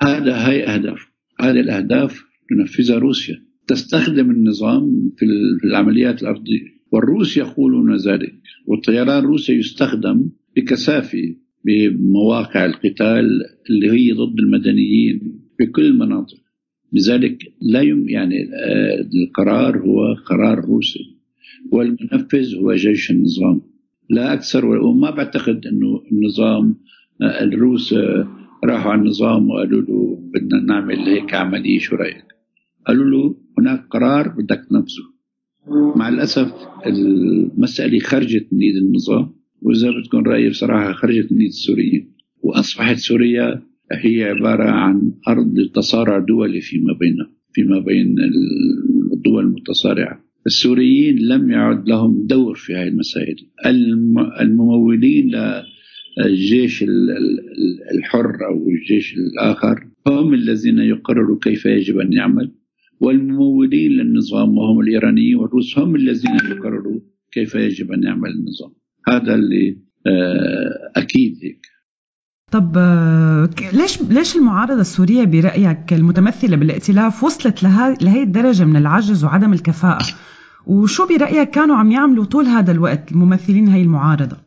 هذا 0.02 0.50
هي 0.50 0.64
أهداف. 0.68 1.12
هذه 1.42 1.60
الأهداف 1.60 2.24
تنفذها 2.50 2.98
روسيا. 2.98 3.47
تستخدم 3.68 4.32
النظام 4.32 5.12
في 5.18 5.26
ال- 5.26 5.60
في 5.60 5.66
العمليات 5.68 6.22
الأرضية. 6.22 6.78
والروس 6.92 7.38
يقولون 7.38 7.96
ذلك 7.96 8.34
والطيران 8.68 9.20
الروسي 9.24 9.54
يستخدم 9.54 10.30
بكثافة 10.56 11.36
بمواقع 11.66 12.66
القتال 12.66 13.30
اللي 13.70 13.92
هي 13.92 14.12
ضد 14.12 14.40
المدنيين 14.40 15.40
بكل 15.60 15.86
المناطق. 15.86 16.38
لذلك 16.94 17.38
لا 17.62 17.82
يم 17.82 18.10
يعني 18.10 18.36
آه، 18.44 19.08
القرار 19.24 19.78
هو 19.80 20.14
قرار 20.14 20.60
روسي 20.66 21.18
والمنفذ 21.72 22.56
هو 22.56 22.74
جيش 22.74 23.12
النظام. 23.12 23.62
لا 24.10 24.34
أكثر 24.34 24.66
وما 24.66 25.10
بعتقد 25.12 25.66
إنه 25.66 26.02
النظام 26.12 26.76
آه، 27.22 27.44
الروس 27.44 27.94
آه، 27.94 28.28
راحوا 28.66 28.92
على 28.92 29.02
النظام 29.02 29.50
وقالوا 29.50 29.82
له 29.82 30.20
بدنا 30.34 30.62
نعمل 30.62 30.96
هيك 31.00 31.34
عملية 31.34 31.80
شو 31.80 31.96
رأيك؟ 31.96 32.24
قالوا 32.88 33.06
له 33.06 33.36
هناك 33.60 33.88
قرار 33.90 34.28
بدك 34.30 34.62
تنفذه 34.70 35.08
مع 35.96 36.10
الأسف 36.10 36.52
المسألة 36.86 38.00
خرجت 38.00 38.48
من 38.52 38.60
إيد 38.62 38.76
النظام 38.76 39.30
واذا 39.62 39.90
بدكم 39.92 40.18
رايي 40.18 40.50
بصراحة 40.50 40.94
خرجت 40.94 41.32
من 41.32 41.40
إيد 41.40 41.48
السوريين 41.48 42.12
وأصبحت 42.44 42.98
سوريا 42.98 43.62
هي 43.92 44.24
عبارة 44.24 44.70
عن 44.72 45.12
أرض 45.28 45.70
تصارع 45.76 46.20
دولي 46.20 46.62
فيما 46.62 46.94
بينها 46.94 47.30
فيما 47.54 47.80
بين 47.80 48.16
الدول 49.14 49.44
المتصارعة. 49.46 50.24
السوريين 50.48 51.18
لم 51.20 51.52
يعد 51.52 51.90
لهم 51.90 52.28
دور 52.28 52.56
في 52.56 52.76
هذه 52.76 52.88
المسائل. 52.88 53.36
الم- 53.66 54.32
الممولين 54.42 55.32
للجيش 56.18 56.84
ال- 56.84 57.12
ال- 57.12 57.98
الحر 57.98 58.32
أو 58.50 58.70
الجيش 58.70 59.14
الآخر 59.18 59.88
هم 60.08 60.34
الذين 60.34 60.80
يقرروا 60.80 61.38
كيف 61.42 61.66
يجب 61.66 61.98
أن 62.00 62.14
يعمل. 62.14 62.52
والممولين 63.00 63.92
للنظام 63.92 64.58
وهم 64.58 64.80
الإيرانيين 64.80 65.36
والروس 65.36 65.80
هم 65.80 65.96
الذين 65.96 66.36
يقرروا 66.36 67.00
كيف 67.32 67.56
يجب 67.56 67.92
أن 67.92 68.04
يعمل 68.04 68.30
النظام 68.30 68.72
هذا 69.08 69.36
اللي 69.36 69.78
آه، 70.08 70.92
أكيد 70.96 71.38
هيك 71.44 71.68
طب 72.52 72.78
آه، 72.78 73.50
ليش 73.74 74.02
ليش 74.02 74.36
المعارضة 74.36 74.82
السورية 74.82 75.26
برأيك 75.26 75.94
المتمثلة 75.94 76.58
بالائتلاف 76.58 77.24
وصلت 77.24 77.64
لها 77.64 77.98
لهي 78.02 78.24
الدرجة 78.24 78.66
من 78.66 78.76
العجز 78.76 79.24
وعدم 79.24 79.54
الكفاءة؟ 79.54 80.06
وشو 80.68 81.08
برأيك 81.08 81.50
كانوا 81.50 81.76
عم 81.76 81.92
يعملوا 81.92 82.26
طول 82.26 82.46
هذا 82.46 82.72
الوقت 82.72 83.12
الممثلين 83.12 83.68
هي 83.68 83.82
المعارضة؟ 83.82 84.38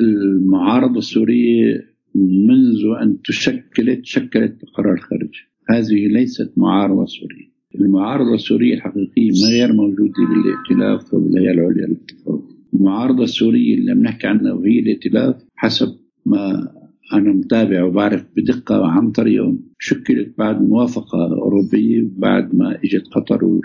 المعارضة 0.00 0.98
السورية 0.98 1.94
منذ 2.14 3.02
أن 3.02 3.22
تشكلت 3.22 4.04
شكلت 4.04 4.60
قرار 4.76 4.96
خارج 4.96 5.34
هذه 5.70 6.06
ليست 6.06 6.52
معارضة 6.56 7.06
سورية 7.06 7.53
المعارضة 7.80 8.34
السورية 8.34 8.74
الحقيقية 8.74 9.30
ما 9.30 9.48
غير 9.48 9.72
موجودة 9.72 10.12
بالائتلاف 10.28 11.14
وبالهيئة 11.14 11.50
العليا 11.50 11.86
للاتفاق. 11.86 12.42
المعارضة 12.74 13.24
السورية 13.24 13.74
اللي 13.74 13.94
بنحكي 13.94 14.26
عنها 14.26 14.52
وهي 14.52 14.78
الائتلاف 14.78 15.44
حسب 15.54 15.88
ما 16.26 16.68
أنا 17.12 17.32
متابع 17.32 17.84
وبعرف 17.84 18.24
بدقة 18.36 18.86
عن 18.86 19.10
طريقهم. 19.10 19.60
شكلت 19.78 20.38
بعد 20.38 20.62
موافقة 20.62 21.32
أوروبية 21.32 22.08
بعد 22.16 22.54
ما 22.54 22.78
إجت 22.84 23.06
قطر 23.06 23.60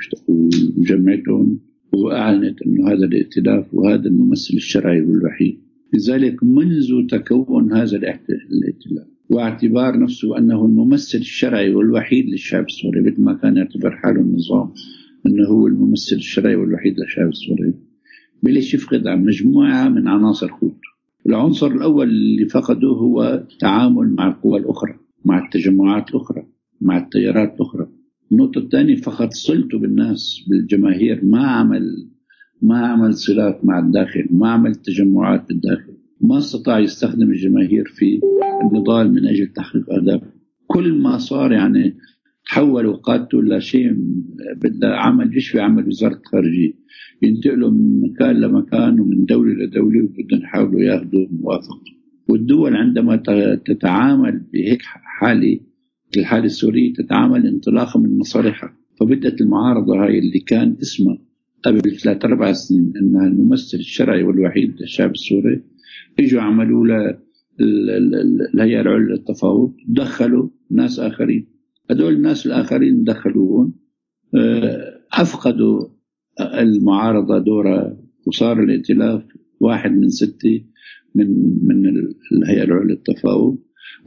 وجمعتهم 0.77 1.59
وأعلنت 1.93 2.61
أنه 2.61 2.87
هذا 2.87 3.05
الائتلاف 3.05 3.73
وهذا 3.73 4.07
الممثل 4.07 4.53
الشرعي 4.53 4.99
الوحيد 4.99 5.59
لذلك 5.93 6.43
منذ 6.43 7.07
تكون 7.07 7.73
هذا 7.73 7.97
الائتلاف 7.97 9.07
واعتبار 9.29 9.99
نفسه 9.99 10.37
أنه 10.37 10.65
الممثل 10.65 11.17
الشرعي 11.17 11.73
والوحيد 11.73 12.25
للشعب 12.29 12.65
السوري 12.65 13.01
مثل 13.01 13.21
ما 13.21 13.33
كان 13.33 13.57
يعتبر 13.57 13.91
حاله 13.91 14.21
النظام 14.21 14.73
أنه 15.25 15.47
هو 15.47 15.67
الممثل 15.67 16.15
الشرعي 16.15 16.55
والوحيد 16.55 16.99
للشعب 16.99 17.27
السوري. 17.27 17.73
بلش 18.43 18.73
يفقد 18.73 19.07
عن 19.07 19.23
مجموعة 19.23 19.89
من 19.89 20.07
عناصر 20.07 20.47
قوته 20.47 20.89
العنصر 21.25 21.67
الأول 21.67 22.09
اللي 22.09 22.45
فقده 22.45 22.87
هو 22.87 23.45
التعامل 23.51 24.15
مع 24.15 24.27
القوى 24.27 24.59
الأخرى 24.59 24.95
مع 25.25 25.45
التجمعات 25.45 26.09
الأخرى 26.09 26.43
مع 26.81 26.97
التيارات 26.97 27.55
الأخرى. 27.55 27.87
النقطة 28.31 28.59
الثانية 28.59 28.95
فقد 28.95 29.33
صلته 29.33 29.79
بالناس 29.79 30.45
بالجماهير 30.49 31.25
ما 31.25 31.47
عمل 31.47 32.09
ما 32.61 32.87
عمل 32.87 33.13
صلات 33.13 33.65
مع 33.65 33.79
الداخل 33.79 34.27
ما 34.31 34.49
عمل 34.49 34.75
تجمعات 34.75 35.47
بالداخل. 35.47 35.88
ما 36.21 36.37
استطاع 36.37 36.79
يستخدم 36.79 37.29
الجماهير 37.31 37.85
في 37.85 38.19
النضال 38.63 39.13
من 39.13 39.27
أجل 39.27 39.47
تحقيق 39.47 39.93
أهدافه. 39.93 40.27
كل 40.67 40.93
ما 40.93 41.17
صار 41.17 41.51
يعني 41.51 41.97
تحولوا 42.45 42.95
قادته 42.95 43.43
لشيء 43.43 43.95
بدها 44.63 44.95
عمل 44.95 45.27
بيشبه 45.27 45.61
عمل 45.61 45.87
وزارة 45.87 46.15
الخارجية. 46.15 46.73
ينتقلوا 47.21 47.69
من 47.71 48.01
مكان 48.01 48.39
لمكان 48.39 48.99
ومن 48.99 49.25
دولة 49.25 49.53
لدولة 49.53 50.03
وبدهم 50.03 50.41
يحاولوا 50.41 50.81
ياخذوا 50.81 51.27
موافقته 51.31 51.91
والدول 52.29 52.75
عندما 52.75 53.15
تتعامل 53.65 54.41
بهيك 54.53 54.81
حالة 54.81 55.59
الحالة 56.17 56.45
السورية 56.45 56.93
تتعامل 56.93 57.47
انطلاقا 57.47 57.99
من 57.99 58.17
مصالحها. 58.17 58.79
فبدت 58.99 59.41
المعارضة 59.41 60.03
هاي 60.03 60.19
اللي 60.19 60.39
كان 60.39 60.75
اسمها 60.81 61.17
قبل 61.63 61.97
ثلاث 61.97 62.25
أربع 62.25 62.51
سنين 62.51 62.93
أنها 63.01 63.27
الممثل 63.27 63.77
الشرعي 63.77 64.23
والوحيد 64.23 64.75
للشعب 64.81 65.11
السوري 65.11 65.63
اجوا 66.19 66.41
عملوا 66.41 66.87
له 66.87 67.09
ال- 67.59 67.89
ال- 67.89 68.15
ال- 68.15 68.47
الهيئة 68.55 68.81
العليا 68.81 69.07
للتفاوض 69.15 69.73
دخلوا 69.87 70.49
ناس 70.71 70.99
آخرين. 70.99 71.47
هدول 71.91 72.13
الناس 72.13 72.45
الآخرين 72.47 73.03
دخلوهم 73.03 73.73
آه، 74.35 74.99
أفقدوا 75.13 75.87
المعارضة 76.41 77.37
دورها 77.39 77.97
وصار 78.27 78.63
الائتلاف 78.63 79.23
واحد 79.59 79.91
من 79.91 80.09
ستة 80.09 80.63
من 81.15 81.27
من 81.67 81.85
ال- 81.87 82.15
الهيئة 82.31 82.63
العليا 82.63 82.85
للتفاوض. 82.95 83.57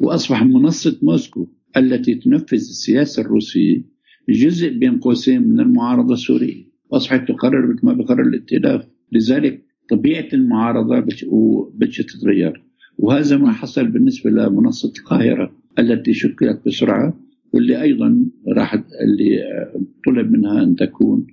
وأصبح 0.00 0.42
منصة 0.44 0.98
موسكو 1.02 1.48
التي 1.76 2.14
تنفذ 2.14 2.54
السياسة 2.56 3.22
الروسية 3.22 3.82
جزء 4.28 4.78
بين 4.78 4.98
قوسين 4.98 5.48
من 5.48 5.60
المعارضة 5.60 6.14
السورية. 6.14 6.64
أصبحت 6.92 7.28
تقرر 7.28 7.66
مثل 7.74 7.86
ما 7.86 7.92
بقرر 7.92 8.22
الائتلاف. 8.22 8.86
لذلك 9.12 9.64
طبيعة 9.90 10.26
المعارضة 10.32 11.00
بتش- 11.00 11.26
وبتش 11.28 11.96
تتغير 11.96 12.62
وهذا 12.98 13.36
ما 13.36 13.52
حصل 13.52 13.86
بالنسبة 13.86 14.30
لمنصة 14.30 14.92
القاهرة 14.98 15.52
التي 15.78 16.12
شكلت 16.14 16.60
بسرعة 16.66 17.20
واللي 17.54 17.82
أيضا 17.82 18.26
راح 18.56 18.74
اللي 18.74 19.42
آه، 19.42 19.80
طلب 20.06 20.30
منها 20.30 20.62
أن 20.62 20.76
تكون 20.76 21.26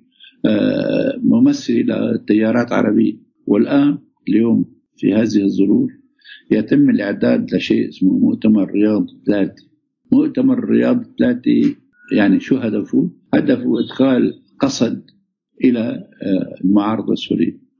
آه، 0.46 1.18
ممثلة 1.22 2.12
لتيارات 2.12 2.72
عربية. 2.72 3.16
والآن 3.46 3.98
اليوم 4.28 4.64
في 4.96 5.14
هذه 5.14 5.44
الظروف 5.44 5.90
يتم 6.50 6.90
الإعداد 6.90 7.54
لشيء 7.54 7.88
اسمه 7.88 8.18
مؤتمر 8.18 8.70
رياض 8.70 9.06
ثلاثة 9.26 9.64
مؤتمر 10.12 10.64
رياض 10.64 11.02
ثلاثة 11.18 11.74
يعني 12.16 12.40
شو 12.40 12.56
هدفه؟ 12.56 13.10
هدفه 13.34 13.80
إدخال 13.80 14.32
قصد 14.60 15.02
إلى 15.64 15.80
آه، 16.22 16.54
المعارضة 16.64 17.14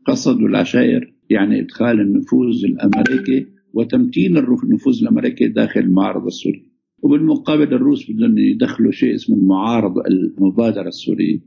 السورية 0.08 0.36
قصد 0.36 0.40
العشائر 0.42 1.12
يعني 1.30 1.60
إدخال 1.60 2.00
النفوذ 2.00 2.64
الأمريكي 2.64 3.46
وتمكين 3.72 4.36
الرف- 4.36 4.64
النفوذ 4.64 4.98
الأمريكي 5.02 5.48
داخل 5.48 5.80
المعارضة 5.80 6.26
السورية. 6.26 6.70
وبالمقابل 7.02 7.74
الروس 7.74 8.10
بدهم 8.10 8.38
يدخلوا 8.38 8.92
شيء 8.92 9.14
اسمه 9.14 9.36
المعارضة 9.36 10.02
المبادرة 10.06 10.88
السورية 10.88 11.40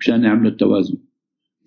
مشان 0.00 0.24
يعملوا 0.24 0.50
التوازن. 0.50 0.98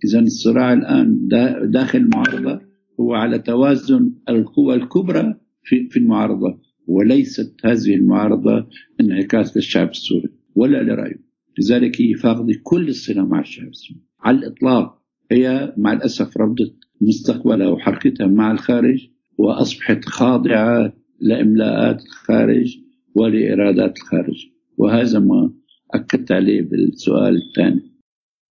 إذا 0.05 0.19
الصراع 0.19 0.73
الآن 0.73 1.27
دا- 1.27 1.65
داخل 1.65 1.99
المعارضة 1.99 2.61
هو 2.99 3.13
على 3.13 3.39
توازن 3.39 4.11
القوى 4.29 4.75
الكبرى 4.75 5.35
في 5.63 5.89
في 5.89 5.97
المعارضة 5.99 6.59
وليست 6.87 7.55
هذه 7.65 7.95
المعارضة 7.95 8.67
انعكاس 9.01 9.57
للشعب 9.57 9.89
السوري 9.89 10.29
ولا 10.55 10.83
لرأيه. 10.83 11.23
لذلك 11.59 12.01
هي 12.01 12.13
فاقدة 12.13 12.53
كل 12.63 12.87
الصلة 12.87 13.25
مع 13.25 13.39
الشعب 13.39 13.67
السوري. 13.67 14.01
على 14.19 14.37
الإطلاق 14.37 15.02
هي 15.31 15.73
مع 15.77 15.93
الأسف 15.93 16.37
رفضت 16.37 16.75
مستقبلها 17.01 17.69
وحركتها 17.69 18.27
مع 18.27 18.51
الخارج 18.51 19.07
وأصبحت 19.37 20.05
خاضعة 20.05 20.93
لإملاءات 21.19 22.01
الخارج 22.05 22.77
ولإرادات 23.15 23.97
الخارج. 23.97 24.45
وهذا 24.77 25.19
ما 25.19 25.53
أكدت 25.93 26.31
عليه 26.31 26.61
بالسؤال 26.61 27.35
الثاني. 27.35 27.92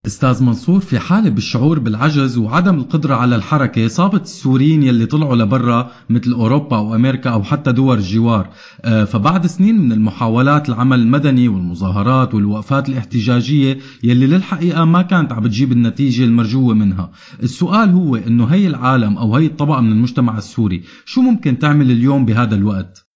أستاذ 0.05 0.43
منصور 0.43 0.79
في 0.79 0.99
حالة 0.99 1.29
بالشعور 1.29 1.79
بالعجز 1.79 2.37
وعدم 2.37 2.75
القدرة 2.75 3.15
على 3.15 3.35
الحركة 3.35 3.87
صابت 3.87 4.21
السوريين 4.21 4.83
يلي 4.83 5.05
طلعوا 5.05 5.35
لبرا 5.35 5.91
مثل 6.09 6.31
أوروبا 6.31 6.77
أو 6.77 6.95
أمريكا 6.95 7.29
أو 7.29 7.43
حتى 7.43 7.71
دول 7.71 7.97
الجوار. 7.97 8.49
آه، 8.85 9.03
فبعد 9.03 9.45
سنين 9.45 9.75
من 9.75 9.91
المحاولات 9.91 10.69
العمل 10.69 10.99
المدني 10.99 11.47
والمظاهرات 11.47 12.33
والوقفات 12.33 12.89
الاحتجاجية 12.89 13.77
يلي 14.03 14.27
للحقيقة 14.27 14.85
ما 14.85 15.01
كانت 15.01 15.31
عم 15.31 15.43
بتجيب 15.43 15.71
النتيجة 15.71 16.23
المرجوة 16.23 16.73
منها. 16.73 17.11
السؤال 17.43 17.89
هو 17.89 18.15
أنه 18.15 18.45
هي 18.45 18.67
العالم 18.67 19.17
أو 19.17 19.35
هي 19.35 19.45
الطبقة 19.45 19.81
من 19.81 19.91
المجتمع 19.91 20.37
السوري 20.37 20.81
شو 21.05 21.21
ممكن 21.21 21.59
تعمل 21.59 21.91
اليوم 21.91 22.25
بهذا 22.25 22.55
الوقت؟ 22.55 23.07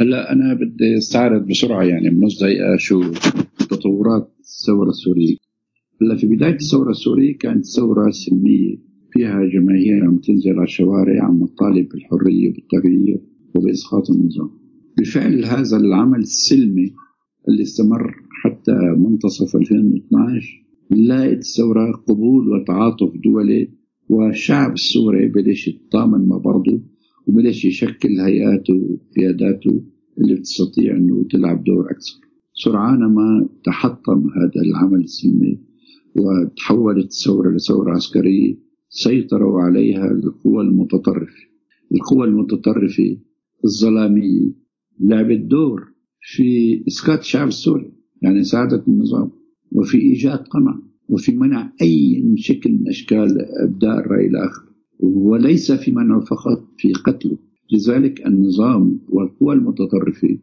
هلا 0.00 0.32
أنا 0.32 0.54
بدي 0.54 0.98
أستعرض 0.98 1.46
بسرعة 1.46 1.82
يعني 1.82 2.10
بنص 2.10 2.40
دقيقة 2.42 2.76
شو 2.78 3.12
تطورات 3.58 4.34
الثورة 4.40 4.88
السورية. 4.88 5.36
هلا 5.36 5.49
في 6.00 6.26
بداية 6.26 6.54
الثورة 6.54 6.90
السورية 6.90 7.38
كانت 7.38 7.64
ثورة 7.66 8.10
سلمية 8.10 8.76
فيها 9.12 9.44
جماهير 9.44 10.04
عم 10.04 10.16
تنزل 10.16 10.50
على 10.50 10.62
الشوارع 10.62 11.24
عم 11.24 11.46
تطالب 11.46 11.88
بالحرية 11.88 12.48
وبالتغيير 12.50 13.20
وبإسقاط 13.54 14.10
النظام. 14.10 14.50
بفعل 14.98 15.44
هذا 15.44 15.76
العمل 15.76 16.18
السلمي 16.18 16.92
اللي 17.48 17.62
استمر 17.62 18.14
حتى 18.42 18.72
منتصف 18.96 19.56
2012 19.56 20.66
لقت 20.90 21.38
الثورة 21.38 21.92
قبول 21.92 22.48
وتعاطف 22.48 23.12
دولي 23.24 23.68
والشعب 24.08 24.72
السوري 24.72 25.28
بلش 25.28 25.68
يتطامن 25.68 26.28
مع 26.28 26.36
بعضه 26.38 26.82
وبلش 27.26 27.64
يشكل 27.64 28.20
هيئاته 28.20 28.74
وقياداته 28.74 29.84
اللي 30.20 30.34
بتستطيع 30.34 30.96
إنه 30.96 31.24
تلعب 31.30 31.64
دور 31.64 31.84
أكثر. 31.90 32.20
سرعان 32.54 32.98
ما 32.98 33.48
تحطم 33.64 34.28
هذا 34.36 34.62
العمل 34.66 35.00
السلمي 35.00 35.69
وتحولت 36.16 37.06
الثورة 37.06 37.50
لثورة 37.50 37.92
عسكرية 37.92 38.56
سيطروا 38.88 39.60
عليها 39.60 40.10
القوى 40.10 40.62
المتطرفة. 40.64 41.50
القوى 41.92 42.26
المتطرفة 42.26 43.16
الظلامية 43.64 44.52
لعبت 45.00 45.40
دور 45.40 45.92
في 46.20 46.82
إسقاط 46.88 47.18
الشعب 47.18 47.48
السوري 47.48 47.92
يعني 48.22 48.44
ساعدت 48.44 48.88
النظام 48.88 49.30
وفي 49.72 49.98
إيجاد 49.98 50.38
قمع 50.38 50.80
وفي 51.08 51.32
منع 51.32 51.72
أي 51.82 52.24
شكل 52.36 52.72
من 52.72 52.88
أشكال 52.88 53.38
إبداء 53.62 53.98
الرأي 53.98 54.26
الآخر 54.26 54.62
وليس 55.00 55.72
في 55.72 55.92
منعه 55.92 56.20
فقط 56.20 56.68
في 56.78 56.92
قتله. 56.92 57.38
لذلك 57.72 58.26
النظام 58.26 59.00
والقوى 59.08 59.54
المتطرفة 59.54 60.38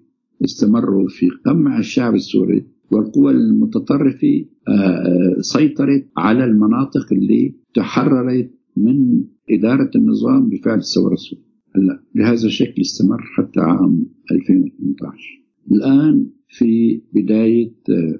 استمروا 0.45 1.07
في 1.09 1.29
قمع 1.45 1.79
الشعب 1.79 2.15
السوري 2.15 2.65
والقوى 2.91 3.31
المتطرفة 3.31 4.45
آه، 4.67 5.35
سيطرت 5.39 6.07
على 6.17 6.43
المناطق 6.43 7.13
اللي 7.13 7.55
تحررت 7.73 8.51
من 8.77 9.23
إدارة 9.51 9.91
النظام 9.95 10.49
بفعل 10.49 10.77
الثورة 10.77 11.13
السورية. 11.13 11.47
هلا 11.75 12.03
بهذا 12.15 12.45
الشكل 12.45 12.81
استمر 12.81 13.21
حتى 13.21 13.59
عام 13.59 14.05
2018 14.31 15.47
الآن 15.71 16.29
في 16.47 17.01
بداية 17.13 17.73
آه، 17.89 18.19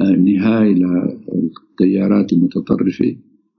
آه، 0.00 0.16
نهاية 0.16 0.74
للتيارات 0.74 2.32
المتطرفة 2.32 3.16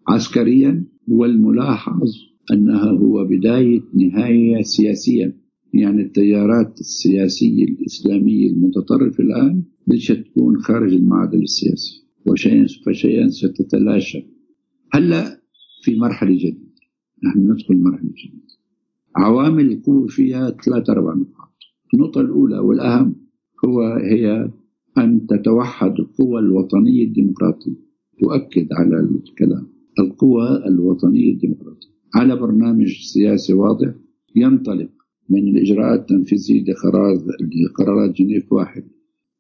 عسكريا 0.08 0.86
والملاحظ 1.08 2.10
أنها 2.52 2.92
هو 2.92 3.26
بداية 3.26 3.82
نهاية 3.94 4.62
سياسيا. 4.62 5.34
يعني 5.74 6.02
التيارات 6.02 6.80
السياسية 6.80 7.64
الإسلامية 7.64 8.52
المتطرفة 8.52 9.24
الآن 9.24 9.64
بدها 9.88 10.24
تكون 10.24 10.58
خارج 10.58 10.94
المعدل 10.94 11.44
السياسي 11.44 12.08
وشيئا 12.26 12.68
فشيئا 12.86 13.30
ستتلاشى. 13.30 14.26
هلأ 14.94 15.42
في 15.84 15.96
مرحلة 16.00 16.36
جديدة. 16.36 16.68
نحن 17.24 17.52
ندخل 17.52 17.78
مرحلة 17.78 18.10
جديدة. 18.10 18.48
عوامل 19.16 19.72
القوة 19.72 20.08
فيها 20.08 20.50
ثلاث 20.50 20.90
أربع 20.90 21.14
نقاط. 21.14 21.54
النقطة 21.94 22.22
الأولى 22.22 22.60
والأهم 22.60 23.16
هو 23.66 23.82
هي 23.82 24.52
أن 24.98 25.28
تتوحد 25.28 25.92
القوى 26.00 26.40
الوطنية 26.40 27.04
الديمقراطية. 27.04 27.76
تؤكد 28.20 28.68
على 28.74 29.00
الكلام. 29.00 29.68
القوى 30.00 30.68
الوطنية 30.68 31.32
الديمقراطية. 31.32 31.88
على 32.16 32.36
برنامج 32.36 32.88
سياسي 33.14 33.54
واضح 33.54 33.94
ينطلق 34.36 34.90
من 35.30 35.48
الإجراءات 35.48 36.00
التنفيذية 36.00 36.64
لقرار 36.64 37.14
لقرارات 37.66 38.16
جنيف 38.16 38.54
واحد. 38.54 38.84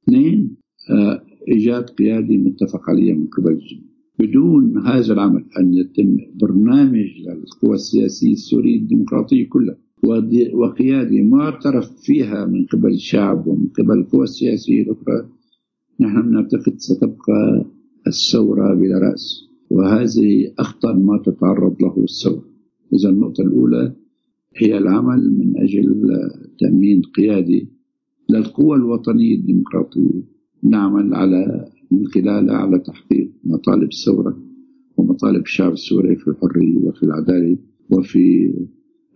اثنين 0.03 0.57
آه، 0.89 1.23
إيجاد 1.51 1.83
قيادي 1.83 2.37
متفق 2.37 2.89
عليه 2.89 3.13
من 3.13 3.27
قبل 3.27 3.51
الجميع 3.51 3.87
بدون 4.19 4.77
هذا 4.87 5.13
العمل 5.13 5.45
أن 5.59 5.73
يتم 5.73 6.17
برنامج 6.41 7.05
للقوى 7.19 7.75
السياسية 7.75 8.31
السورية 8.31 8.77
الديمقراطية 8.77 9.49
كلها 9.49 9.77
وقيادة 10.53 11.21
معترف 11.21 11.91
فيها 12.01 12.45
من 12.45 12.65
قبل 12.65 12.91
الشعب 12.91 13.47
ومن 13.47 13.67
قبل 13.67 13.99
القوى 13.99 14.23
السياسية 14.23 14.81
الأخرى 14.81 15.29
نحن 15.99 16.31
نعتقد 16.31 16.73
ستبقى 16.77 17.65
الثورة 18.07 18.73
بلا 18.73 18.99
رأس. 18.99 19.47
وهذه 19.69 20.53
أخطر 20.59 20.93
ما 20.93 21.21
تتعرض 21.25 21.81
له 21.81 22.03
الثورة. 22.03 22.45
إذا 22.93 23.09
النقطة 23.09 23.41
الأولى 23.41 23.95
هي 24.55 24.77
العمل 24.77 25.37
من 25.37 25.57
أجل 25.57 26.11
تأمين 26.59 27.01
قيادي 27.01 27.67
للقوى 28.29 28.77
الوطنية 28.77 29.35
الديمقراطية. 29.35 30.23
نعمل 30.63 31.13
على 31.13 31.71
من 31.91 32.07
خلالها 32.07 32.55
على 32.55 32.79
تحقيق 32.79 33.31
مطالب 33.43 33.89
الثورة 33.91 34.37
ومطالب 34.97 35.41
الشعب 35.41 35.71
السوري 35.73 36.15
في 36.15 36.27
الحرية 36.27 36.77
وفي 36.77 37.03
العدالة 37.03 37.57
وفي 37.89 38.53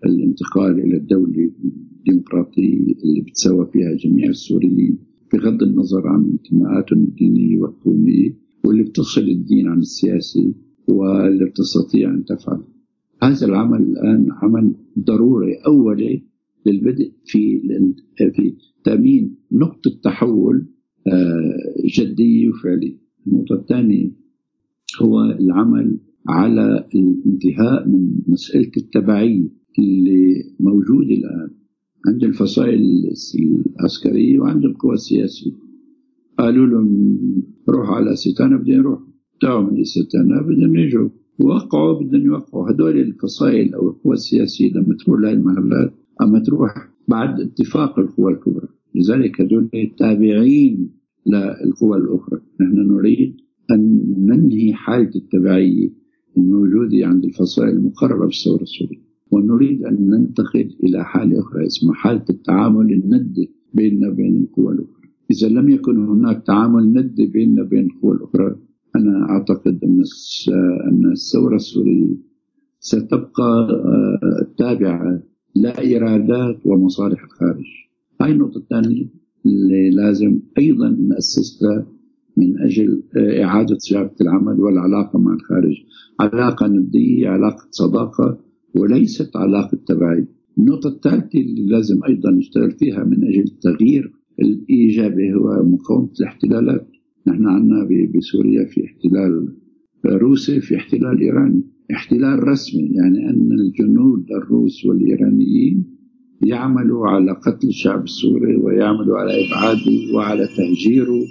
الانتقال 0.05 0.79
إلى 0.79 0.97
الدولة 0.97 1.51
الديمقراطية 1.97 2.77
اللي 3.03 3.21
بتساوى 3.21 3.67
فيها 3.73 3.93
جميع 3.95 4.29
السوريين 4.29 4.97
بغض 5.33 5.63
النظر 5.63 6.07
عن 6.07 6.25
انتماءاتهم 6.31 7.03
الدينية 7.03 7.57
والقومية 7.59 8.37
واللي 8.65 8.83
بتفصل 8.83 9.21
الدين 9.21 9.67
عن 9.67 9.79
السياسي 9.79 10.53
واللي 10.87 11.45
بتستطيع 11.45 12.09
أن 12.09 12.25
تفعل. 12.25 12.61
هذا 13.23 13.45
العمل 13.45 13.81
الآن 13.81 14.27
عمل 14.31 14.73
ضروري 14.99 15.53
أولي 15.67 16.23
للبدء 16.65 17.11
في 17.25 17.61
في 18.35 18.55
تأمين 18.83 19.35
نقطة 19.51 19.91
تحول 20.03 20.67
آه، 21.07 21.73
جدية 21.97 22.49
وفعلية. 22.49 22.97
النقطة 23.27 23.55
الثانية 23.55 24.11
هو 25.01 25.23
العمل 25.23 25.99
على 26.27 26.87
الانتهاء 26.95 27.87
من 27.87 28.11
مسألة 28.27 28.71
التبعية 28.77 29.49
اللي 29.79 30.43
موجودة 30.59 31.13
الآن 31.13 31.49
عند 32.07 32.23
الفصائل 32.23 32.81
العسكرية 33.79 34.39
وعند 34.39 34.65
القوى 34.65 34.93
السياسية. 34.93 35.51
قالوا 36.37 36.67
لهم 36.67 37.17
روحوا 37.69 37.95
على 37.95 38.15
ستانا 38.15 38.57
بدهم 38.57 38.79
يروحوا. 38.79 39.07
تعوا 39.41 39.71
من 39.71 39.83
ستانا 39.83 40.41
بدهم 40.41 40.75
يجوا. 40.75 41.09
وقعوا 41.39 41.99
بدهم 41.99 42.25
يوقعوا. 42.25 42.71
هدول 42.71 42.97
الفصائل 42.99 43.73
أو 43.73 43.89
القوى 43.89 44.13
السياسية 44.13 44.71
لما 44.71 44.95
تروح 45.05 45.19
لهي 45.19 45.33
المحلات 45.33 45.93
أما 46.21 46.39
تروح 46.39 46.89
بعد 47.07 47.39
اتفاق 47.39 47.99
القوى 47.99 48.33
الكبرى. 48.33 48.67
لذلك 48.95 49.41
هدول 49.41 49.69
تابعين 49.97 50.89
للقوى 51.25 51.97
الأخرى. 51.97 52.41
نحن 52.61 52.75
نريد 52.75 53.35
أن 53.71 54.03
ننهي 54.17 54.73
حالة 54.73 55.11
التبعية 55.15 55.89
الموجودة 56.37 57.07
عند 57.07 57.25
الفصائل 57.25 57.69
المقررة 57.69 58.25
بالثورة 58.25 58.61
السورية. 58.61 59.01
ونريد 59.31 59.83
أن 59.83 60.09
ننتقل 60.09 60.75
إلى 60.83 61.05
حالة 61.05 61.39
أخرى 61.39 61.65
اسمها 61.65 61.93
حالة 61.93 62.25
التعامل 62.29 62.93
الندي 62.93 63.51
بيننا 63.73 64.09
وبين 64.09 64.43
القوى 64.43 64.73
الأخرى. 64.73 65.01
إذا 65.31 65.47
لم 65.47 65.69
يكن 65.69 66.05
هناك 66.05 66.43
تعامل 66.45 66.93
ندي 66.93 67.25
بيننا 67.25 67.61
وبين 67.61 67.85
القوى 67.85 68.15
الأخرى 68.15 68.55
أنا 68.95 69.29
أعتقد 69.29 69.79
أن 69.83 70.03
أن 70.87 71.11
الثورة 71.11 71.55
السورية 71.55 72.15
ستبقى 72.79 73.67
آه، 73.69 74.47
تابعة 74.57 75.23
لإرادات 75.55 76.59
ومصالح 76.65 77.23
الخارج 77.23 77.65
هاي 78.21 78.31
النقطة 78.31 78.57
الثانية 78.57 79.05
اللي 79.45 79.89
لازم 79.89 80.39
أيضا 80.57 80.89
نأسسها 80.89 81.85
من 82.37 82.59
أجل 82.59 83.03
آه، 83.17 83.43
إعادة 83.43 83.77
صياغة 83.77 84.15
العمل 84.21 84.61
والعلاقة 84.61 85.19
مع 85.19 85.33
الخارج. 85.33 85.75
علاقة 86.19 86.67
ندية 86.67 87.29
علاقة 87.29 87.67
صداقة 87.71 88.39
وليست 88.75 89.35
علاقة 89.37 89.77
تبعية. 89.87 90.27
النقطة 90.57 90.87
الثالثة 90.89 91.39
اللي 91.39 91.65
لازم 91.65 92.03
أيضا 92.03 92.31
نشتغل 92.31 92.71
فيها 92.71 93.03
من 93.03 93.27
أجل 93.27 93.43
التغيير 93.43 94.11
الإيجابي 94.41 95.33
هو 95.33 95.63
مقاومة 95.63 96.09
الاحتلالات. 96.19 96.90
نحن 97.27 97.47
عندنا 97.47 97.87
بسوريا 98.15 98.65
في 98.65 98.85
احتلال 98.85 99.53
روسي 100.05 100.61
في 100.61 100.75
احتلال 100.75 101.21
إيراني. 101.21 101.63
احتلال 101.91 102.47
رسمي 102.47 102.81
يعني 102.81 103.29
أن 103.29 103.51
الجنود 103.51 104.25
الروس 104.31 104.85
والإيرانيين 104.85 105.85
يعملوا 106.45 107.07
على 107.07 107.31
قتل 107.31 107.67
الشعب 107.67 108.03
السوري 108.03 108.55
ويعملوا 108.55 109.17
على 109.17 109.31
إبعاده 109.47 110.15
وعلى 110.15 110.47
تهجيره 110.57 111.21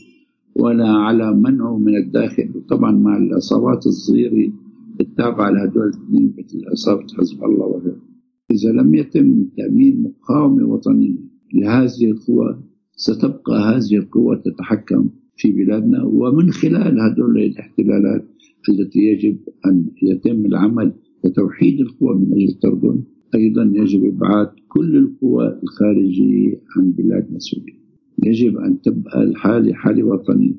ولا 0.56 0.88
على 0.88 1.34
منعه 1.34 1.78
من 1.78 1.96
الداخل. 1.96 2.50
وطبعا 2.54 2.92
مع 2.92 3.16
العصابات 3.16 3.86
الصغيرة 3.86 4.52
التابعة 5.00 5.50
لهدول 5.50 5.82
الاثنين 5.88 6.34
مثل 6.38 6.58
عصابة 6.70 7.06
حزب 7.18 7.44
الله 7.44 7.66
وغيره. 7.66 8.02
إذا 8.50 8.72
لم 8.72 8.94
يتم 8.94 9.44
تأمين 9.56 10.02
مقاومة 10.02 10.64
وطنية 10.64 11.18
لهذه 11.54 12.04
القوى 12.10 12.62
ستبقى 12.96 13.58
هذه 13.60 13.96
القوى 13.96 14.42
تتحكم 14.44 15.08
في 15.40 15.52
بلادنا 15.52 16.04
ومن 16.04 16.50
خلال 16.50 17.00
هدول 17.00 17.38
الاحتلالات 17.38 18.28
التي 18.68 18.98
يجب 19.00 19.38
أن 19.66 19.86
يتم 20.02 20.46
العمل 20.46 20.92
لتوحيد 21.24 21.80
القوى 21.80 22.14
من 22.18 22.32
أجل 22.32 22.48
التردن 22.48 23.02
أيضا 23.34 23.72
يجب 23.74 24.04
إبعاد 24.04 24.48
كل 24.68 24.96
القوى 24.96 25.60
الخارجية 25.62 26.60
عن 26.76 26.92
بلادنا 26.92 27.38
سوريا 27.38 27.80
يجب 28.24 28.56
أن 28.58 28.80
تبقى 28.80 29.22
الحالة 29.22 29.72
حالة 29.74 30.04
وطنية 30.04 30.54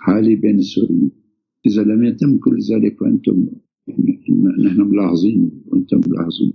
حالة 0.00 0.36
بين 0.36 0.58
السوريين. 0.58 1.10
إذا 1.66 1.82
لم 1.82 2.04
يتم 2.04 2.38
كل 2.38 2.58
ذلك 2.72 3.02
وأنتم 3.02 3.46
نحن 4.64 4.80
ملاحظين 4.80 5.50
وأنتم 5.66 6.00
ملاحظين 6.08 6.52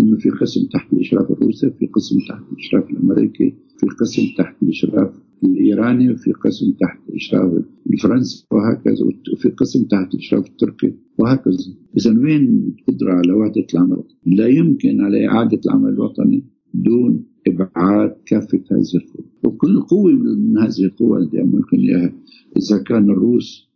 أنه 0.00 0.16
في 0.16 0.30
قسم 0.30 0.60
تحت 0.72 0.92
الإشراف 0.92 1.30
الروسي 1.30 1.70
في 1.70 1.86
قسم 1.86 2.16
تحت 2.28 2.42
الإشراف 2.52 2.90
الأمريكي 2.90 3.54
في 3.78 3.86
قسم 4.00 4.22
تحت 4.38 4.62
الإشراف 4.62 5.21
الإيراني 5.44 6.12
وفي 6.12 6.32
قسم 6.32 6.72
تحت 6.80 6.98
الإشراف 7.08 7.64
الفرنسي 7.92 8.46
وهكذا 8.50 9.04
وفي 9.32 9.48
قسم 9.48 9.84
تحت 9.84 10.14
الإشراف 10.14 10.46
التركي 10.46 10.94
وهكذا. 11.18 11.56
إذا 11.98 12.18
وين 12.18 12.74
القدرة 12.78 13.12
على 13.12 13.32
وحدة 13.32 13.66
العمل 13.74 14.02
لا 14.26 14.46
يمكن 14.46 15.00
على 15.00 15.28
إعادة 15.28 15.60
العمل 15.66 15.88
الوطني 15.88 16.44
دون 16.74 17.24
إبعاد 17.46 18.16
كافة 18.26 18.62
هذه 18.70 18.94
القوى 18.94 19.24
وكل 19.44 19.80
قوة 19.80 20.12
من 20.12 20.58
هذه 20.58 20.84
القوى 20.84 21.18
اللي 21.18 21.42
ممكن 21.42 21.78
إياها 21.78 22.12
إذا 22.56 22.82
كان 22.82 23.10
الروس 23.10 23.68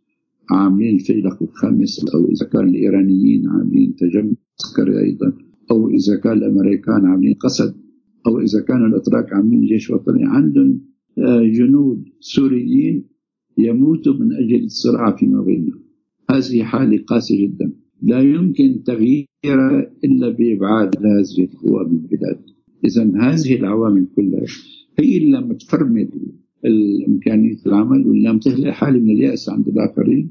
عاملين 0.51 0.95
الفيلق 0.95 1.43
الخامس 1.43 2.05
أو 2.15 2.25
إذا 2.25 2.45
كان 2.45 2.69
الإيرانيين 2.69 3.49
عاملين 3.49 3.95
تجمع 3.95 4.31
عسكري 4.59 4.99
أيضا 4.99 5.33
أو 5.71 5.89
إذا 5.89 6.15
كان 6.23 6.33
الأمريكان 6.33 7.05
عاملين 7.05 7.33
قسد 7.33 7.75
أو 8.27 8.39
إذا 8.39 8.61
كان 8.61 8.85
الأتراك 8.85 9.33
عاملين 9.33 9.65
جيش 9.65 9.89
وطني 9.89 10.25
عندهم 10.25 10.79
جنود 11.57 12.03
سوريين 12.19 13.03
يموتوا 13.57 14.13
من 14.13 14.33
أجل 14.33 14.65
الصراع 14.65 15.15
فيما 15.15 15.41
بينهم. 15.41 15.83
هذه 16.29 16.63
حالة 16.63 17.03
قاسية 17.03 17.47
جدا. 17.47 17.71
لا 18.01 18.21
يمكن 18.21 18.83
تغييرها 18.83 19.91
إلا 20.03 20.29
بإبعاد 20.29 20.95
هذه 20.97 21.43
القوى 21.43 21.85
من 21.85 21.99
البلاد. 21.99 22.39
إذا 22.85 23.11
هذه 23.21 23.55
العوامل 23.55 24.07
كلها 24.15 24.45
هي 24.99 25.17
اللي 25.17 25.37
لما 25.37 25.53
تفرمل 25.53 26.09
الإمكانية 26.65 27.57
العمل 27.65 28.07
واللي 28.07 28.29
لم 28.29 28.39
تخلق 28.39 28.69
حالة 28.69 28.99
من 28.99 29.09
اليأس 29.09 29.49
عند 29.49 29.67
الآخرين 29.67 30.29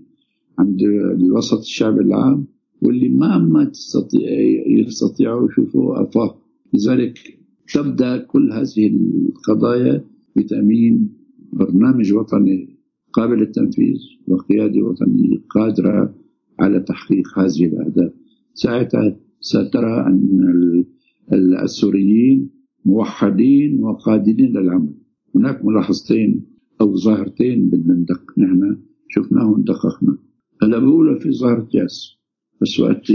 عند 0.58 0.82
الوسط 1.20 1.58
الشعب 1.58 2.00
العام 2.00 2.46
واللي 2.82 3.08
ما 3.08 3.38
ما 3.38 3.64
تستطيع 3.64 4.30
يستطيعوا 4.66 5.48
يشوفوا 5.48 6.02
آفاق. 6.02 6.38
لذلك 6.74 7.18
تبدأ 7.74 8.16
كل 8.16 8.52
هذه 8.52 8.86
القضايا 8.86 10.04
بتأمين 10.36 11.08
برنامج 11.52 12.12
وطني 12.12 12.76
قابل 13.12 13.38
للتنفيذ 13.38 13.96
وقيادة 14.28 14.82
وطنية 14.82 15.36
قادرة 15.50 16.14
على 16.60 16.80
تحقيق 16.80 17.38
هذه 17.38 17.64
الأهداف. 17.64 18.12
ساعتها 18.54 19.16
سترى 19.40 20.06
أن 20.06 20.40
ال- 20.42 20.84
ال- 21.32 21.54
السوريين 21.54 22.50
موحدين 22.84 23.80
وقادرين 23.80 24.52
للعمل. 24.58 24.94
هناك 25.34 25.64
ملاحظتين 25.64 26.46
أو 26.80 26.96
ظاهرتين 26.96 27.68
بدنا 27.70 27.94
ندق 27.94 28.38
نحن 28.38 28.76
شفناهم 29.08 29.62
دققنا 29.62 30.18
بقولوا 30.62 31.18
في 31.18 31.30
ظاهرة 31.32 31.68
يأس. 31.74 32.16
بس 32.62 32.80
وقت 32.80 33.06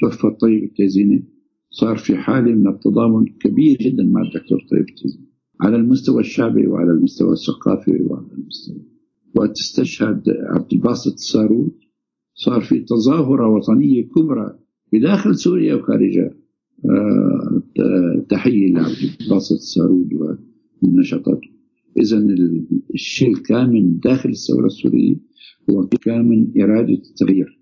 توفى 0.00 0.24
الطيب 0.24 0.64
التيزيني. 0.64 1.24
صار 1.70 1.96
في 1.96 2.16
حالة 2.16 2.52
من 2.54 2.68
التضامن 2.68 3.24
كبير 3.40 3.76
جدا 3.80 4.02
مع 4.02 4.22
الدكتور 4.22 4.58
طيب 4.70 4.88
التيزيني. 4.88 5.29
على 5.60 5.76
المستوى 5.76 6.20
الشعبي 6.20 6.66
وعلى 6.66 6.90
المستوى 6.90 7.32
الثقافي 7.32 8.02
وعلى 8.02 8.26
المستوى. 8.38 8.82
وقت 9.34 9.58
استشهد 9.58 10.22
عبد 10.28 10.72
الباسط 10.72 11.12
السارود 11.12 11.72
صار 12.34 12.60
في 12.60 12.80
تظاهرة 12.80 13.48
وطنية 13.48 14.08
كبرى 14.08 14.58
بداخل 14.92 15.34
سوريا 15.34 15.74
وخارجها. 15.74 16.34
آه، 16.84 17.62
تحية 18.28 18.72
لعبد 18.72 18.96
الباسط 19.20 19.52
السارود 19.52 20.08
ونشاطاته. 20.82 21.48
إذا 21.96 22.18
الشيء 22.94 23.28
الكامن 23.28 23.98
داخل 23.98 24.28
الثورة 24.30 24.66
السورية 24.66 25.16
هو 25.70 25.86
كامن 25.86 26.62
إرادة 26.62 27.02
التغيير. 27.10 27.60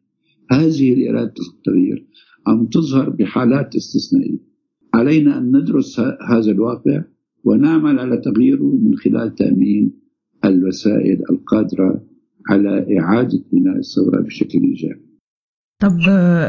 هذه 0.51 0.93
الإرادة 0.93 1.35
التغيير 1.57 2.07
عم 2.47 2.67
تظهر 2.67 3.11
بحالات 3.11 3.77
استثنائية. 3.77 4.39
علينا 4.95 5.39
أن 5.39 5.57
ندرس 5.57 6.01
هذا 6.31 6.51
الواقع 6.51 7.05
ونعمل 7.45 7.99
على 7.99 8.17
تغييره 8.17 8.79
من 8.83 8.97
خلال 8.97 9.35
تأمين 9.35 9.93
الوسائل 10.45 11.23
القادرة 11.31 12.03
على 12.49 12.99
إعادة 13.01 13.41
بناء 13.53 13.77
الثورة 13.77 14.21
بشكل 14.21 14.59
إيجابي. 14.59 15.09
طب 15.83 15.99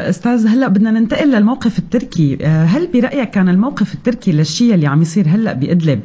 أستاذ 0.09 0.47
هلأ 0.47 0.67
بدنا 0.67 0.91
ننتقل 0.91 1.31
للموقف 1.31 1.79
التركي. 1.79 2.35
هل 2.45 2.87
برأيك 2.91 3.29
كان 3.29 3.49
الموقف 3.49 3.93
التركي 3.93 4.31
للشيء 4.31 4.73
اللي 4.73 4.87
عم 4.87 5.01
يصير 5.01 5.27
هلأ 5.27 5.53
بأدلب 5.53 5.99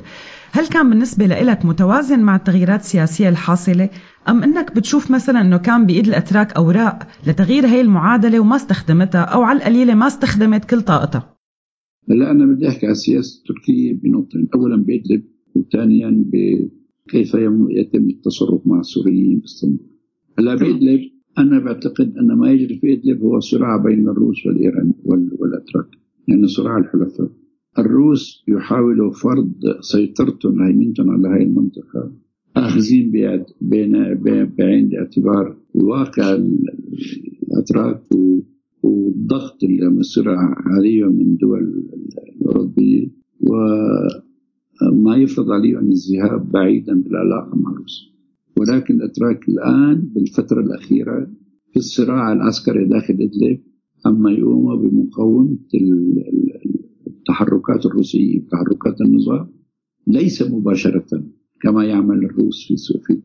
هل 0.52 0.66
كان 0.66 0.90
بالنسبة 0.90 1.26
لك 1.26 1.64
متوازن 1.64 2.20
مع 2.20 2.36
التغييرات 2.36 2.80
السياسية 2.80 3.28
الحاصلة؟ 3.28 3.88
أم 4.28 4.42
أنك 4.42 4.76
بتشوف 4.76 5.10
مثلا 5.10 5.40
أنه 5.40 5.56
كان 5.56 5.86
بإيد 5.86 6.06
الأتراك 6.06 6.52
أوراق 6.52 7.06
لتغيير 7.26 7.66
هي 7.66 7.80
المعادلة 7.80 8.40
وما 8.40 8.56
استخدمتها 8.56 9.20
أو 9.20 9.42
على 9.42 9.58
القليلة 9.58 9.94
ما 9.94 10.06
استخدمت 10.06 10.64
كل 10.64 10.80
طاقتها؟ 10.80 11.33
هلا 12.10 12.30
أنا 12.30 12.46
بدي 12.46 12.68
أحكي 12.68 12.86
على 12.86 12.92
السياسة 12.92 13.38
التركية 13.38 13.92
بنقطتين 13.92 14.48
أولا 14.54 14.76
بإدلب 14.76 15.22
وثانيا 15.54 16.24
بكيف 16.26 17.34
يتم 17.70 18.08
التصرف 18.10 18.66
مع 18.66 18.80
السوريين 18.80 19.38
بإسطنبول. 19.38 19.86
هلأ 20.38 20.54
بإدلب 20.54 21.00
أنا 21.38 21.58
بعتقد 21.58 22.16
أن 22.16 22.26
ما 22.26 22.50
يجري 22.50 22.78
في 22.78 22.92
إدلب 22.92 23.22
هو 23.22 23.40
صراع 23.40 23.76
بين 23.76 24.08
الروس 24.08 24.46
والإيران 24.46 24.92
والأتراك. 25.04 25.86
يعني 26.28 26.46
صراع 26.46 26.78
الحلفاء. 26.78 27.30
الروس 27.78 28.44
يحاولوا 28.48 29.12
فرض 29.12 29.52
سيطرتهم 29.80 30.60
وهيمنتهم 30.60 31.10
على 31.10 31.28
هذه 31.28 31.42
المنطقة 31.42 32.12
آخذين 32.56 33.10
بين 33.60 33.92
بعين 34.58 34.86
الاعتبار 34.86 35.56
الواقع 35.76 36.38
الأتراك 37.48 38.02
والضغط 38.84 39.64
اللي 39.64 39.90
مصر 39.90 40.24
عليهم 40.66 41.16
من 41.16 41.26
الدول 41.26 41.84
الأوروبية 42.40 43.08
وما 43.40 45.16
يفرض 45.16 45.50
عليهم 45.50 45.90
الذهاب 45.92 46.52
بعيدا 46.52 47.02
بالعلاقة 47.02 47.56
مع 47.56 47.70
روسيا. 47.72 48.14
ولكن 48.58 48.94
الأتراك 48.94 49.48
الآن 49.48 50.00
بالفترة 50.14 50.60
الأخيرة 50.60 51.30
في 51.72 51.76
الصراع 51.76 52.32
العسكري 52.32 52.84
داخل 52.84 53.14
إدلب 53.14 53.60
أما 54.06 54.30
يقوموا 54.32 54.76
بمقاومة 54.76 55.58
التحركات 57.06 57.86
الروسية 57.86 58.40
تحركات 58.52 59.00
النظام 59.00 59.48
ليس 60.06 60.42
مباشرة 60.42 61.24
كما 61.60 61.84
يعمل 61.84 62.24
الروس 62.24 62.66
في 62.66 62.76
في 63.06 63.20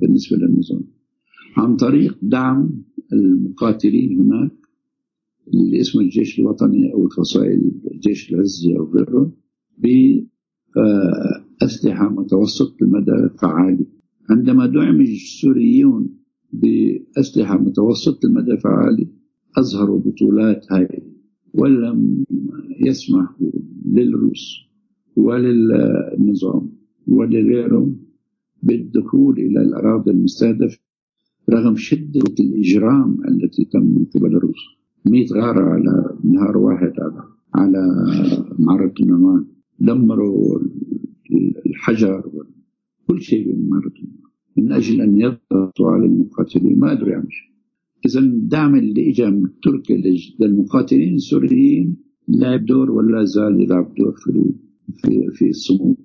بالنسبة 0.00 0.36
للنظام. 0.36 0.82
عن 1.56 1.76
طريق 1.76 2.18
دعم 2.22 2.70
المقاتلين 3.12 4.20
هناك 4.20 4.50
اللي 5.54 5.80
اسمه 5.80 6.02
الجيش 6.02 6.38
الوطني 6.40 6.92
أو 6.92 7.06
الفصائل 7.06 7.72
الجيش 7.94 8.32
العزي 8.32 8.76
أو 8.76 8.84
غيره 8.84 9.32
بأسلحة 11.62 12.08
متوسط 12.08 12.82
المدى 12.82 13.28
فعالة 13.42 13.86
عندما 14.30 14.66
دعم 14.66 15.00
السوريون 15.00 16.08
بأسلحة 16.52 17.58
متوسط 17.58 18.24
المدى 18.24 18.56
فعالة 18.56 19.06
أظهروا 19.58 19.98
بطولات 20.00 20.72
هائلة 20.72 21.10
ولم 21.54 22.24
يسمح 22.86 23.36
للروس 23.86 24.60
وللنظام 25.16 26.72
ولغيرهم 27.06 27.96
بالدخول 28.62 29.38
إلى 29.38 29.60
الأراضي 29.62 30.10
المستهدفة 30.10 30.78
رغم 31.50 31.76
شدة 31.76 32.34
الإجرام 32.40 33.16
التي 33.28 33.64
تم 33.64 33.82
من 33.82 34.04
قبل 34.04 34.36
الروس. 34.36 34.62
100 35.06 35.26
غارة 35.32 35.60
على 35.60 36.16
نهار 36.24 36.56
واحد 36.56 36.92
على 37.00 37.22
على 37.54 37.82
معركة 38.58 39.02
النمان 39.02 39.44
دمروا 39.80 40.58
الحجر 41.66 42.22
كل 43.06 43.20
شيء 43.20 43.48
من 43.48 43.68
معركة 43.68 43.98
النمان 43.98 44.30
من 44.56 44.72
أجل 44.72 45.00
أن 45.00 45.20
يضغطوا 45.20 45.90
على 45.90 46.06
المقاتلين 46.06 46.78
ما 46.78 46.90
قدروا 46.90 47.10
يعملوا 47.10 47.30
إذا 48.06 48.20
الدعم 48.20 48.74
اللي 48.76 49.10
إجا 49.10 49.30
من 49.30 49.48
تركيا 49.62 50.02
للمقاتلين 50.40 51.14
السوريين 51.14 51.96
لعب 52.28 52.64
دور 52.64 52.90
ولا 52.90 53.24
زال 53.24 53.60
يلعب 53.60 53.94
دور 53.94 54.14
في 54.16 54.52
في 54.96 55.30
في 55.32 55.48
الصمود. 55.48 55.96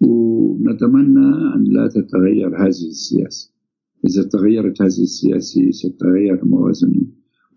ونتمنى 0.00 1.54
أن 1.54 1.64
لا 1.64 1.88
تتغير 1.88 2.56
هذه 2.56 2.68
السياسة. 2.68 3.55
إذا 4.04 4.22
تغيرت 4.22 4.82
هذه 4.82 4.86
السياسة 4.86 5.70
ستتغير 5.70 6.42
الموازنة 6.42 7.02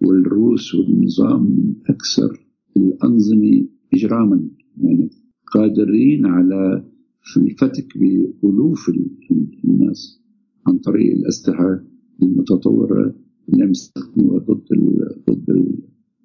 والروس 0.02 0.76
والنظام 0.76 1.76
أكثر 1.90 2.48
الأنظمة 2.78 3.68
إجراما. 3.94 4.50
يعني 4.78 5.10
قادرين 5.54 6.26
على 6.26 6.86
الفتك 7.38 7.98
بألوف 7.98 8.92
الناس 9.64 10.22
عن 10.68 10.78
طريق 10.78 11.12
الأسلحة 11.16 11.84
المتطورة 12.24 13.16
لم 13.48 13.70
يستخدموها 13.70 14.40
ضد 14.40 14.68
ضد 15.30 15.76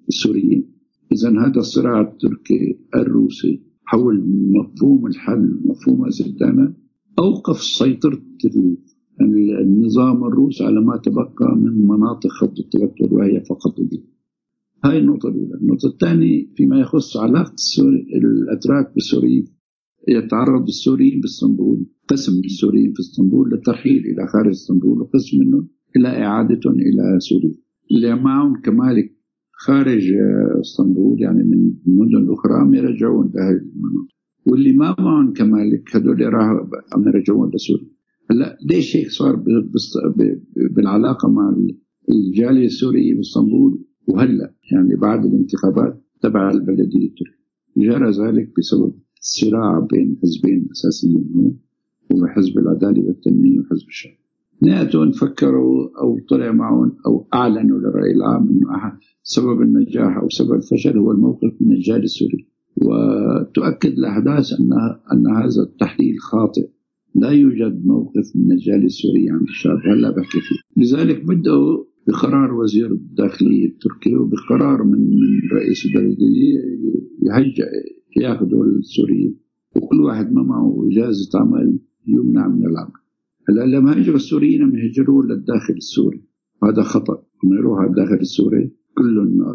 السوريين. 0.07 0.75
اذا 1.11 1.29
هذا 1.29 1.59
الصراع 1.59 2.01
التركي 2.01 2.79
الروسي 2.95 3.61
حول 3.85 4.25
مفهوم 4.51 5.07
الحل 5.07 5.59
مفهوم 5.65 6.05
الزدانة 6.05 6.73
أوقف 7.19 7.63
سيطرة 7.63 8.21
النظام 9.21 10.23
الروسي 10.23 10.63
على 10.63 10.81
ما 10.81 10.97
تبقى 10.97 11.55
من 11.55 11.87
مناطق 11.87 12.29
خط 12.29 12.59
التوتر 12.59 13.13
وهي 13.13 13.41
فقط 13.49 13.81
دي. 13.81 14.03
هاي 14.85 14.99
النقطة 14.99 15.29
الأولى. 15.29 15.53
النقطة 15.61 15.87
الثانية 15.87 16.47
فيما 16.55 16.79
يخص 16.79 17.17
علاقة 17.17 17.55
الأتراك 18.15 18.93
بالسوريين. 18.93 19.45
يتعرض 20.07 20.67
السوريين 20.67 21.21
بإسطنبول 21.21 21.85
قسم 22.07 22.39
السوريين 22.45 22.93
في 22.93 22.99
إسطنبول 22.99 23.49
للترحيل 23.49 23.97
إلى 24.05 24.27
خارج 24.27 24.49
إسطنبول 24.49 25.01
وقسم 25.01 25.37
منهم 25.39 25.67
إلى 25.97 26.07
إعادتهم 26.07 26.73
إلى 26.73 27.19
سوريا. 27.19 27.55
اللي 27.91 28.15
معهم 28.15 28.61
كمالك 28.61 29.15
خارج 29.51 30.11
آه، 30.11 30.59
إسطنبول 30.61 31.21
يعني 31.21 31.43
من 31.43 31.73
مدن 31.85 32.33
أخرى 32.33 32.77
يرجعون 32.77 33.31
لهذه 33.35 33.61
المناطق. 33.75 34.15
واللي 34.47 34.73
ما 34.73 34.95
معهم 34.99 35.33
كمالك 35.33 35.95
هذول 35.95 36.33
راحوا 36.33 36.67
يرجعون 37.07 37.51
لسوريا. 37.55 37.94
هلا 38.31 38.57
ليش 38.69 38.95
هيك 38.95 39.09
صار 39.09 39.43
بالعلاقة 40.75 41.29
مع 41.29 41.55
الجالية 42.09 42.65
السورية 42.65 43.15
باسطنبول؟ 43.15 43.85
وهلأ 44.07 44.53
يعني 44.71 44.95
بعد 44.95 45.25
الانتخابات 45.25 46.03
تبع 46.21 46.51
البلدية 46.51 47.07
التركية 47.07 47.45
جرى 47.77 48.11
ذلك 48.11 48.51
بسبب 48.57 48.93
الصراع 49.19 49.79
بين 49.79 50.17
حزبين 50.23 50.67
أساسيين 50.71 51.31
هون 51.35 51.59
هو 52.11 52.27
حزب 52.27 52.57
العدالة 52.57 53.03
والتنمية 53.07 53.59
وحزب 53.59 53.87
الشعب. 53.87 54.13
اثنيناتهم 54.57 55.11
فكروا 55.11 55.89
أو 56.01 56.19
طلع 56.29 56.51
معهم 56.51 56.97
أو 57.07 57.27
أعلنوا 57.33 57.79
للرأي 57.79 58.11
العام 58.11 58.49
إنه 58.49 58.93
سبب 59.23 59.61
النجاح 59.61 60.17
أو 60.17 60.29
سبب 60.29 60.53
الفشل 60.53 60.97
هو 60.97 61.11
الموقف 61.11 61.53
من 61.61 61.71
الجالية 61.71 62.03
السوري 62.03 62.47
وتؤكد 62.77 63.91
الأحداث 63.91 64.53
ان 64.59 64.73
أن 65.13 65.27
هذا 65.27 65.61
التحليل 65.63 66.19
خاطئ. 66.19 66.74
لا 67.15 67.29
يوجد 67.29 67.85
موقف 67.85 68.35
من 68.35 68.51
الجاليه 68.51 68.85
السورية 68.85 69.31
عند 69.31 69.41
الشعب 69.41 69.77
هلا 69.77 70.11
بحكي 70.11 70.39
فيه. 70.39 70.83
لذلك 70.83 71.25
بدأوا 71.25 71.83
بقرار 72.07 72.53
وزير 72.53 72.91
الداخلية 72.91 73.67
التركي 73.67 74.15
وبقرار 74.15 74.83
من 74.83 74.99
من 74.99 75.49
رئيس 75.53 75.85
البلدية 75.85 76.59
يهجأ 77.21 77.67
ياخذوا 78.17 78.65
السوريين. 78.65 79.37
وكل 79.75 80.01
واحد 80.01 80.31
ما 80.31 80.43
معه 80.43 80.87
إجازة 80.91 81.39
عمل 81.39 81.79
يمنع 82.07 82.47
من 82.47 82.65
العمل. 82.65 83.01
هلا 83.49 83.77
لما 83.77 84.01
هجروا 84.01 84.15
السوريين 84.15 84.61
لم 84.61 84.75
يهجروا 84.75 85.23
للداخل 85.23 85.73
السوري. 85.73 86.23
هذا 86.63 86.81
خطأ. 86.81 87.23
لما 87.43 87.55
يروح 87.55 87.79
على 87.79 87.89
الداخل 87.89 88.15
السوري 88.15 88.71
كلهم 88.97 89.53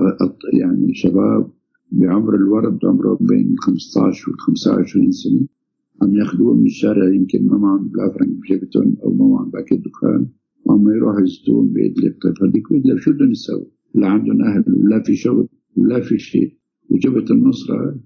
يعني 0.60 0.94
شباب 0.94 1.50
بعمر 1.92 2.34
الورد 2.34 2.78
عمره 2.84 3.18
بين 3.20 3.54
15 3.58 4.30
و 4.30 4.34
25 4.38 5.10
سنة. 5.10 5.59
عم 6.02 6.14
ياخذوهم 6.14 6.58
من 6.58 6.66
الشارع 6.66 7.14
يمكن 7.14 7.46
ما 7.46 7.58
معهم 7.58 7.88
بلا 7.88 8.12
فرنك 8.12 8.36
بجيبتهم 8.40 8.96
أو 9.04 9.12
ما 9.12 9.26
معهم 9.26 9.50
باكيت 9.50 9.80
دخان. 9.84 10.28
وعم 10.64 10.88
يروحوا 10.96 11.20
يزتون 11.20 11.72
بإدلب 11.72 12.14
طيب 12.22 12.34
هذيك 12.42 12.72
بإدلب 12.72 12.98
شو 12.98 13.12
بدهم 13.12 13.30
يسووا؟ 13.30 13.64
لا 13.94 14.06
عندهم 14.06 14.42
أهل 14.42 14.64
لا 14.90 15.02
في 15.02 15.14
شغل 15.16 15.48
لا 15.76 16.00
في 16.00 16.18
شيء. 16.18 16.56
وجبهة 16.90 17.24
النصرة 17.30 18.00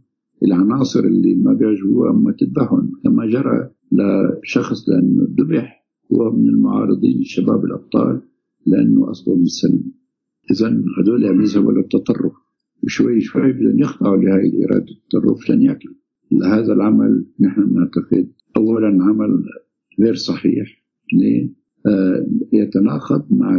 العناصر 0.44 1.00
اللي 1.00 1.34
ما 1.34 1.52
بيعجبوها 1.52 2.12
ما 2.12 2.32
تذبحهم. 2.32 2.92
كما 3.04 3.26
جرى 3.26 3.70
لشخص 3.92 4.88
لأنه 4.88 5.22
ذبح 5.40 5.84
هو 6.12 6.32
من 6.32 6.48
المعارضين 6.48 7.18
الشباب 7.18 7.64
الأبطال 7.64 8.22
لأنه 8.66 9.10
أصله 9.10 9.36
من 9.36 9.42
السلم 9.42 9.84
إذا 10.50 10.82
هذول 10.98 11.26
عم 11.26 11.40
يذهبوا 11.40 11.72
للتطرف 11.72 12.32
وشوي 12.82 13.20
شوي 13.20 13.52
بدهم 13.52 13.78
يخضعوا 13.78 14.16
لهذه 14.16 14.46
الإرادة 14.46 14.86
التطرف 14.90 15.42
عشان 15.42 15.62
يأكلوا. 15.62 16.03
هذا 16.44 16.72
العمل 16.72 17.26
نحن 17.40 17.74
نعتقد 17.74 18.32
أولا 18.56 19.04
عمل 19.04 19.44
غير 20.00 20.14
صحيح 20.14 20.84
اثنين 21.08 21.54
آه، 21.86 22.26
يتناقض 22.52 23.24
مع 23.30 23.58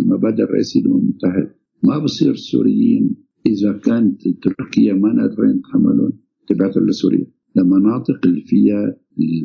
المبادئ 0.00 0.42
الرئيسية 0.42 0.80
للأمم 0.80 0.98
المتحدة. 0.98 1.54
ما 1.82 1.98
بصير 1.98 2.30
السوريين 2.30 3.16
إذا 3.46 3.72
كانت 3.72 4.22
تركيا 4.28 4.92
ما 4.94 5.08
قادرين 5.08 5.56
يتحملون 5.56 6.12
تبعتهم 6.48 6.86
لسوريا. 6.86 7.26
لمناطق 7.56 8.26
اللي 8.26 8.40
فيها 8.40 8.96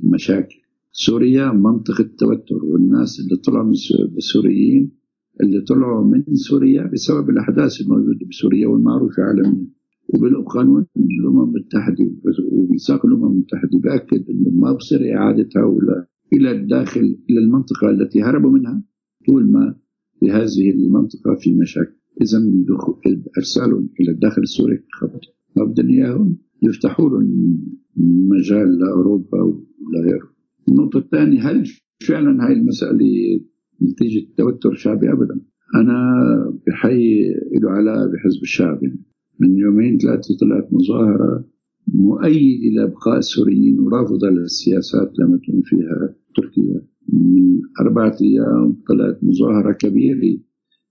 المشاكل. 0.04 0.56
سوريا 0.92 1.52
منطقة 1.52 2.10
توتر 2.18 2.66
والناس 2.66 3.20
اللي 3.20 3.36
طلعوا 3.36 3.66
من 3.66 3.74
السوريين 4.18 4.92
اللي 5.44 5.62
طلعوا 5.62 6.04
من 6.04 6.24
سوريا 6.34 6.90
بسبب 6.94 7.30
الأحداث 7.30 7.82
الموجودة 7.82 8.26
بسوريا 8.30 8.68
والمعروفة 8.68 9.24
عالميا. 9.24 9.68
وبالقانون 10.16 10.86
الأمم 10.98 11.56
المتحدة 11.56 12.12
وميثاق 12.52 13.06
الأمم 13.06 13.32
المتحدة 13.32 13.80
بأكد 13.84 14.30
أنه 14.30 14.50
ما 14.50 14.74
بصير 14.74 15.16
إعادة 15.18 15.50
هؤلاء 15.58 16.08
إلى 16.34 16.52
الداخل 16.52 17.18
إلى 17.30 17.40
المنطقة 17.40 17.90
التي 17.90 18.24
هربوا 18.24 18.52
منها 18.52 18.84
طول 19.28 19.52
ما 19.52 19.76
في 20.20 20.32
هذه 20.32 20.72
المنطقة 20.72 21.36
في 21.40 21.54
مشاكل. 21.56 21.96
إذا 22.22 22.38
إرسالهم 23.38 23.90
إلى 24.00 24.12
الداخل 24.12 24.42
السوري 24.42 24.84
خطر 24.92 25.20
ما 25.58 25.66
بدهم 25.66 25.90
إياهم 25.90 26.38
يفتحوا 26.64 27.10
لهم 27.10 27.58
مجال 28.30 28.80
لأوروبا 28.80 29.42
ولغيره 29.42 30.30
النقطة 30.70 30.98
الثانية 30.98 31.50
هل 31.50 31.64
فعلا 32.08 32.48
هاي 32.48 32.54
المسألة 32.54 33.00
نتيجة 33.82 34.28
توتر 34.38 34.74
شعبي؟ 34.74 35.12
أبدا. 35.12 35.42
أنا 35.76 35.96
بحي 36.68 37.22
له 37.62 37.72
علاقة 37.72 38.12
بحزب 38.12 38.42
الشعب 38.42 38.84
يعني. 38.84 39.11
من 39.40 39.58
يومين 39.58 39.98
ثلاثة 39.98 40.38
طلعت 40.42 40.68
مظاهرة 40.74 41.46
مؤيدة 41.88 42.70
لإبقاء 42.76 43.18
السوريين 43.18 43.80
ورافضة 43.80 44.30
للسياسات 44.30 45.20
لما 45.20 45.38
تكون 45.38 45.62
فيها 45.64 46.16
تركيا. 46.36 46.88
من 47.14 47.60
أربعة 47.82 48.18
أيام 48.22 48.78
طلعت 48.88 49.20
مظاهرة 49.24 49.72
كبيرة 49.72 50.40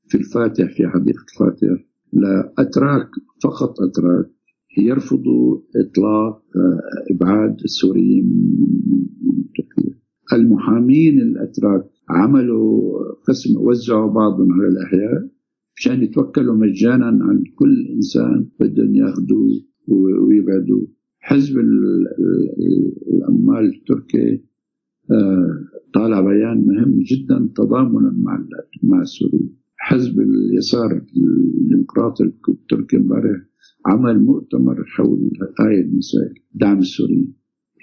في 0.08 0.18
الفاتح 0.18 0.76
في 0.76 0.88
حديقة 0.88 1.24
الفاتح. 1.32 1.86
لأتراك 2.12 3.08
فقط 3.42 3.80
أتراك 3.80 4.30
يرفضوا 4.78 5.60
إطلاق 5.76 6.42
آه، 6.56 7.14
إبعاد 7.14 7.56
السوريين 7.64 8.24
من 9.26 9.44
تركيا. 9.56 10.00
المحامين 10.32 11.18
الأتراك 11.20 11.84
عملوا 12.08 12.92
قسم 13.28 13.60
وزعوا 13.60 14.10
بعضهم 14.10 14.52
على 14.52 14.68
الأحياء. 14.68 15.28
مشان 15.76 16.02
يتوكلوا 16.02 16.56
مجانا 16.56 17.06
عن 17.06 17.44
كل 17.54 17.86
إنسان 17.96 18.48
بدهم 18.60 18.94
ياخذوه 18.94 19.48
ويبعدوه. 19.88 20.88
حزب 21.20 21.58
العمال 23.08 23.64
التركي 23.74 24.44
آه، 25.10 25.64
طالع 25.94 26.20
بيان 26.20 26.66
مهم 26.66 26.98
جدا 27.02 27.48
تضامنا 27.56 28.10
مع 28.16 28.46
مع 28.82 29.00
السوريين 29.02 29.56
حزب 29.76 30.20
اليسار 30.20 31.02
الديمقراطي 31.16 32.24
التركي 32.48 32.96
امبارح 32.96 33.40
عمل 33.86 34.20
مؤتمر 34.20 34.84
حول 34.84 35.30
هاي 35.60 35.80
المسائل 35.80 36.34
دعم 36.54 36.78
السوريين. 36.78 37.34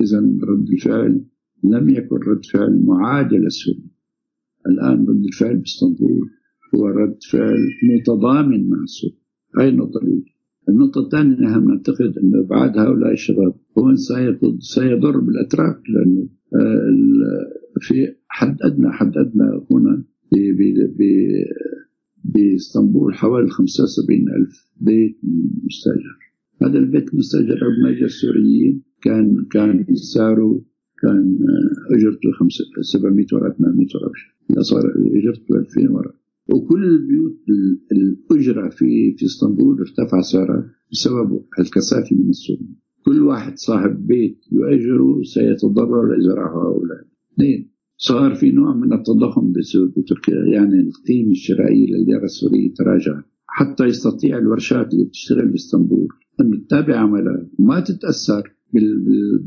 اذا 0.01 0.19
رد 0.19 0.69
الفعل 0.69 1.25
لم 1.63 1.89
يكن 1.89 2.15
رد 2.15 2.45
فعل 2.45 2.81
معادل 2.85 3.37
للسوريين 3.37 3.91
الآن 4.67 5.05
رد 5.09 5.23
الفعل 5.25 5.57
باسطنبول. 5.57 6.29
هو 6.75 6.87
رد 6.87 7.17
فعل 7.31 7.57
متضامن 7.83 8.69
مع 8.69 8.83
السوريين 8.83 9.19
هاي 9.57 9.69
النقطة 9.69 9.97
الاولى 9.97 10.37
النقطة 10.69 11.01
الثانية 11.01 11.35
نحن 11.35 11.67
نعتقد 11.67 12.17
أن 12.23 12.39
إبعاد 12.45 12.77
هؤلاء 12.77 13.11
الشباب 13.11 13.55
هو 13.77 13.95
سيضر 14.59 15.19
بالأتراك 15.19 15.81
لأنه 15.89 16.29
آه، 16.55 17.79
في 17.81 18.07
حد 18.27 18.57
أدنى 18.61 18.91
حد 18.91 19.17
أدنى 19.17 19.61
هنا 19.71 20.03
بإسطنبول 22.23 23.13
حوالي 23.13 23.49
75 23.49 24.19
ألف 24.19 24.71
بيت 24.81 25.19
مستأجر 25.65 26.17
هذا 26.61 26.79
البيت 26.79 27.13
المستأجر 27.13 27.59
بمجر 27.69 28.05
السوريين 28.05 28.83
كان 29.01 29.45
كان 29.51 29.85
سعره 29.95 30.61
كان 31.01 31.39
آه، 31.41 31.95
أجرته 31.95 32.29
700 32.81 33.25
ورقه 33.33 33.55
800 33.57 33.87
ورقه 33.95 34.13
لا 34.49 34.61
صار 34.61 34.81
أجرته 35.15 35.55
2000 35.55 35.91
ورقه 35.91 36.26
وكل 36.49 36.83
البيوت 36.83 37.37
الأجرة 37.91 38.69
في 38.69 39.15
في 39.17 39.25
إسطنبول 39.25 39.79
ارتفع 39.79 40.21
سعرها 40.21 40.71
بسبب 40.91 41.41
الكثافة 41.59 42.15
من 42.15 42.29
السوريين 42.29 42.75
كل 43.05 43.21
واحد 43.23 43.57
صاحب 43.57 44.07
بيت 44.07 44.39
يؤجره 44.51 45.21
سيتضرر 45.23 46.15
اذا 46.15 46.33
راحوا 46.33 46.61
هؤلاء. 46.61 46.97
اثنين 47.33 47.71
صار 47.97 48.35
في 48.35 48.51
نوع 48.51 48.75
من 48.75 48.93
التضخم 48.93 49.53
بتركيا 49.97 50.45
يعني 50.45 50.79
القيمة 50.79 51.31
الشرائية 51.31 51.87
للليرة 51.93 52.23
السورية 52.23 52.73
تراجع. 52.73 53.21
حتى 53.47 53.85
يستطيع 53.85 54.37
الورشات 54.37 54.93
اللي 54.93 55.05
بتشتغل 55.05 55.47
بإسطنبول 55.47 56.07
أن 56.41 56.65
تتابع 56.67 56.95
عملها. 56.95 57.47
وما 57.59 57.79
تتأثر 57.79 58.43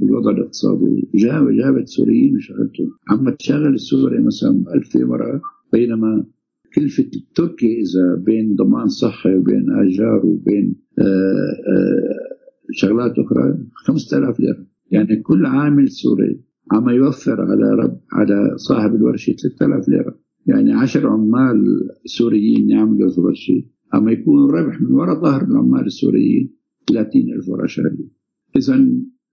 بالوضع 0.01 0.30
الاقتصادي. 0.30 1.09
جاب 1.14 1.51
جابت 1.51 1.88
سوريين 1.88 2.36
وشغلتهم. 2.36 2.90
عم 3.09 3.34
تشغل 3.38 3.74
السوري 3.74 4.22
مثلا 4.22 4.64
1000 4.74 4.96
مرة 4.96 5.40
بينما 5.72 6.26
كلفة 6.74 7.10
التركي 7.16 7.80
إذا 7.80 8.14
بين 8.24 8.54
ضمان 8.54 8.88
صحي 8.88 9.34
وبين 9.34 9.70
آجار 9.70 10.26
وبين 10.26 10.76
آآ 10.98 11.04
آآ 11.04 12.30
شغلات 12.72 13.18
أخرى 13.18 13.58
5000 13.74 14.40
ليرة. 14.40 14.66
يعني 14.90 15.16
كل 15.16 15.46
عامل 15.46 15.90
سوري 15.90 16.40
عم 16.72 16.88
يوفر 16.88 17.40
على 17.40 17.70
رب 17.82 18.00
على 18.12 18.52
صاحب 18.56 18.94
الورشة 18.94 19.32
3000 19.32 19.88
ليرة. 19.88 20.18
يعني 20.46 20.72
10 20.72 21.08
عمال 21.08 21.64
سوريين 22.04 22.70
يعملوا 22.70 23.10
في 23.10 23.18
الورشة 23.18 23.62
عم 23.92 24.08
يكون 24.08 24.44
الربح 24.44 24.80
من 24.80 24.92
وراء 24.92 25.20
ظهر 25.22 25.44
العمال 25.44 25.86
السوريين 25.86 26.56
30000 26.88 27.48
ورقة 27.48 27.66
شهرية 27.66 28.10
إذا 28.56 28.86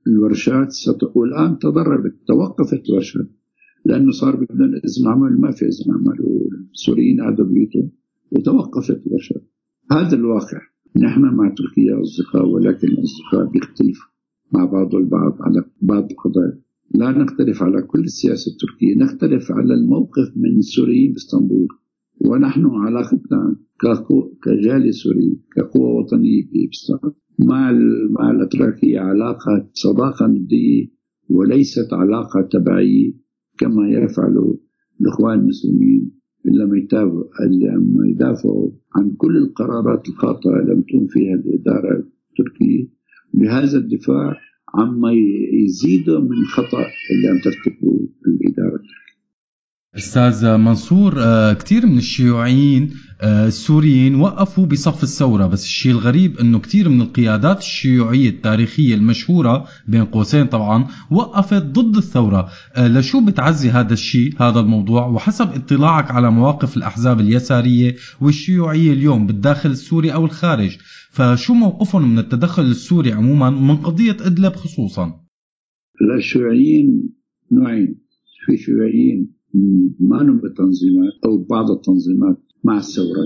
الورشات 0.08 0.72
ست... 0.72 1.04
والآن 1.16 1.58
تضررت 1.60 2.16
توقفت 2.28 2.90
الورشات 2.90 3.30
لأنه 3.88 4.12
صار 4.12 4.36
بدنا 4.36 4.78
إذن 4.88 5.08
عمل 5.08 5.42
ما 5.42 5.52
في 5.52 5.66
إذن 5.66 5.94
عمل 5.96 6.18
والسوريين 6.22 7.22
قعدوا 7.22 7.46
بيوتهم 7.46 7.92
وتوقفت 8.32 9.08
الورشات 9.08 9.44
هذا 9.92 10.16
الواقع. 10.16 10.62
نحن 10.98 11.22
مع 11.22 11.50
تركيا 11.50 12.02
أصدقاء 12.02 12.48
ولكن 12.48 12.88
الأصدقاء 12.88 13.52
بيختلفوا 13.52 14.10
مع 14.54 14.66
بعض 14.66 14.96
البعض 14.96 15.38
على 15.42 15.64
بعض 15.82 16.12
القضايا. 16.12 16.60
لا 16.96 17.12
نختلف 17.12 17.64
على 17.64 17.82
كل 17.82 18.00
السياسة 18.00 18.52
التركية 18.52 18.96
نختلف 18.98 19.52
على 19.52 19.74
الموقف 19.74 20.32
من 20.36 20.58
السوريين 20.58 21.12
بإسطنبول. 21.12 21.68
ونحن 22.26 22.66
علاقتنا 22.66 23.56
كجالية 24.44 24.92
سوري 24.92 25.40
كقوة 25.56 25.90
وطنية 25.90 26.44
باسطنبول 26.52 27.14
مع 27.40 27.72
مع 28.10 28.32
الأتراك 28.32 28.86
هي 28.86 28.98
علاقة 28.98 29.70
صداقة 29.74 30.28
ندية 30.28 30.88
وليست 31.30 31.94
علاقة 31.94 32.42
تبعية. 32.42 33.27
كما 33.60 33.90
يفعل 33.90 34.56
الإخوان 35.02 35.40
المسلمين 35.40 36.12
لما 36.46 36.78
يتابعوا 36.78 37.24
لما 37.50 38.08
يدافعوا 38.08 38.72
عن 38.96 39.12
كل 39.18 39.38
القرارات 39.38 40.10
الخاطئة 40.10 40.52
لم 40.52 40.82
تكن 40.82 41.08
فيها 41.10 41.36
الإدارة 41.36 42.04
التركية 42.30 42.88
بهذا 43.34 43.78
الدفاع 43.78 44.36
عما 44.76 45.12
يزيدوا 45.66 46.20
من 46.20 46.44
خطأ 46.46 46.86
اللي 47.12 47.28
عم 47.28 47.40
ترتكبه 47.44 48.10
الإدارة 48.28 48.82
أستاذ 49.96 50.58
منصور 50.58 51.14
آه، 51.18 51.54
كثير 51.54 51.86
من 51.86 51.98
الشيوعيين 51.98 52.94
آه، 53.22 53.48
السوريين 53.48 54.16
وقفوا 54.16 54.66
بصف 54.66 55.04
الثورة 55.04 55.48
بس 55.48 55.64
الشيء 55.64 55.92
الغريب 55.92 56.38
إنه 56.38 56.60
كثير 56.60 56.90
من 56.90 57.02
القيادات 57.02 57.60
الشيوعية 57.60 58.30
التاريخية 58.30 58.96
المشهورة 58.96 59.68
بين 59.88 60.06
قوسين 60.06 60.46
طبعا 60.46 60.88
وقفت 61.12 61.64
ضد 61.64 61.98
الثورة. 61.98 62.50
آه، 62.76 62.88
لشو 62.88 63.26
بتعزي 63.26 63.70
هذا 63.70 63.94
الشيء 63.94 64.34
هذا 64.40 64.60
الموضوع؟ 64.60 65.08
وحسب 65.08 65.54
اطلاعك 65.54 66.12
على 66.12 66.32
مواقف 66.32 66.78
الأحزاب 66.78 67.20
اليسارية 67.20 67.96
والشيوعية 68.22 68.94
اليوم 68.94 69.28
بالداخل 69.28 69.70
السوري 69.70 70.14
أو 70.14 70.26
الخارج 70.26 70.78
فشو 71.12 71.54
موقفهم 71.54 72.12
من 72.12 72.20
التدخل 72.20 72.64
السوري 72.64 73.12
عموما 73.12 73.50
من 73.50 73.76
قضية 73.76 74.18
إدلب 74.22 74.56
خصوصا؟ 74.56 75.22
الشيوعيين 76.18 77.10
نوعين. 77.52 78.08
في 78.46 78.58
شيوعيين 78.58 79.37
ما 80.00 80.24
بالتنظيمات 80.24 81.14
أو 81.26 81.38
بعض 81.38 81.72
التنظيمات 81.72 82.38
مع 82.64 82.78
الثورة 82.78 83.26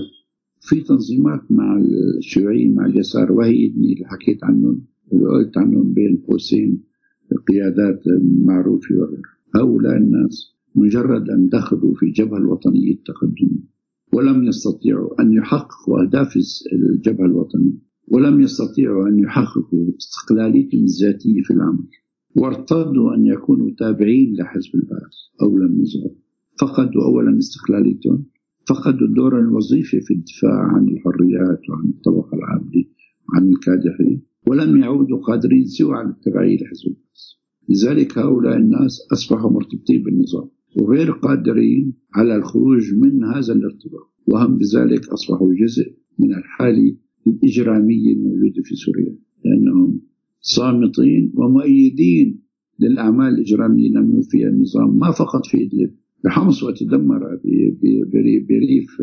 في 0.60 0.80
تنظيمات 0.80 1.40
مع 1.50 1.82
الشيوعيين 2.18 2.74
مع 2.74 2.86
اليسار 2.86 3.32
وهي 3.32 3.66
اللي 3.66 4.04
حكيت 4.04 4.44
عنهم 4.44 4.86
قلت 5.12 5.58
عنهم 5.58 5.92
بين 5.92 6.22
قوسين 6.28 6.82
قيادات 7.48 8.02
معروفة 8.44 8.94
وغيرها 8.94 9.32
هؤلاء 9.54 9.96
الناس 9.96 10.52
مجرد 10.74 11.30
أن 11.30 11.48
دخلوا 11.48 11.94
في 11.94 12.06
الجبهة 12.06 12.38
الوطنية 12.38 12.92
التقدمية 12.92 13.72
ولم 14.12 14.44
يستطيعوا 14.44 15.22
أن 15.22 15.32
يحققوا 15.32 16.02
أهداف 16.02 16.36
الجبهة 16.72 17.26
الوطنية 17.26 17.78
ولم 18.08 18.40
يستطيعوا 18.40 19.08
أن 19.08 19.18
يحققوا 19.18 19.86
استقلاليتهم 19.98 20.84
الذاتية 20.84 21.42
في 21.42 21.52
العمل. 21.52 21.88
وارتضوا 22.36 23.14
أن 23.14 23.26
يكونوا 23.26 23.70
تابعين 23.78 24.34
لحزب 24.36 24.74
البعث 24.74 25.14
أو 25.42 25.58
للنظام 25.58 26.14
فقدوا 26.60 27.04
أولا 27.04 27.38
استقلاليتهم 27.38 28.24
فقدوا 28.68 29.06
الدور 29.06 29.40
الوظيفي 29.40 30.00
في 30.00 30.14
الدفاع 30.14 30.58
عن 30.74 30.88
الحريات 30.88 31.60
وعن 31.70 31.88
الطبقة 31.88 32.36
العاملة 32.38 32.84
وعن 33.28 33.48
الكادحين 33.48 34.22
ولم 34.46 34.76
يعودوا 34.76 35.18
قادرين 35.18 35.64
سوى 35.64 35.94
على 35.94 36.08
التبعية 36.08 36.56
لحزب 36.56 36.86
البعث. 36.86 37.22
لذلك 37.68 38.18
هؤلاء 38.18 38.56
الناس 38.56 39.08
أصبحوا 39.12 39.50
مرتبطين 39.50 40.02
بالنظام 40.02 40.48
وغير 40.76 41.10
قادرين 41.10 41.92
على 42.14 42.36
الخروج 42.36 42.94
من 42.94 43.24
هذا 43.24 43.52
الارتباط 43.52 44.12
وهم 44.26 44.58
بذلك 44.58 45.08
أصبحوا 45.08 45.54
جزء 45.54 45.94
من 46.18 46.34
الحالة 46.34 46.96
الإجرامية 47.26 48.12
الموجودة 48.12 48.62
في 48.64 48.74
سوريا 48.74 49.16
لأنهم 49.44 50.00
صامتين 50.42 51.32
ومؤيدين 51.34 52.42
للأعمال 52.80 53.34
الإجرامية 53.34 53.88
التي 53.88 54.28
فيها 54.30 54.48
النظام 54.48 54.98
ما 54.98 55.10
فقط 55.10 55.46
في 55.46 55.64
إدلب 55.64 55.90
بحمص 56.24 56.62
وتدمر 56.62 57.38
بريف 58.48 58.96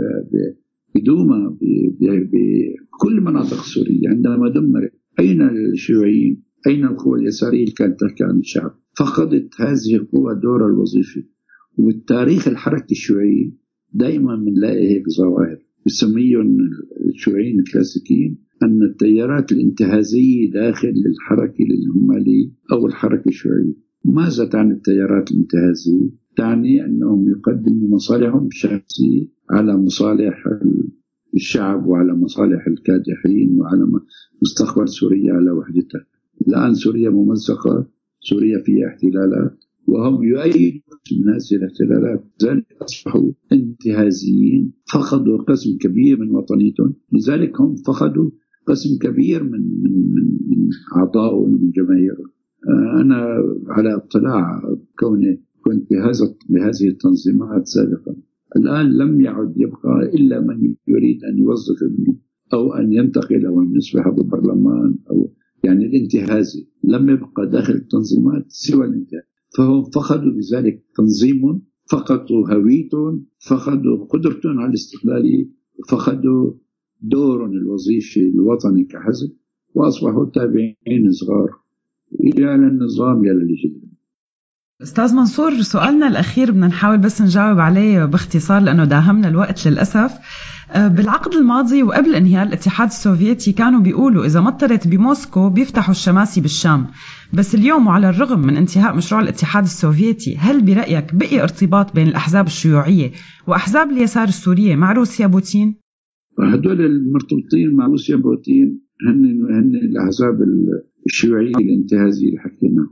بدوما 0.96 1.58
بكل 2.02 3.22
مناطق 3.22 3.64
سوريا 3.64 4.10
عندما 4.10 4.50
دمرت. 4.50 4.94
أين 5.20 5.42
الشيوعيين؟ 5.42 6.44
أين 6.68 6.86
القوى 6.86 7.20
اليسارية 7.20 7.64
اللي 7.64 7.72
كانت 7.72 8.00
تحكي 8.00 8.24
عن 8.24 8.40
الشعب؟ 8.40 8.72
فقدت 8.98 9.62
هذه 9.62 9.96
القوى 9.96 10.40
دورها 10.44 10.68
الوظيفي 10.68 11.24
وبالتاريخ 11.78 12.48
الحركة 12.48 12.92
الشيوعية 12.92 13.52
دائما 13.94 14.36
بنلاقي 14.36 14.88
هيك 14.88 15.10
ظواهر 15.10 15.58
بسميهم 15.86 16.58
الشيوعيين 17.08 17.60
الكلاسيكيين 17.60 18.38
أن 18.64 18.84
التيارات 18.84 19.52
الانتهازية 19.52 20.52
داخل 20.52 20.94
الحركة 21.06 21.64
العمالية 21.64 22.52
أو 22.72 22.88
الحركة 22.88 23.28
الشيوعية 23.28 23.74
ماذا 24.06 24.46
تعني 24.46 24.72
التيارات 24.74 25.32
الانتهازية؟ 25.32 26.10
تعني 26.38 26.86
أنهم 26.86 27.30
يقدموا 27.30 27.90
مصالحهم 27.90 28.48
الشخصية 28.48 29.28
على 29.50 29.78
مصالح 29.78 30.44
الشعب 31.36 31.88
وعلى 31.88 32.14
مصالح 32.14 32.68
الكادحين 32.68 33.60
وعلى 33.60 33.86
مستقبل 34.42 34.90
سوريا 34.90 35.34
على 35.34 35.52
وحدتها 35.52 36.06
الآن 36.48 36.74
سوريا 36.74 37.10
ممزقة 37.10 37.88
سوريا 38.20 38.60
فيها 38.60 38.88
احتلالات 38.88 39.64
وهم 39.90 40.24
يؤيدون 40.24 40.82
من 41.12 41.28
هذه 41.34 41.52
الاحتلالات 41.58 42.24
لذلك 42.42 42.66
أصبحوا 42.82 43.32
انتهازيين. 43.52 44.72
فقدوا 44.94 45.38
قسم 45.38 45.78
كبير 45.78 46.20
من 46.20 46.32
وطنيتهم. 46.36 46.94
لذلك 47.14 47.62
هم 47.62 47.76
فقدوا 47.76 48.30
قسم 48.68 48.90
كبير 49.02 49.44
من 49.44 49.62
من 49.84 49.92
من, 50.16 50.24
من 50.50 50.70
أعضائهم 50.96 51.42
ومن 51.54 51.72
جماهيرهم. 51.72 52.30
آه، 52.70 53.02
أنا 53.02 53.18
على 53.68 53.96
اطلاع 53.96 54.62
كوني 55.00 55.44
كنت 55.66 55.90
بهذا 55.90 56.36
بهذه 56.50 56.88
التنظيمات 56.88 57.68
سابقا. 57.68 58.16
الآن 58.56 58.86
لم 58.98 59.22
يعد 59.22 59.54
يبقى 59.58 60.10
إلا 60.14 60.40
من 60.40 60.76
يريد 60.88 61.24
أن 61.24 61.38
يوظف 61.38 61.84
ابنه 61.84 62.16
أو 62.54 62.74
أن 62.74 62.94
ينتقل 62.94 63.46
أو 63.46 63.62
أن 63.62 63.76
يصبح 63.76 64.10
بالبرلمان 64.10 64.96
أو 65.12 65.34
يعني 65.64 65.86
الانتهازي. 65.86 66.68
لم 66.84 67.10
يبقى 67.10 67.50
داخل 67.50 67.74
التنظيمات 67.74 68.46
سوى 68.48 68.86
الانتهاز. 68.86 69.24
فهم 69.58 69.84
فقدوا 69.84 70.32
بذلك 70.32 70.84
تنظيم 70.96 71.62
فقدوا 71.92 72.54
هويتهم 72.54 73.26
فقدوا 73.50 74.06
قدرتهم 74.06 74.60
على 74.60 74.70
الاستقلالية 74.70 75.50
فقدوا 75.90 76.54
دورهم 77.02 77.52
الوظيفي 77.52 78.30
الوطني 78.30 78.84
كحزب 78.84 79.32
وأصبحوا 79.76 80.26
تابعين 80.26 81.12
صغار 81.12 81.50
يا 82.38 82.58
للنظام 82.58 83.26
يا 83.26 83.34
للجدل 83.34 83.89
أستاذ 84.82 85.16
منصور 85.16 85.62
سؤالنا 85.62 86.08
الأخير 86.08 86.52
بدنا 86.52 86.68
نحاول 86.68 86.98
بس 86.98 87.22
نجاوب 87.22 87.60
عليه 87.60 88.06
باختصار 88.06 88.62
لأنه 88.62 88.86
داهمنا 88.86 89.28
الوقت 89.28 89.68
للأسف. 89.68 90.12
آه، 90.72 90.88
بالعقد 90.88 91.34
الماضي 91.34 91.84
وقبل 91.84 92.16
انهيار 92.16 92.48
الاتحاد 92.48 92.88
السوفيتي 92.88 93.52
كانوا 93.52 93.82
بيقولوا 93.82 94.26
إذا 94.26 94.42
مطرت 94.42 94.88
بموسكو 94.88 95.50
بيفتحوا 95.50 95.92
الشماسي 95.92 96.42
بالشام. 96.42 96.88
بس 97.34 97.56
اليوم 97.56 97.88
وعلى 97.88 98.10
الرغم 98.10 98.40
من 98.40 98.58
انتهاء 98.58 98.96
مشروع 98.96 99.22
الاتحاد 99.22 99.64
السوفيتي 99.64 100.38
هل 100.38 100.62
برأيك 100.66 101.16
بقي 101.16 101.42
ارتباط 101.44 101.96
بين 101.96 102.08
الأحزاب 102.08 102.48
الشيوعية 102.48 103.12
وأحزاب 103.48 103.92
اليسار 103.92 104.28
السورية 104.28 104.76
مع 104.76 104.92
روسيا 104.92 105.28
بوتين؟ 105.28 105.76
هدول 106.40 106.82
المرتبطين 106.82 107.74
مع 107.74 107.86
روسيا 107.86 108.16
بوتين 108.16 108.82
هن 109.08 109.26
هن 109.50 109.76
الأحزاب 109.76 110.38
الشيوعية 111.06 111.56
الانتهازيه 111.56 112.28
اللي 112.28 112.40
حكينا. 112.40 112.88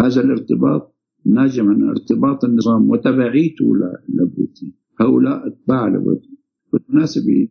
هذا 0.00 0.20
الارتباط 0.20 0.96
ناجم 1.26 1.68
عن 1.68 1.88
ارتباط 1.88 2.44
النظام 2.44 2.90
وتبعيته 2.90 3.66
لبوتين. 4.08 4.72
هؤلاء 5.00 5.46
أتباع 5.46 5.88
لبوتين. 5.88 6.36
بالمناسبة 6.72 7.48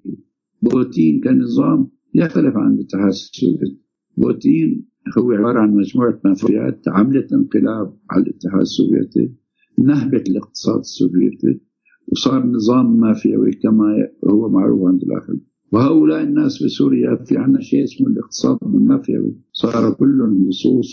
بوتين 0.62 1.22
كنظام 1.22 1.88
يختلف 2.16 2.58
عن 2.58 2.74
الاتحاد 2.74 3.08
السوفيتي 3.08 3.82
بوتين. 4.18 4.86
هو 5.18 5.32
عبارة 5.32 5.60
عن 5.60 5.76
مجموعة 5.76 6.22
مافيات 6.26 6.88
عملت 6.88 7.34
انقلاب 7.34 7.98
على 8.12 8.24
الاتحاد 8.24 8.62
السوفيتي 8.62 9.34
نهبت 9.80 10.30
الاقتصاد 10.30 10.80
السوفيتي 10.80 11.62
وصار 12.08 12.46
نظام 12.46 13.00
مافيوي 13.00 13.52
كما 13.52 14.08
هو 14.32 14.50
معروف 14.50 14.88
عند 14.88 15.04
الآخرين. 15.04 15.46
وهؤلاء 15.72 16.24
الناس 16.24 16.58
في 16.58 16.70
سوريا 16.70 17.16
في 17.16 17.38
عنا 17.38 17.62
شيء 17.62 17.84
اسمه 17.84 18.08
الاقتصاد 18.08 18.58
المافيوي 18.64 19.36
صار 19.52 19.94
كلهم 19.94 20.50
لصوص 20.50 20.92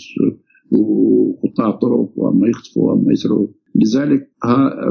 وقطاع 0.71 1.71
طرق 1.71 2.11
وما 2.15 2.47
يخطفوا 2.47 2.91
وما 2.91 3.11
يسرقوا. 3.11 3.47
لذلك 3.75 4.31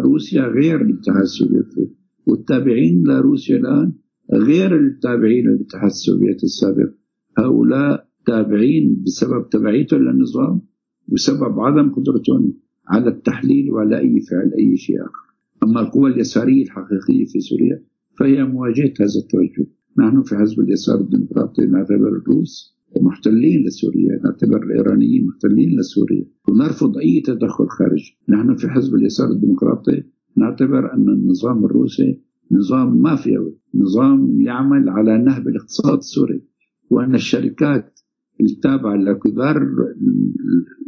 روسيا 0.05 0.43
غير 0.43 0.83
الاتحاد 0.83 1.23
السوفيتي. 1.23 1.91
والتابعين 2.27 3.05
لروسيا 3.07 3.57
الآن 3.57 3.93
غير 4.35 4.81
التابعين 4.81 5.47
للاتحاد 5.47 5.91
السوفيتي 5.91 6.47
السابق. 6.47 6.91
هؤلاء 7.39 8.09
تابعين 8.27 9.03
بسبب 9.07 9.49
تبعيتهم 9.49 10.01
للنظام 10.01 10.61
بسبب 11.09 11.61
عدم 11.61 11.93
قدرتهم 11.93 12.55
على 12.89 13.09
التحليل 13.09 13.73
وعلى 13.73 13.99
أي 13.99 14.21
فعل 14.21 14.53
أي 14.59 14.77
شيء 14.77 14.97
آخر. 15.03 15.27
أما 15.63 15.81
القوى 15.81 16.11
اليسارية 16.11 16.63
الحقيقية 16.63 17.25
في 17.25 17.41
سوريا 17.41 17.83
فهي 18.19 18.45
مواجهة 18.45 18.93
هذا 19.01 19.21
التوجه. 19.23 19.71
نحن 19.99 20.23
في 20.23 20.37
حزب 20.37 20.61
اليسار 20.61 21.01
الديمقراطي 21.01 21.67
نعتبر 21.67 22.09
الروس 22.09 22.76
محتلين 23.03 23.67
لسوريا 23.67 24.21
نعتبر 24.25 24.63
الإيرانيين 24.63 25.27
محتلين 25.27 25.79
لسوريا. 25.79 26.25
ونرفض 26.49 26.99
أي 26.99 27.21
تدخل 27.21 27.67
خارجي 27.69 28.19
نحن 28.29 28.57
في 28.57 28.69
حزب 28.69 28.95
اليسار 28.95 29.31
الديمقراطي 29.31 30.03
نعتبر 30.37 30.95
أن 30.95 31.09
النظام 31.09 31.65
الروسي 31.65 32.23
نظام 32.53 33.03
مافيوي 33.03 33.59
نظام 33.75 34.41
يعمل 34.41 34.89
على 34.89 35.19
نهب 35.19 35.49
الاقتصاد 35.49 35.99
السوري. 35.99 36.43
وأن 36.91 37.15
الشركات 37.15 38.01
التابعة 38.41 38.97
لكبار 38.97 39.69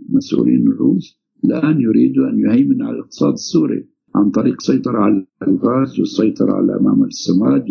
المسؤولين 0.08 0.66
الروس 0.68 1.18
الآن 1.44 1.80
يريدوا 1.80 2.28
أن 2.30 2.38
يهيمنوا 2.38 2.86
على 2.86 2.96
الاقتصاد 2.96 3.32
السوري 3.32 3.88
عن 4.14 4.30
طريق 4.30 4.60
سيطرة 4.60 4.98
على 4.98 5.26
الغاز 5.48 6.00
والسيطرة 6.00 6.52
على 6.52 6.78
معمل 6.80 7.06
السماد 7.06 7.64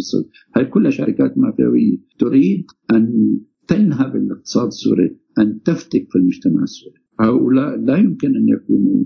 هاي 0.55 0.65
كلها 0.65 0.91
شركات 0.91 1.37
مافيوية 1.37 1.97
تريد 2.19 2.65
أن 2.91 3.37
تنهب 3.67 4.15
الاقتصاد 4.15 4.67
السوري 4.67 5.17
أن 5.39 5.61
تفتك 5.61 6.07
في 6.11 6.15
المجتمع 6.15 6.63
السوري. 6.63 6.99
هؤلاء 7.19 7.77
لا 7.77 7.97
يمكن 7.97 8.35
أن 8.35 8.47
يكونوا 8.49 9.05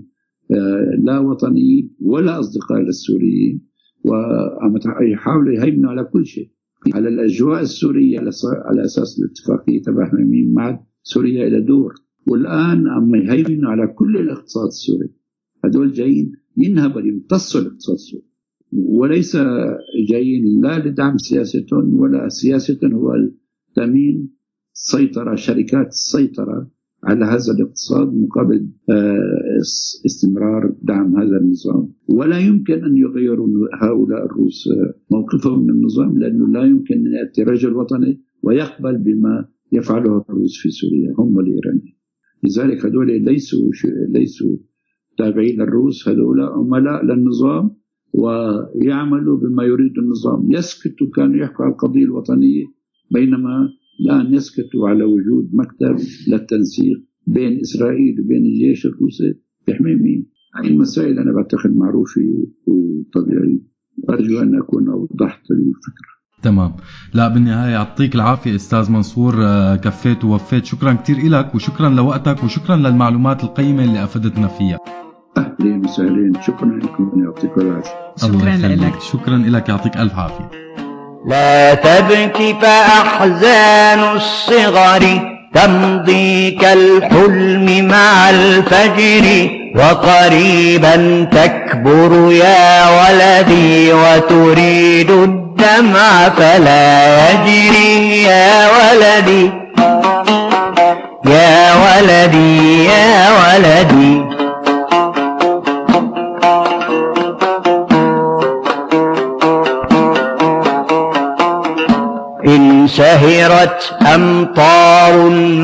آه، 0.50 0.96
لا 1.04 1.18
وطنيين 1.18 1.96
ولا 2.00 2.40
أصدقاء 2.40 2.80
للسوريين 2.80 3.66
ويحاولوا 4.04 5.52
يهيمنوا 5.52 5.90
على 5.90 6.04
كل 6.04 6.26
شيء. 6.26 6.50
على 6.94 7.08
الأجواء 7.08 7.60
السورية 7.60 8.18
على 8.66 8.84
أساس 8.84 9.18
الاتفاقية 9.18 9.82
تبع 9.82 10.08
حميم 10.08 10.54
مع 10.54 10.84
سوريا 11.02 11.46
إلى 11.46 11.60
دور. 11.60 11.94
والآن 12.26 12.88
عم 12.88 13.14
يهيمنوا 13.14 13.70
على 13.70 13.86
كل 13.86 14.16
الاقتصاد 14.16 14.66
السوري. 14.66 15.08
هدول 15.64 15.92
جايين 15.92 16.32
ينهبوا 16.56 17.00
يمتصوا 17.00 17.60
الاقتصاد 17.60 17.94
السوري. 17.94 18.32
وليس 18.72 19.36
جايين 20.08 20.60
لا 20.62 20.78
لدعم 20.78 21.18
سياستهم 21.18 22.00
ولا 22.00 22.28
سياستهم 22.28 22.92
هو 22.94 23.12
تأمين 23.74 24.30
سيطرة 24.72 25.34
شركات 25.34 25.86
السيطرة 25.86 26.70
على 27.04 27.24
هذا 27.24 27.52
الاقتصاد 27.58 28.14
مقابل 28.14 28.68
آه، 28.90 29.58
اس- 29.60 30.02
استمرار 30.06 30.74
دعم 30.82 31.16
هذا 31.16 31.36
النظام. 31.36 31.92
ولا 32.08 32.38
يمكن 32.38 32.84
أن 32.84 32.96
يغيروا 32.96 33.48
هؤلاء 33.82 34.24
الروس 34.26 34.68
آه، 34.68 34.94
موقفهم 35.16 35.62
من 35.64 35.70
النظام 35.70 36.18
لأنه 36.18 36.48
لا 36.48 36.64
يمكن 36.64 36.94
أن 36.94 37.12
يأتي 37.12 37.42
رجل 37.42 37.74
وطني 37.74 38.20
ويقبل 38.42 38.98
بما 38.98 39.48
يفعله 39.72 40.24
الروس 40.30 40.58
في 40.62 40.70
سوريا 40.70 41.14
هم 41.18 41.36
والإيرانيين 41.36 41.94
لذلك 42.44 42.86
هذول 42.86 43.22
ليسوا 43.24 43.70
ليسوا 44.08 44.56
تابعين 45.18 45.60
للروس 45.62 46.08
هذول 46.08 46.40
عملاء 46.40 47.04
للنظام 47.04 47.70
ويعملوا 48.14 49.36
بما 49.38 49.64
يريد 49.64 49.98
النظام. 49.98 50.52
يسكتوا 50.52 51.06
كانوا 51.14 51.36
يحكوا 51.36 51.64
على 51.64 51.72
القضية 51.72 52.04
الوطنية 52.04 52.64
بينما 53.10 53.68
الآن 54.00 54.34
يسكتوا 54.34 54.88
على 54.88 55.04
وجود 55.04 55.50
مكتب 55.52 55.96
للتنسيق 56.28 57.02
بين 57.26 57.60
إسرائيل 57.60 58.20
وبين 58.20 58.44
الجيش 58.44 58.86
الروسي. 58.86 59.34
بيحمي 59.66 59.94
مين؟ 59.94 60.26
هذه 60.54 60.66
المسائل 60.66 61.18
أنا 61.18 61.32
بعتقد 61.32 61.76
معروفة 61.76 62.20
وطبيعية 62.66 63.72
أرجو 64.10 64.40
أن 64.40 64.58
أكون 64.58 64.88
أوضحت 64.88 65.50
الفكرة. 65.50 66.12
تمام. 66.42 66.72
لا 67.14 67.28
بالنهاية 67.28 67.72
يعطيك 67.72 68.14
العافية 68.14 68.54
أستاذ 68.54 68.90
منصور. 68.92 69.34
آه، 69.38 69.76
كفيت 69.76 70.24
ووفيت. 70.24 70.64
شكرا 70.64 70.92
كتير 70.92 71.16
إلك 71.16 71.54
وشكرا 71.54 71.88
لوقتك 71.88 72.44
وشكرا 72.44 72.76
للمعلومات 72.76 73.44
القيمة 73.44 73.84
اللي 73.84 74.04
أفدتنا 74.04 74.48
فيها. 74.48 74.78
أهلين 75.36 75.84
وسهلين 75.84 76.32
شكرا 76.46 76.78
لكم. 76.78 77.22
يعطيكم 77.24 77.60
العافية. 77.60 77.90
الله 78.24 78.54
يخليك. 78.54 79.00
شكرا 79.00 79.38
لك 79.38 79.68
يعطيك 79.68 79.96
ألف 79.96 80.14
عافية. 80.14 80.50
لا 81.26 81.74
تبك 81.74 82.56
فأحزان 82.62 84.00
الصغر 84.16 85.20
تمضي 85.54 86.50
كالحلم 86.50 87.88
مع 87.88 88.30
الفجر 88.30 89.50
وقريبا 89.76 91.26
تكبر 91.32 92.32
يا 92.32 92.88
ولدي 92.88 93.92
وتريد 93.92 95.10
الدمع 95.10 96.28
فلا 96.28 97.30
يجري 97.30 98.22
يا 98.22 98.68
ولدي 98.68 99.50
يا 101.26 101.74
ولدي 101.74 102.84
يا 102.84 103.28
ولدي 103.30 104.22
سهرت 112.96 113.94
أمطار 114.14 115.16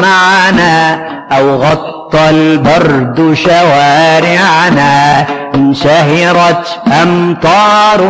معنا 0.05 0.99
أو 1.33 1.57
غطى 1.63 2.31
البرد 2.31 3.35
شوارعنا 3.35 5.27
إن 5.55 5.75
سهرت 5.75 6.81
أمطار 7.03 8.03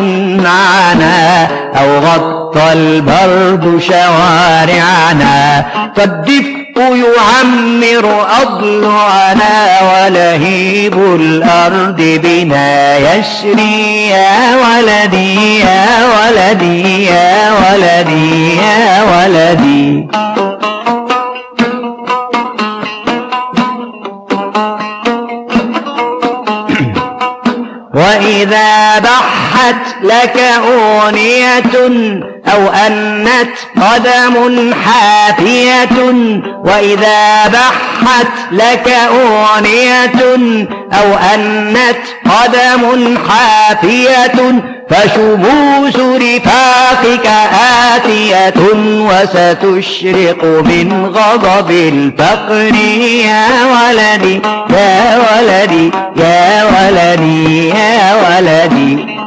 معنا 0.43 1.49
أو 1.81 1.99
غطى 1.99 2.73
البرد 2.73 3.81
شوارعنا 3.81 5.65
فالدفء 5.97 6.58
يعمر 6.79 8.27
أضلعنا 8.43 9.79
ولهيب 9.83 10.95
الأرض 10.99 11.97
بنا 11.97 12.99
يسري 12.99 14.09
يا 14.09 14.57
ولدي 14.57 15.59
يا 15.61 15.87
ولدي 16.07 17.05
يا 17.05 17.53
ولدي 17.53 18.57
يا 18.57 19.03
ولدي. 19.03 20.09
وإذا 27.95 28.99
بحت 28.99 30.03
لك 30.03 30.37
أغنية 30.39 31.89
أو 32.55 32.69
أنت 32.87 33.49
قدم 33.77 34.75
حافية 34.75 36.13
وإذا 36.65 37.49
بحت 37.49 38.27
لك 38.53 38.89
أغنية 38.89 40.13
أو 40.93 41.15
أنت 41.35 41.97
قدم 42.25 43.19
حافية 43.29 44.63
فشموس 44.91 45.97
رفاقك 45.97 47.31
آتية 47.95 48.55
وستشرق 48.83 50.45
من 50.45 51.07
غضب 51.15 51.71
الفقر. 51.71 52.75
يا 53.25 53.47
ولدي 53.65 54.41
يا 54.71 55.19
ولدي 55.19 55.91
يا 56.17 56.65
ولدي 56.65 57.69
يا 57.69 58.15
ولدي. 58.15 59.18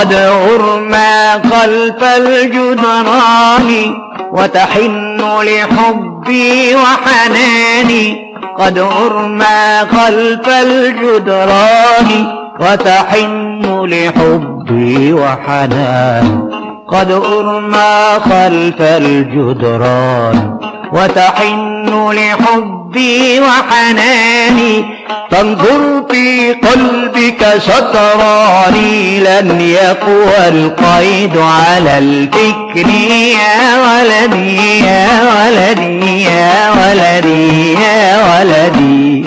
قد 0.00 0.14
عرنا 0.14 1.32
خلف 1.32 2.04
الجدران 2.04 3.94
وتحن 4.32 5.20
لحبي 5.42 6.76
وحناني. 6.76 8.34
قد 8.58 8.78
عرنا 8.78 9.80
خلف 9.80 10.48
الجدران 10.48 12.26
وتحن 12.60 13.84
لحبي 13.84 15.12
وحناني. 15.12 16.50
قد 16.88 17.10
أرمى 17.10 18.20
خلف 18.24 18.80
الجدران 18.80 20.58
وتحن 20.92 22.10
لحبي 22.12 23.40
وحناني 23.40 24.84
فانظر 25.30 26.04
في 26.10 26.52
قلبك 26.52 27.54
سطراني 27.58 29.20
لن 29.20 29.60
يقوى 29.60 30.48
القيد 30.48 31.36
على 31.36 31.98
الفكر 31.98 32.88
يا 32.88 33.78
ولدي 33.84 34.80
يا 34.80 35.08
ولدي 35.22 36.22
يا 36.24 36.70
ولدي 36.70 37.72
يا 37.72 38.18
ولدي. 38.28 39.24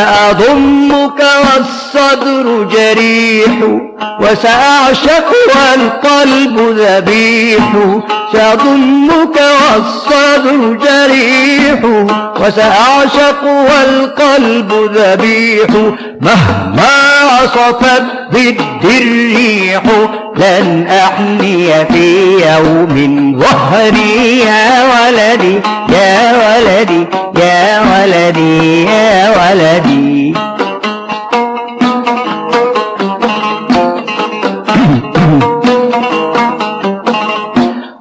سأضمك 0.00 1.20
والصدر 2.00 2.62
جريح 2.62 3.50
وسأعشق 4.20 5.32
والقلب 5.54 6.58
ذبيح. 6.78 7.62
سأضمك 8.32 9.40
والصدر 9.60 10.78
جريح 10.84 11.84
وسأعشق 12.40 13.44
والقلب 13.44 14.72
ذبيح. 14.94 15.70
مهما 16.20 16.90
عصفت 17.32 18.02
ضد 18.32 18.60
الريح 18.84 19.82
لن 20.36 20.86
أحني 20.88 21.86
في 21.86 22.32
يوم 22.32 23.36
ظهري. 23.40 24.38
يا 24.38 24.84
ولدي 24.84 25.60
يا 25.88 26.32
ولدي 26.32 27.06
يا 27.36 27.80
ولدي 27.80 28.84
يا 28.84 29.30
ولدي. 29.30 30.49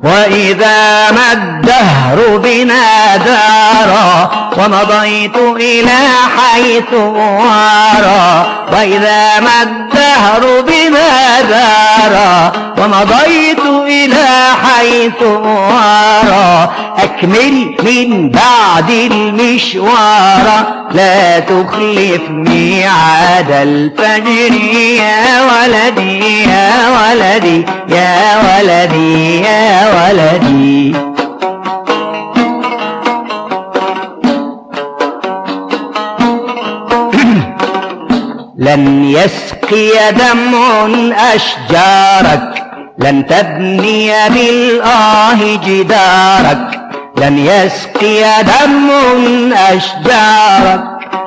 وإذا 0.10 1.12
ما 1.12 1.32
الدهر 1.34 2.38
بنا 2.38 3.18
دارا 3.18 4.30
ومضيت 4.58 5.36
إلى 5.56 6.00
حيث 6.38 6.94
أرى 6.94 8.46
وإذا 8.72 9.40
ما 9.40 9.62
الدهر 9.64 9.89
بنا 10.68 11.42
دارا 11.42 12.52
ومضيت 12.78 13.60
إلى 13.88 14.28
حيث 14.64 15.22
أرى 15.46 16.70
أكمل 16.98 17.76
من 17.84 18.30
بعد 18.30 18.90
المشوار 18.90 20.64
لا 20.92 21.40
تخلف 21.40 22.22
ميعاد 22.30 23.52
الفجر 23.52 24.54
يا 24.98 25.42
ولدي 25.42 26.44
يا 26.44 26.72
ولدي 26.90 27.66
يا 27.90 28.38
ولدي 28.44 29.42
يا 29.42 29.88
ولدي. 29.96 31.09
لن 38.60 39.06
يسقي 39.06 40.12
دمع 40.12 40.88
أشجارك 41.36 42.64
لن 42.98 43.28
تبني 43.28 44.12
بالآه 44.30 45.38
جدارك 45.66 46.80
لن 47.18 47.38
يسقي 47.38 48.44
دم 48.44 48.90
أشجارك 49.54 50.84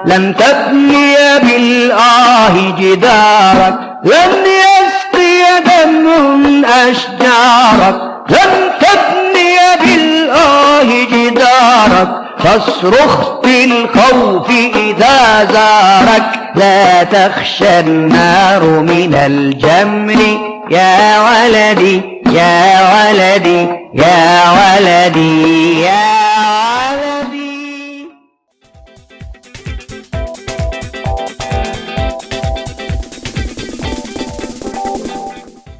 لن 0.07 0.35
تبني 0.37 1.15
بالآه 1.43 2.77
جدارك 2.79 3.79
لن 4.05 4.33
يسقي 4.65 5.61
دم 5.65 6.65
أشجارك 6.65 8.01
لن 8.29 8.71
تبني 8.81 9.57
بالآه 9.81 11.05
جدارك. 11.13 12.22
فاصرخ 12.43 13.41
بالخوف 13.41 14.51
إذا 14.77 15.45
زارك. 15.45 16.53
لا 16.57 17.03
تخشى 17.03 17.81
النار 17.81 18.81
من 18.81 19.15
الجمر. 19.15 20.21
يا 20.71 21.21
ولدي 21.21 22.03
يا 22.27 22.81
ولدي 22.93 23.69
يا 23.95 24.51
ولدي 24.51 25.81
يا 25.81 26.13
ولدي. 26.93 28.09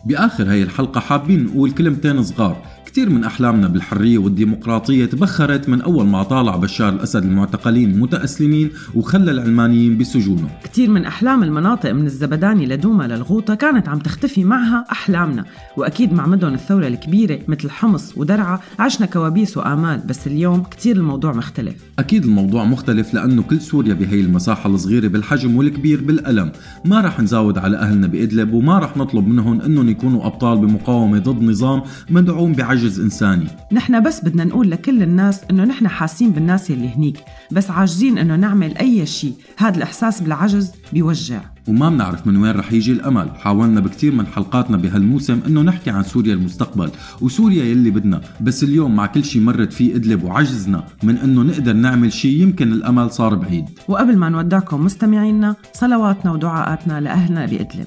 بآخر 0.05 0.45
هاي 0.51 0.63
الحلقة 0.63 1.01
حابين 1.01 1.47
نقول 1.47 1.71
كلمتين 1.71 2.23
صغار. 2.23 2.57
كثير 2.93 3.11
من 3.11 3.25
أحلامنا 3.25 3.69
بالحرية 3.69 4.19
والديمقراطية 4.19 5.05
تبخرت 5.05 5.69
من 5.69 5.83
أول 5.83 6.07
ما 6.07 6.23
طالع 6.23 6.57
بشار 6.57 6.89
الأسد 6.89 7.25
المعتقلين 7.25 8.01
متأسلمين 8.01 8.71
وخلى 8.95 9.31
العلمانيين 9.31 9.99
بسجونه 9.99 10.49
كتير 10.65 10.91
من 10.91 11.05
أحلام 11.05 11.43
المناطق 11.43 11.93
من 11.93 12.07
الزبداني 12.07 12.67
لدوما 12.67 13.05
للغوطة 13.05 13.55
كانت 13.55 13.89
عم 13.89 13.99
تختفي 13.99 14.45
معها 14.45 14.85
أحلامنا 14.93 15.45
وأكيد 15.77 16.13
مع 16.13 16.27
مدن 16.27 16.55
الثورة 16.55 16.87
الكبيرة 16.87 17.39
مثل 17.49 17.71
حمص 17.71 18.13
ودرعا 18.17 18.59
عشنا 18.79 19.07
كوابيس 19.07 19.57
وآمال 19.57 20.01
بس 20.07 20.27
اليوم 20.27 20.63
كتير 20.63 20.97
الموضوع 20.97 21.33
مختلف. 21.33 21.75
أكيد 21.99 22.25
الموضوع 22.25 22.65
مختلف 22.65 23.15
لأنه 23.15 23.43
كل 23.43 23.61
سوريا 23.61 23.95
بهي 23.95 24.21
المساحة 24.21 24.71
الصغيرة 24.71 25.09
بالحجم 25.09 25.57
والكبير 25.57 26.05
بالألم. 26.05 26.53
ما 26.85 27.01
رح 27.01 27.21
نزاود 27.21 27.59
على 27.59 27.77
أهلنا 27.77 28.07
بإدلب 28.07 28.53
وما 28.53 28.79
رح 28.79 28.97
نطلب 28.97 29.27
منهم 29.27 29.61
أنهم 29.61 29.89
يكونوا 29.89 30.27
أبطال 30.27 30.59
بمقاومة 30.59 31.19
ضد 31.19 31.43
نظام 31.43 31.83
مدعوم 32.11 32.53
بعجز 32.83 33.01
إنساني. 33.01 33.47
نحن 33.73 34.03
بس 34.03 34.25
بدنا 34.25 34.45
نقول 34.45 34.71
لكل 34.71 35.03
الناس 35.03 35.41
إنه 35.51 35.65
نحن 35.65 35.89
حاسين 35.89 36.31
بالناس 36.31 36.71
يلي 36.71 36.89
هنيك 36.89 37.19
بس 37.53 37.71
عاجزين 37.71 38.19
إنه 38.19 38.37
نعمل 38.37 38.77
أي 38.77 39.07
شيء 39.07 39.35
هذا 39.57 39.77
الإحساس 39.77 40.21
بالعجز 40.21 40.73
بيوجع. 40.93 41.41
وما 41.69 41.89
بنعرف 41.91 42.27
من 42.27 42.37
وين 42.37 42.57
رح 42.57 42.73
يجي 42.73 42.93
الأمل. 42.93 43.31
حاولنا 43.37 43.81
بكثير 43.81 44.13
من 44.13 44.27
حلقاتنا 44.27 44.77
بهالموسم 44.77 45.41
إنه 45.47 45.63
نحكي 45.63 45.91
عن 45.91 46.03
سوريا 46.03 46.35
المستقبل 46.35 46.91
وسوريا 47.21 47.65
يلي 47.65 47.91
بدنا. 47.91 48.21
بس 48.41 48.65
اليوم 48.65 48.97
مع 48.97 49.07
كل 49.07 49.25
شيء 49.25 49.43
مرت 49.43 49.73
فيه 49.73 49.97
إدلب 49.97 50.25
وعجزنا 50.25 50.85
من 51.03 51.17
إنه 51.17 51.43
نقدر 51.43 51.73
نعمل 51.73 52.13
شيء 52.13 52.43
يمكن 52.43 52.73
الأمل 52.73 53.11
صار 53.11 53.35
بعيد. 53.35 53.65
وقبل 53.89 54.17
ما 54.17 54.29
نودعكم 54.29 54.85
مستمعينا 54.85 55.57
صلواتنا 55.73 56.33
ودعاءاتنا 56.33 57.01
لأهلنا 57.01 57.47
بإدلب. 57.47 57.87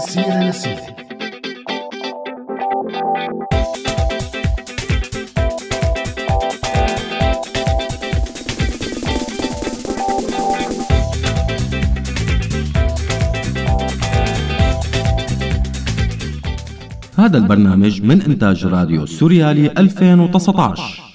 سيرة 0.00 0.40
لسيرة 0.48 0.96
هذا 17.18 17.38
البرنامج 17.38 18.02
من 18.02 18.22
إنتاج 18.22 18.66
راديو 18.66 19.06
سوريالي 19.06 19.66
2019 19.78 21.09